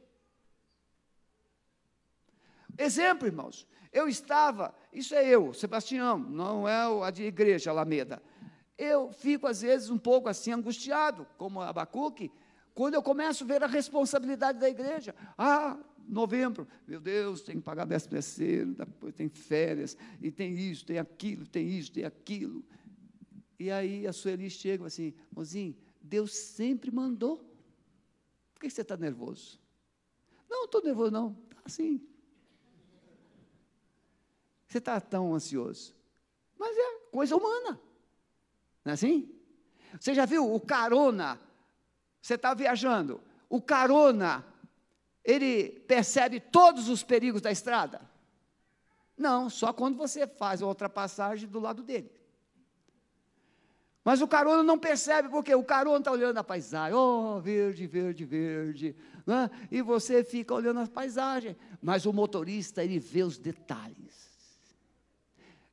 Exemplo, 2.77 3.27
irmãos. 3.27 3.67
Eu 3.91 4.07
estava, 4.07 4.73
isso 4.93 5.15
é 5.15 5.27
eu, 5.27 5.53
Sebastião, 5.53 6.19
não 6.19 6.67
é 6.67 7.05
a 7.05 7.09
de 7.09 7.23
igreja 7.23 7.71
Alameda. 7.71 8.21
Eu 8.77 9.11
fico, 9.11 9.47
às 9.47 9.61
vezes, 9.61 9.89
um 9.89 9.97
pouco 9.97 10.29
assim 10.29 10.51
angustiado, 10.51 11.27
como 11.37 11.59
Abacuque, 11.59 12.31
quando 12.73 12.93
eu 12.93 13.03
começo 13.03 13.43
a 13.43 13.47
ver 13.47 13.63
a 13.63 13.67
responsabilidade 13.67 14.59
da 14.59 14.69
igreja. 14.69 15.15
Ah, 15.37 15.77
novembro, 16.07 16.67
meu 16.87 16.99
Deus, 16.99 17.41
tem 17.41 17.57
que 17.57 17.61
pagar 17.61 17.85
décimo 17.85 18.11
terceiro, 18.11 18.73
depois 18.73 19.13
tem 19.13 19.29
férias, 19.29 19.97
e 20.21 20.31
tem 20.31 20.57
isso, 20.57 20.85
tem 20.85 20.97
aquilo, 20.97 21.45
tem 21.45 21.67
isso, 21.67 21.91
tem 21.91 22.03
aquilo. 22.03 22.63
E 23.59 23.69
aí 23.69 24.07
a 24.07 24.13
Sueli 24.13 24.49
chega 24.49 24.85
assim, 24.85 25.13
mozinho, 25.31 25.75
Deus 26.01 26.33
sempre 26.33 26.91
mandou. 26.91 27.37
Por 28.53 28.61
que 28.61 28.69
você 28.69 28.81
está 28.81 28.97
nervoso? 28.97 29.59
Não, 30.49 30.65
estou 30.65 30.81
nervoso, 30.81 31.11
não. 31.11 31.37
Está 31.49 31.61
assim. 31.65 32.01
Você 34.67 34.77
está 34.77 34.99
tão 34.99 35.33
ansioso? 35.33 35.95
Mas 36.57 36.77
é 36.77 36.99
coisa 37.11 37.35
humana. 37.35 37.79
Não 38.83 38.91
é 38.91 38.93
assim? 38.93 39.33
Você 39.99 40.13
já 40.13 40.25
viu 40.25 40.53
o 40.53 40.59
carona? 40.59 41.39
Você 42.21 42.35
está 42.35 42.53
viajando. 42.53 43.21
O 43.49 43.61
carona, 43.61 44.45
ele 45.23 45.69
percebe 45.87 46.39
todos 46.39 46.89
os 46.89 47.03
perigos 47.03 47.41
da 47.41 47.51
estrada? 47.51 48.01
Não, 49.17 49.49
só 49.49 49.73
quando 49.73 49.97
você 49.97 50.25
faz 50.25 50.61
a 50.61 50.67
ultrapassagem 50.67 51.49
do 51.49 51.59
lado 51.59 51.83
dele. 51.83 52.11
Mas 54.03 54.21
o 54.21 54.27
carona 54.27 54.63
não 54.63 54.79
percebe, 54.79 55.27
porque 55.29 55.53
o 55.53 55.63
carona 55.63 55.99
está 55.99 56.11
olhando 56.11 56.37
a 56.37 56.43
paisagem, 56.43 56.97
oh, 56.97 57.39
verde, 57.41 57.85
verde, 57.85 58.25
verde, 58.25 58.95
né? 59.25 59.49
e 59.69 59.81
você 59.81 60.23
fica 60.23 60.53
olhando 60.53 60.79
a 60.79 60.87
paisagem. 60.87 61.55
Mas 61.81 62.05
o 62.05 62.13
motorista, 62.13 62.83
ele 62.83 62.97
vê 62.97 63.23
os 63.23 63.37
detalhes. 63.37 64.29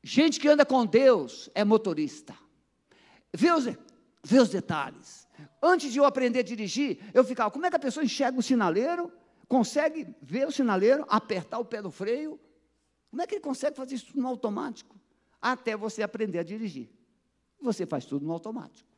Gente 0.03 0.39
que 0.39 0.49
anda 0.49 0.67
com 0.67 0.85
Deus 0.85 1.49
é 1.55 1.65
motorista. 1.65 2.35
Vê 3.33 3.53
os, 3.53 3.65
vê 4.23 4.39
os 4.39 4.49
detalhes. 4.51 5.26
Antes 5.63 5.93
de 5.93 5.99
eu 5.99 6.05
aprender 6.05 6.41
a 6.41 6.43
dirigir, 6.43 6.99
eu 7.13 7.25
ficava, 7.25 7.51
como 7.51 7.67
é 7.67 7.71
que 7.71 7.77
a 7.77 7.81
pessoa 7.81 8.05
enxerga 8.05 8.39
o 8.39 8.43
sinaleiro? 8.43 9.13
Consegue 9.49 10.15
ver 10.21 10.47
o 10.47 10.53
sinaleiro, 10.53 11.05
apertar 11.09 11.59
o 11.59 11.65
pé 11.65 11.81
no 11.81 11.91
freio? 11.91 12.41
Como 13.11 13.23
é 13.23 13.27
que 13.27 13.35
ele 13.37 13.43
consegue 13.43 13.77
fazer 13.77 13.95
isso 13.95 14.19
no 14.19 14.27
automático? 14.27 14.99
Até 15.41 15.77
você 15.77 16.03
aprender 16.03 16.39
a 16.39 16.43
dirigir. 16.43 16.91
Você 17.61 17.87
faz 17.87 18.05
tudo 18.05 18.27
no 18.27 18.33
automático. 18.33 18.89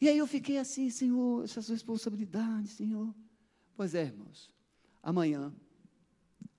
E 0.00 0.08
aí 0.08 0.16
eu 0.16 0.26
fiquei 0.26 0.56
assim, 0.58 0.88
Senhor, 0.88 1.44
essas 1.44 1.68
responsabilidades, 1.68 2.72
Senhor. 2.72 3.14
Pois 3.76 3.94
é, 3.94 4.04
irmãos, 4.04 4.50
amanhã 5.02 5.52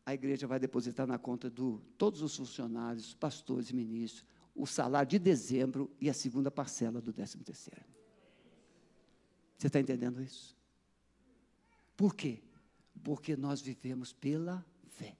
a 0.06 0.14
igreja 0.14 0.46
vai 0.48 0.60
depositar 0.60 1.08
na 1.08 1.18
conta 1.18 1.50
de 1.50 1.80
todos 1.98 2.22
os 2.22 2.36
funcionários, 2.36 3.14
pastores 3.14 3.70
e 3.70 3.76
ministros, 3.76 4.26
o 4.56 4.66
salário 4.66 5.10
de 5.10 5.20
dezembro 5.20 5.90
e 6.00 6.10
a 6.10 6.14
segunda 6.14 6.52
parcela 6.52 7.02
do 7.02 7.14
décimo 7.14 7.44
terceiro. 7.44 7.86
Você 9.58 9.68
está 9.68 9.80
entendendo 9.80 10.22
isso? 10.22 10.58
Por 11.96 12.16
quê? 12.16 12.42
Porque 13.04 13.36
nós 13.36 13.62
vivemos 13.62 14.12
pela 14.12 14.66
fé. 14.88 15.18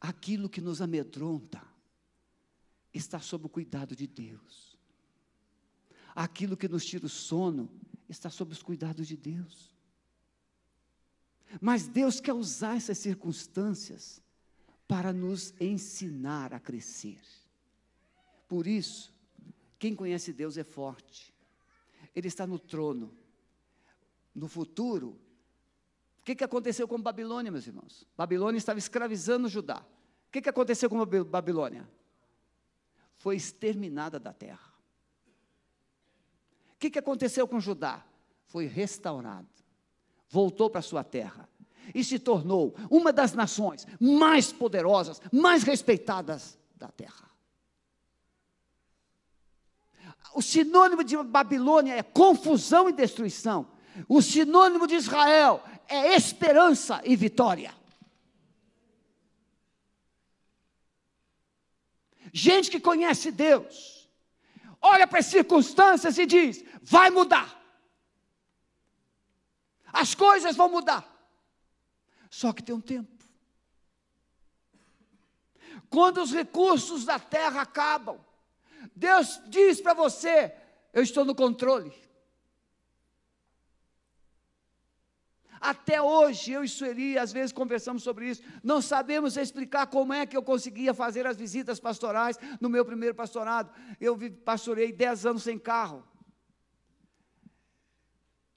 Aquilo 0.00 0.48
que 0.48 0.60
nos 0.60 0.80
amedronta 0.80 1.62
está 2.92 3.20
sob 3.20 3.46
o 3.46 3.48
cuidado 3.48 3.94
de 3.94 4.06
Deus. 4.06 4.78
Aquilo 6.14 6.56
que 6.56 6.68
nos 6.68 6.84
tira 6.84 7.06
o 7.06 7.08
sono 7.08 7.68
está 8.08 8.30
sob 8.30 8.52
os 8.52 8.62
cuidados 8.62 9.06
de 9.06 9.16
Deus. 9.16 9.74
Mas 11.60 11.86
Deus 11.86 12.20
quer 12.20 12.32
usar 12.32 12.76
essas 12.76 12.98
circunstâncias 12.98 14.23
para 14.86 15.12
nos 15.12 15.54
ensinar 15.60 16.52
a 16.52 16.60
crescer. 16.60 17.20
Por 18.48 18.66
isso, 18.66 19.12
quem 19.78 19.94
conhece 19.94 20.32
Deus 20.32 20.56
é 20.56 20.64
forte. 20.64 21.32
Ele 22.14 22.28
está 22.28 22.46
no 22.46 22.58
trono. 22.58 23.16
No 24.34 24.48
futuro, 24.48 25.18
o 26.18 26.22
que, 26.24 26.34
que 26.34 26.44
aconteceu 26.44 26.88
com 26.88 27.00
Babilônia, 27.00 27.52
meus 27.52 27.66
irmãos? 27.66 28.06
Babilônia 28.16 28.58
estava 28.58 28.78
escravizando 28.78 29.48
Judá. 29.48 29.84
O 30.28 30.30
que, 30.30 30.42
que 30.42 30.48
aconteceu 30.48 30.90
com 30.90 31.04
Babilônia? 31.24 31.88
Foi 33.14 33.36
exterminada 33.36 34.18
da 34.18 34.32
terra. 34.32 34.74
O 36.74 36.78
que, 36.78 36.90
que 36.90 36.98
aconteceu 36.98 37.46
com 37.46 37.60
Judá? 37.60 38.04
Foi 38.46 38.66
restaurado 38.66 39.54
voltou 40.34 40.68
para 40.68 40.82
sua 40.82 41.04
terra 41.04 41.48
e 41.94 42.04
se 42.04 42.18
tornou 42.18 42.74
uma 42.90 43.12
das 43.12 43.32
nações 43.32 43.86
mais 44.00 44.52
poderosas, 44.52 45.20
mais 45.32 45.62
respeitadas 45.62 46.56
da 46.76 46.88
terra. 46.88 47.30
O 50.34 50.42
sinônimo 50.42 51.02
de 51.02 51.16
Babilônia 51.16 51.94
é 51.94 52.02
confusão 52.02 52.88
e 52.88 52.92
destruição. 52.92 53.68
O 54.08 54.20
sinônimo 54.20 54.86
de 54.86 54.96
Israel 54.96 55.62
é 55.88 56.14
esperança 56.14 57.00
e 57.04 57.14
vitória. 57.14 57.72
gente 62.34 62.68
que 62.68 62.80
conhece 62.80 63.30
Deus, 63.30 64.10
olha 64.82 65.06
para 65.06 65.20
as 65.20 65.26
circunstâncias 65.26 66.18
e 66.18 66.26
diz: 66.26 66.64
vai 66.82 67.08
mudar. 67.08 67.62
As 69.92 70.14
coisas 70.16 70.56
vão 70.56 70.68
mudar. 70.68 71.08
Só 72.34 72.52
que 72.52 72.64
tem 72.64 72.74
um 72.74 72.80
tempo. 72.80 73.24
Quando 75.88 76.20
os 76.20 76.32
recursos 76.32 77.04
da 77.04 77.16
terra 77.16 77.62
acabam, 77.62 78.18
Deus 78.92 79.40
diz 79.46 79.80
para 79.80 79.94
você: 79.94 80.52
eu 80.92 81.00
estou 81.00 81.24
no 81.24 81.32
controle. 81.32 81.94
Até 85.60 86.02
hoje, 86.02 86.50
eu 86.50 86.64
e 86.64 86.68
Sueli, 86.68 87.16
às 87.16 87.32
vezes 87.32 87.52
conversamos 87.52 88.02
sobre 88.02 88.28
isso, 88.28 88.42
não 88.64 88.82
sabemos 88.82 89.36
explicar 89.36 89.86
como 89.86 90.12
é 90.12 90.26
que 90.26 90.36
eu 90.36 90.42
conseguia 90.42 90.92
fazer 90.92 91.28
as 91.28 91.36
visitas 91.36 91.78
pastorais 91.78 92.36
no 92.60 92.68
meu 92.68 92.84
primeiro 92.84 93.14
pastorado. 93.14 93.72
Eu 94.00 94.18
pastorei 94.44 94.92
dez 94.92 95.24
anos 95.24 95.44
sem 95.44 95.56
carro. 95.56 96.04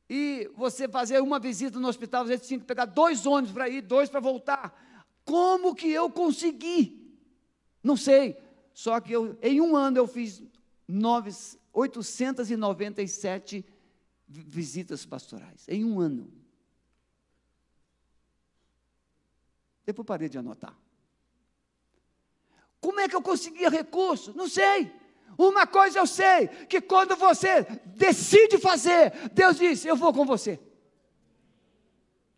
E 0.09 0.49
você 0.55 0.87
fazer 0.87 1.21
uma 1.21 1.39
visita 1.39 1.79
no 1.79 1.87
hospital, 1.87 2.25
vezes 2.25 2.47
tinha 2.47 2.59
que 2.59 2.65
pegar 2.65 2.85
dois 2.85 3.25
ônibus 3.25 3.53
para 3.53 3.67
ir, 3.67 3.81
dois 3.81 4.09
para 4.09 4.19
voltar. 4.19 5.05
Como 5.25 5.75
que 5.75 5.89
eu 5.89 6.09
consegui? 6.09 7.15
Não 7.83 7.97
sei. 7.97 8.37
Só 8.73 9.01
que 9.01 9.11
eu, 9.11 9.37
em 9.41 9.59
um 9.59 9.75
ano 9.75 9.97
eu 9.97 10.07
fiz 10.07 10.41
nove, 10.87 11.31
897 11.73 13.65
visitas 14.27 15.05
pastorais. 15.05 15.65
Em 15.67 15.83
um 15.83 15.99
ano. 15.99 16.31
Depois 19.85 20.05
parei 20.05 20.29
de 20.29 20.37
anotar. 20.37 20.77
Como 22.79 22.99
é 22.99 23.07
que 23.07 23.15
eu 23.15 23.21
conseguia 23.21 23.69
recursos? 23.69 24.35
Não 24.35 24.47
sei. 24.47 24.91
Uma 25.37 25.65
coisa 25.65 25.99
eu 25.99 26.07
sei: 26.07 26.47
que 26.67 26.79
quando 26.81 27.15
você 27.15 27.63
decide 27.85 28.57
fazer, 28.57 29.11
Deus 29.33 29.57
diz: 29.57 29.85
Eu 29.85 29.95
vou 29.95 30.13
com 30.13 30.25
você. 30.25 30.59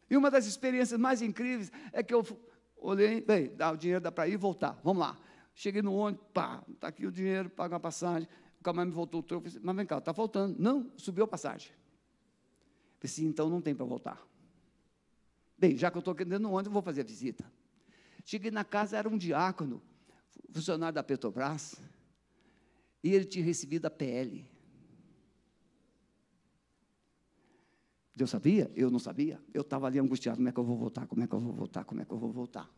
E 0.09 0.17
uma 0.17 0.31
das 0.31 0.45
experiências 0.45 0.99
mais 0.99 1.21
incríveis 1.21 1.71
é 1.93 2.01
que 2.01 2.13
eu 2.13 2.25
olhei, 2.77 3.21
bem, 3.21 3.53
dá 3.55 3.71
o 3.71 3.77
dinheiro, 3.77 4.01
dá 4.01 4.11
para 4.11 4.27
ir 4.27 4.33
e 4.33 4.37
voltar. 4.37 4.79
Vamos 4.83 5.01
lá. 5.01 5.17
Cheguei 5.53 5.81
no 5.81 5.93
ônibus, 5.93 6.25
pá, 6.33 6.63
está 6.69 6.87
aqui 6.87 7.05
o 7.05 7.11
dinheiro, 7.11 7.49
paga 7.49 7.75
a 7.75 7.79
passagem. 7.79 8.27
O 8.59 8.63
camarada 8.63 8.89
me 8.89 8.95
voltou 8.95 9.19
o 9.19 9.23
troco, 9.23 9.47
mas 9.61 9.75
vem 9.75 9.85
cá, 9.85 9.97
está 9.97 10.13
faltando. 10.13 10.55
Não, 10.57 10.91
subiu 10.97 11.25
a 11.25 11.27
passagem. 11.27 11.71
Disse, 13.01 13.23
então 13.25 13.49
não 13.49 13.61
tem 13.61 13.75
para 13.75 13.85
voltar. 13.85 14.21
Bem, 15.57 15.77
já 15.77 15.91
que 15.91 15.97
eu 15.97 15.99
estou 15.99 16.13
dentro 16.13 16.39
do 16.39 16.51
ônibus, 16.51 16.73
vou 16.73 16.81
fazer 16.81 17.01
a 17.01 17.03
visita. 17.03 17.45
Cheguei 18.25 18.51
na 18.51 18.63
casa, 18.63 18.97
era 18.97 19.07
um 19.07 19.17
diácono, 19.17 19.81
funcionário 20.51 20.95
da 20.95 21.03
Petrobras, 21.03 21.75
e 23.03 23.13
ele 23.13 23.25
tinha 23.25 23.43
recebido 23.43 23.85
a 23.85 23.89
PL. 23.89 24.45
Deus 28.15 28.29
sabia? 28.29 28.69
Eu 28.75 28.91
não 28.91 28.99
sabia. 28.99 29.39
Eu 29.53 29.61
estava 29.61 29.87
ali 29.87 29.97
angustiado, 29.97 30.37
como 30.37 30.49
é 30.49 30.51
que 30.51 30.59
eu 30.59 30.63
vou 30.63 30.77
voltar, 30.77 31.07
como 31.07 31.23
é 31.23 31.27
que 31.27 31.33
eu 31.33 31.39
vou 31.39 31.53
voltar, 31.53 31.85
como 31.85 32.01
é 32.01 32.05
que 32.05 32.11
eu 32.11 32.17
vou 32.17 32.31
voltar. 32.31 32.69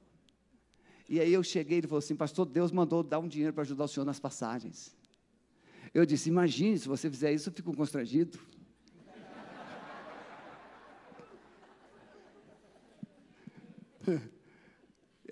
E 1.10 1.20
aí 1.20 1.34
eu 1.34 1.44
cheguei, 1.44 1.80
ele 1.80 1.88
falou 1.88 2.00
assim, 2.00 2.16
pastor, 2.16 2.46
Deus 2.46 2.72
mandou 2.72 3.02
dar 3.04 3.20
um 3.20 3.28
dinheiro 3.28 3.52
para 3.54 3.64
ajudar 3.64 3.86
o 3.86 3.88
senhor 3.88 4.06
nas 4.06 4.20
passagens. 4.20 4.96
Eu 5.94 6.06
disse, 6.06 6.30
imagine, 6.30 6.78
se 6.78 6.88
você 6.88 7.10
fizer 7.10 7.34
isso, 7.34 7.50
eu 7.50 7.54
fico 7.54 7.76
constrangido. 7.76 8.40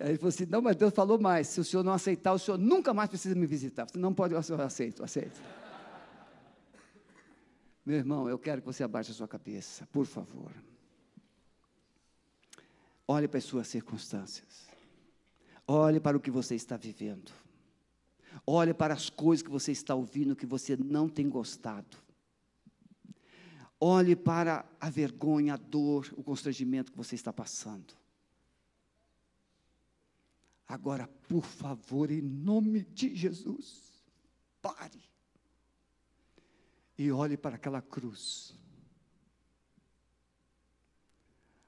Aí 0.00 0.08
ele 0.08 0.18
falou 0.18 0.30
assim: 0.30 0.46
não, 0.46 0.62
mas 0.62 0.76
Deus 0.76 0.94
falou 0.94 1.20
mais. 1.20 1.46
Se 1.48 1.60
o 1.60 1.64
senhor 1.64 1.84
não 1.84 1.92
aceitar, 1.92 2.32
o 2.32 2.38
senhor 2.38 2.56
nunca 2.56 2.94
mais 2.94 3.10
precisa 3.10 3.34
me 3.34 3.46
visitar. 3.46 3.86
Você 3.86 3.98
não 3.98 4.14
pode, 4.14 4.32
eu 4.32 4.60
aceito, 4.60 5.04
aceito. 5.04 5.40
Meu 7.84 7.98
irmão, 7.98 8.28
eu 8.28 8.38
quero 8.38 8.62
que 8.62 8.66
você 8.66 8.82
abaixe 8.82 9.10
a 9.10 9.14
sua 9.14 9.28
cabeça, 9.28 9.86
por 9.92 10.06
favor. 10.06 10.50
Olhe 13.06 13.28
para 13.28 13.38
as 13.38 13.44
suas 13.44 13.68
circunstâncias. 13.68 14.68
Olhe 15.66 16.00
para 16.00 16.16
o 16.16 16.20
que 16.20 16.30
você 16.30 16.54
está 16.54 16.76
vivendo. 16.76 17.30
Olhe 18.46 18.72
para 18.72 18.94
as 18.94 19.10
coisas 19.10 19.42
que 19.42 19.50
você 19.50 19.72
está 19.72 19.94
ouvindo 19.94 20.36
que 20.36 20.46
você 20.46 20.76
não 20.76 21.08
tem 21.08 21.28
gostado. 21.28 21.96
Olhe 23.78 24.14
para 24.14 24.64
a 24.80 24.88
vergonha, 24.88 25.54
a 25.54 25.56
dor, 25.56 26.12
o 26.16 26.22
constrangimento 26.22 26.92
que 26.92 26.98
você 26.98 27.14
está 27.14 27.32
passando. 27.32 27.99
Agora, 30.70 31.08
por 31.28 31.44
favor, 31.44 32.12
em 32.12 32.22
nome 32.22 32.84
de 32.84 33.12
Jesus, 33.12 34.04
pare 34.62 35.02
e 36.96 37.10
olhe 37.10 37.36
para 37.36 37.56
aquela 37.56 37.82
cruz. 37.82 38.54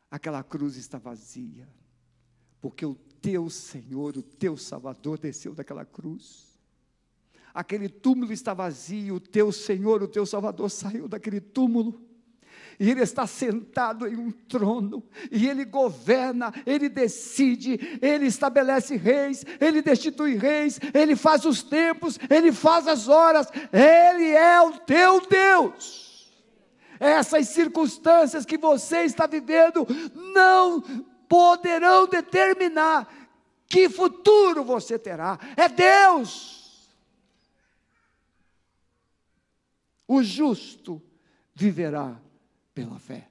Aquela 0.09 0.45
cruz 0.45 0.77
está 0.77 0.99
vazia, 0.99 1.69
porque 2.61 2.87
o 2.87 2.95
teu 2.95 3.51
Senhor, 3.51 4.17
o 4.17 4.23
teu 4.23 4.57
Salvador 4.57 5.19
desceu 5.19 5.53
daquela 5.53 5.85
cruz. 5.85 6.57
Aquele 7.53 7.89
túmulo 7.89 8.33
está 8.33 8.55
vazio, 8.55 9.17
o 9.17 9.21
teu 9.21 9.51
Senhor, 9.51 10.01
o 10.01 10.07
teu 10.07 10.25
Salvador 10.25 10.71
saiu 10.71 11.09
daquele 11.09 11.41
túmulo 11.41 12.01
e 12.79 12.91
Ele 12.91 13.03
está 13.03 13.27
sentado 13.27 14.07
em 14.07 14.17
um 14.17 14.31
trono, 14.31 15.03
e 15.31 15.49
Ele 15.49 15.65
governa, 15.65 16.53
Ele 16.67 16.89
decide, 16.89 17.99
Ele 18.01 18.27
estabelece 18.27 18.97
reis, 18.97 19.45
Ele 19.61 19.83
destitui 19.83 20.37
reis, 20.37 20.81
Ele 20.93 21.17
faz 21.17 21.45
os 21.45 21.63
tempos, 21.63 22.19
Ele 22.29 22.53
faz 22.53 22.87
as 22.87 23.09
horas, 23.09 23.49
Ele 23.73 24.31
é 24.31 24.61
o 24.61 24.73
teu 24.79 25.21
Deus. 25.27 26.31
Essas 26.99 27.49
circunstâncias 27.49 28.47
que 28.47 28.57
você 28.57 29.03
está 29.03 29.27
vivendo 29.27 29.87
não 30.35 30.81
poderão 31.29 32.07
determinar 32.07 33.09
que 33.67 33.89
futuro 33.89 34.63
você 34.63 34.99
terá, 34.99 35.39
é 35.57 35.69
Deus. 35.69 36.91
O 40.07 40.23
justo 40.23 41.03
viverá 41.55 42.21
pela 42.75 42.99
fé. 42.99 43.29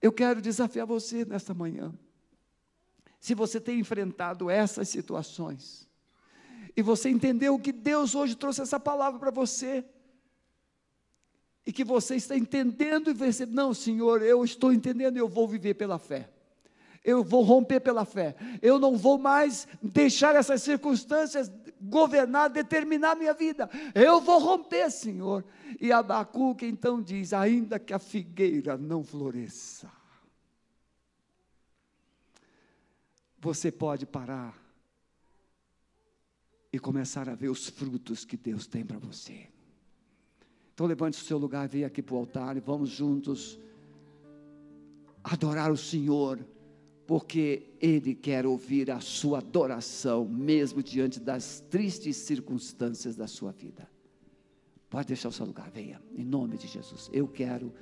Eu 0.00 0.12
quero 0.12 0.40
desafiar 0.40 0.86
você 0.86 1.24
nesta 1.24 1.52
manhã. 1.52 1.92
Se 3.20 3.34
você 3.34 3.60
tem 3.60 3.78
enfrentado 3.78 4.48
essas 4.48 4.88
situações, 4.88 5.88
e 6.76 6.82
você 6.82 7.10
entendeu 7.10 7.58
que 7.58 7.72
Deus 7.72 8.14
hoje 8.14 8.34
trouxe 8.34 8.62
essa 8.62 8.80
palavra 8.80 9.18
para 9.18 9.30
você, 9.30 9.84
e 11.66 11.72
que 11.72 11.84
você 11.84 12.16
está 12.16 12.36
entendendo 12.36 13.10
e 13.10 13.14
você, 13.14 13.44
não, 13.44 13.74
Senhor, 13.74 14.22
eu 14.22 14.42
estou 14.44 14.72
entendendo, 14.72 15.16
eu 15.16 15.28
vou 15.28 15.46
viver 15.46 15.74
pela 15.74 15.98
fé. 15.98 16.28
Eu 17.04 17.22
vou 17.22 17.42
romper 17.42 17.80
pela 17.80 18.04
fé. 18.04 18.34
Eu 18.60 18.78
não 18.78 18.96
vou 18.96 19.18
mais 19.18 19.66
deixar 19.82 20.34
essas 20.34 20.62
circunstâncias 20.62 21.50
governar, 21.80 22.50
determinar 22.50 23.16
minha 23.16 23.32
vida. 23.32 23.68
Eu 23.94 24.20
vou 24.20 24.38
romper, 24.38 24.90
Senhor. 24.90 25.44
E 25.80 25.90
Abacuque 25.90 26.66
então 26.66 27.00
diz: 27.00 27.32
ainda 27.32 27.78
que 27.78 27.94
a 27.94 27.98
figueira 27.98 28.76
não 28.76 29.02
floresça, 29.02 29.90
você 33.38 33.72
pode 33.72 34.04
parar 34.06 34.58
e 36.72 36.78
começar 36.78 37.28
a 37.28 37.34
ver 37.34 37.48
os 37.48 37.68
frutos 37.68 38.24
que 38.24 38.36
Deus 38.36 38.66
tem 38.66 38.84
para 38.84 38.98
você. 38.98 39.48
Então 40.74 40.86
levante 40.86 41.20
o 41.20 41.24
seu 41.24 41.38
lugar, 41.38 41.68
venha 41.68 41.86
aqui 41.86 42.02
para 42.02 42.14
o 42.14 42.18
altar 42.18 42.56
e 42.56 42.60
vamos 42.60 42.90
juntos 42.90 43.58
adorar 45.22 45.70
o 45.70 45.76
Senhor 45.76 46.38
porque 47.10 47.74
Ele 47.80 48.14
quer 48.14 48.46
ouvir 48.46 48.88
a 48.88 49.00
sua 49.00 49.38
adoração, 49.38 50.24
mesmo 50.24 50.80
diante 50.80 51.18
das 51.18 51.58
tristes 51.68 52.16
circunstâncias 52.18 53.16
da 53.16 53.26
sua 53.26 53.50
vida. 53.50 53.90
Pode 54.88 55.08
deixar 55.08 55.28
o 55.28 55.32
seu 55.32 55.44
lugar, 55.44 55.68
venha, 55.72 56.00
em 56.16 56.24
nome 56.24 56.56
de 56.56 56.68
Jesus. 56.68 57.10
Eu 57.12 57.26
quero 57.26 57.74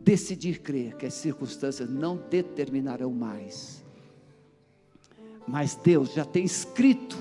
decidir 0.00 0.62
crer 0.62 0.96
que 0.96 1.06
as 1.06 1.14
circunstâncias 1.14 1.88
não 1.88 2.16
determinarão 2.28 3.12
mais, 3.12 3.84
mas 5.46 5.76
Deus 5.76 6.12
já 6.12 6.24
tem 6.24 6.44
escrito 6.44 7.16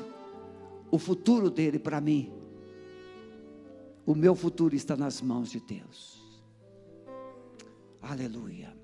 o 0.89 0.97
futuro 0.97 1.51
dele 1.51 1.78
para 1.78 2.01
mim. 2.01 2.34
O 4.03 4.16
meu 4.16 4.34
futuro 4.34 4.76
está 4.76 4.97
nas 4.97 5.22
mãos 5.22 5.51
de 5.51 5.59
Deus. 5.59 6.20
Aleluia. 8.01 8.80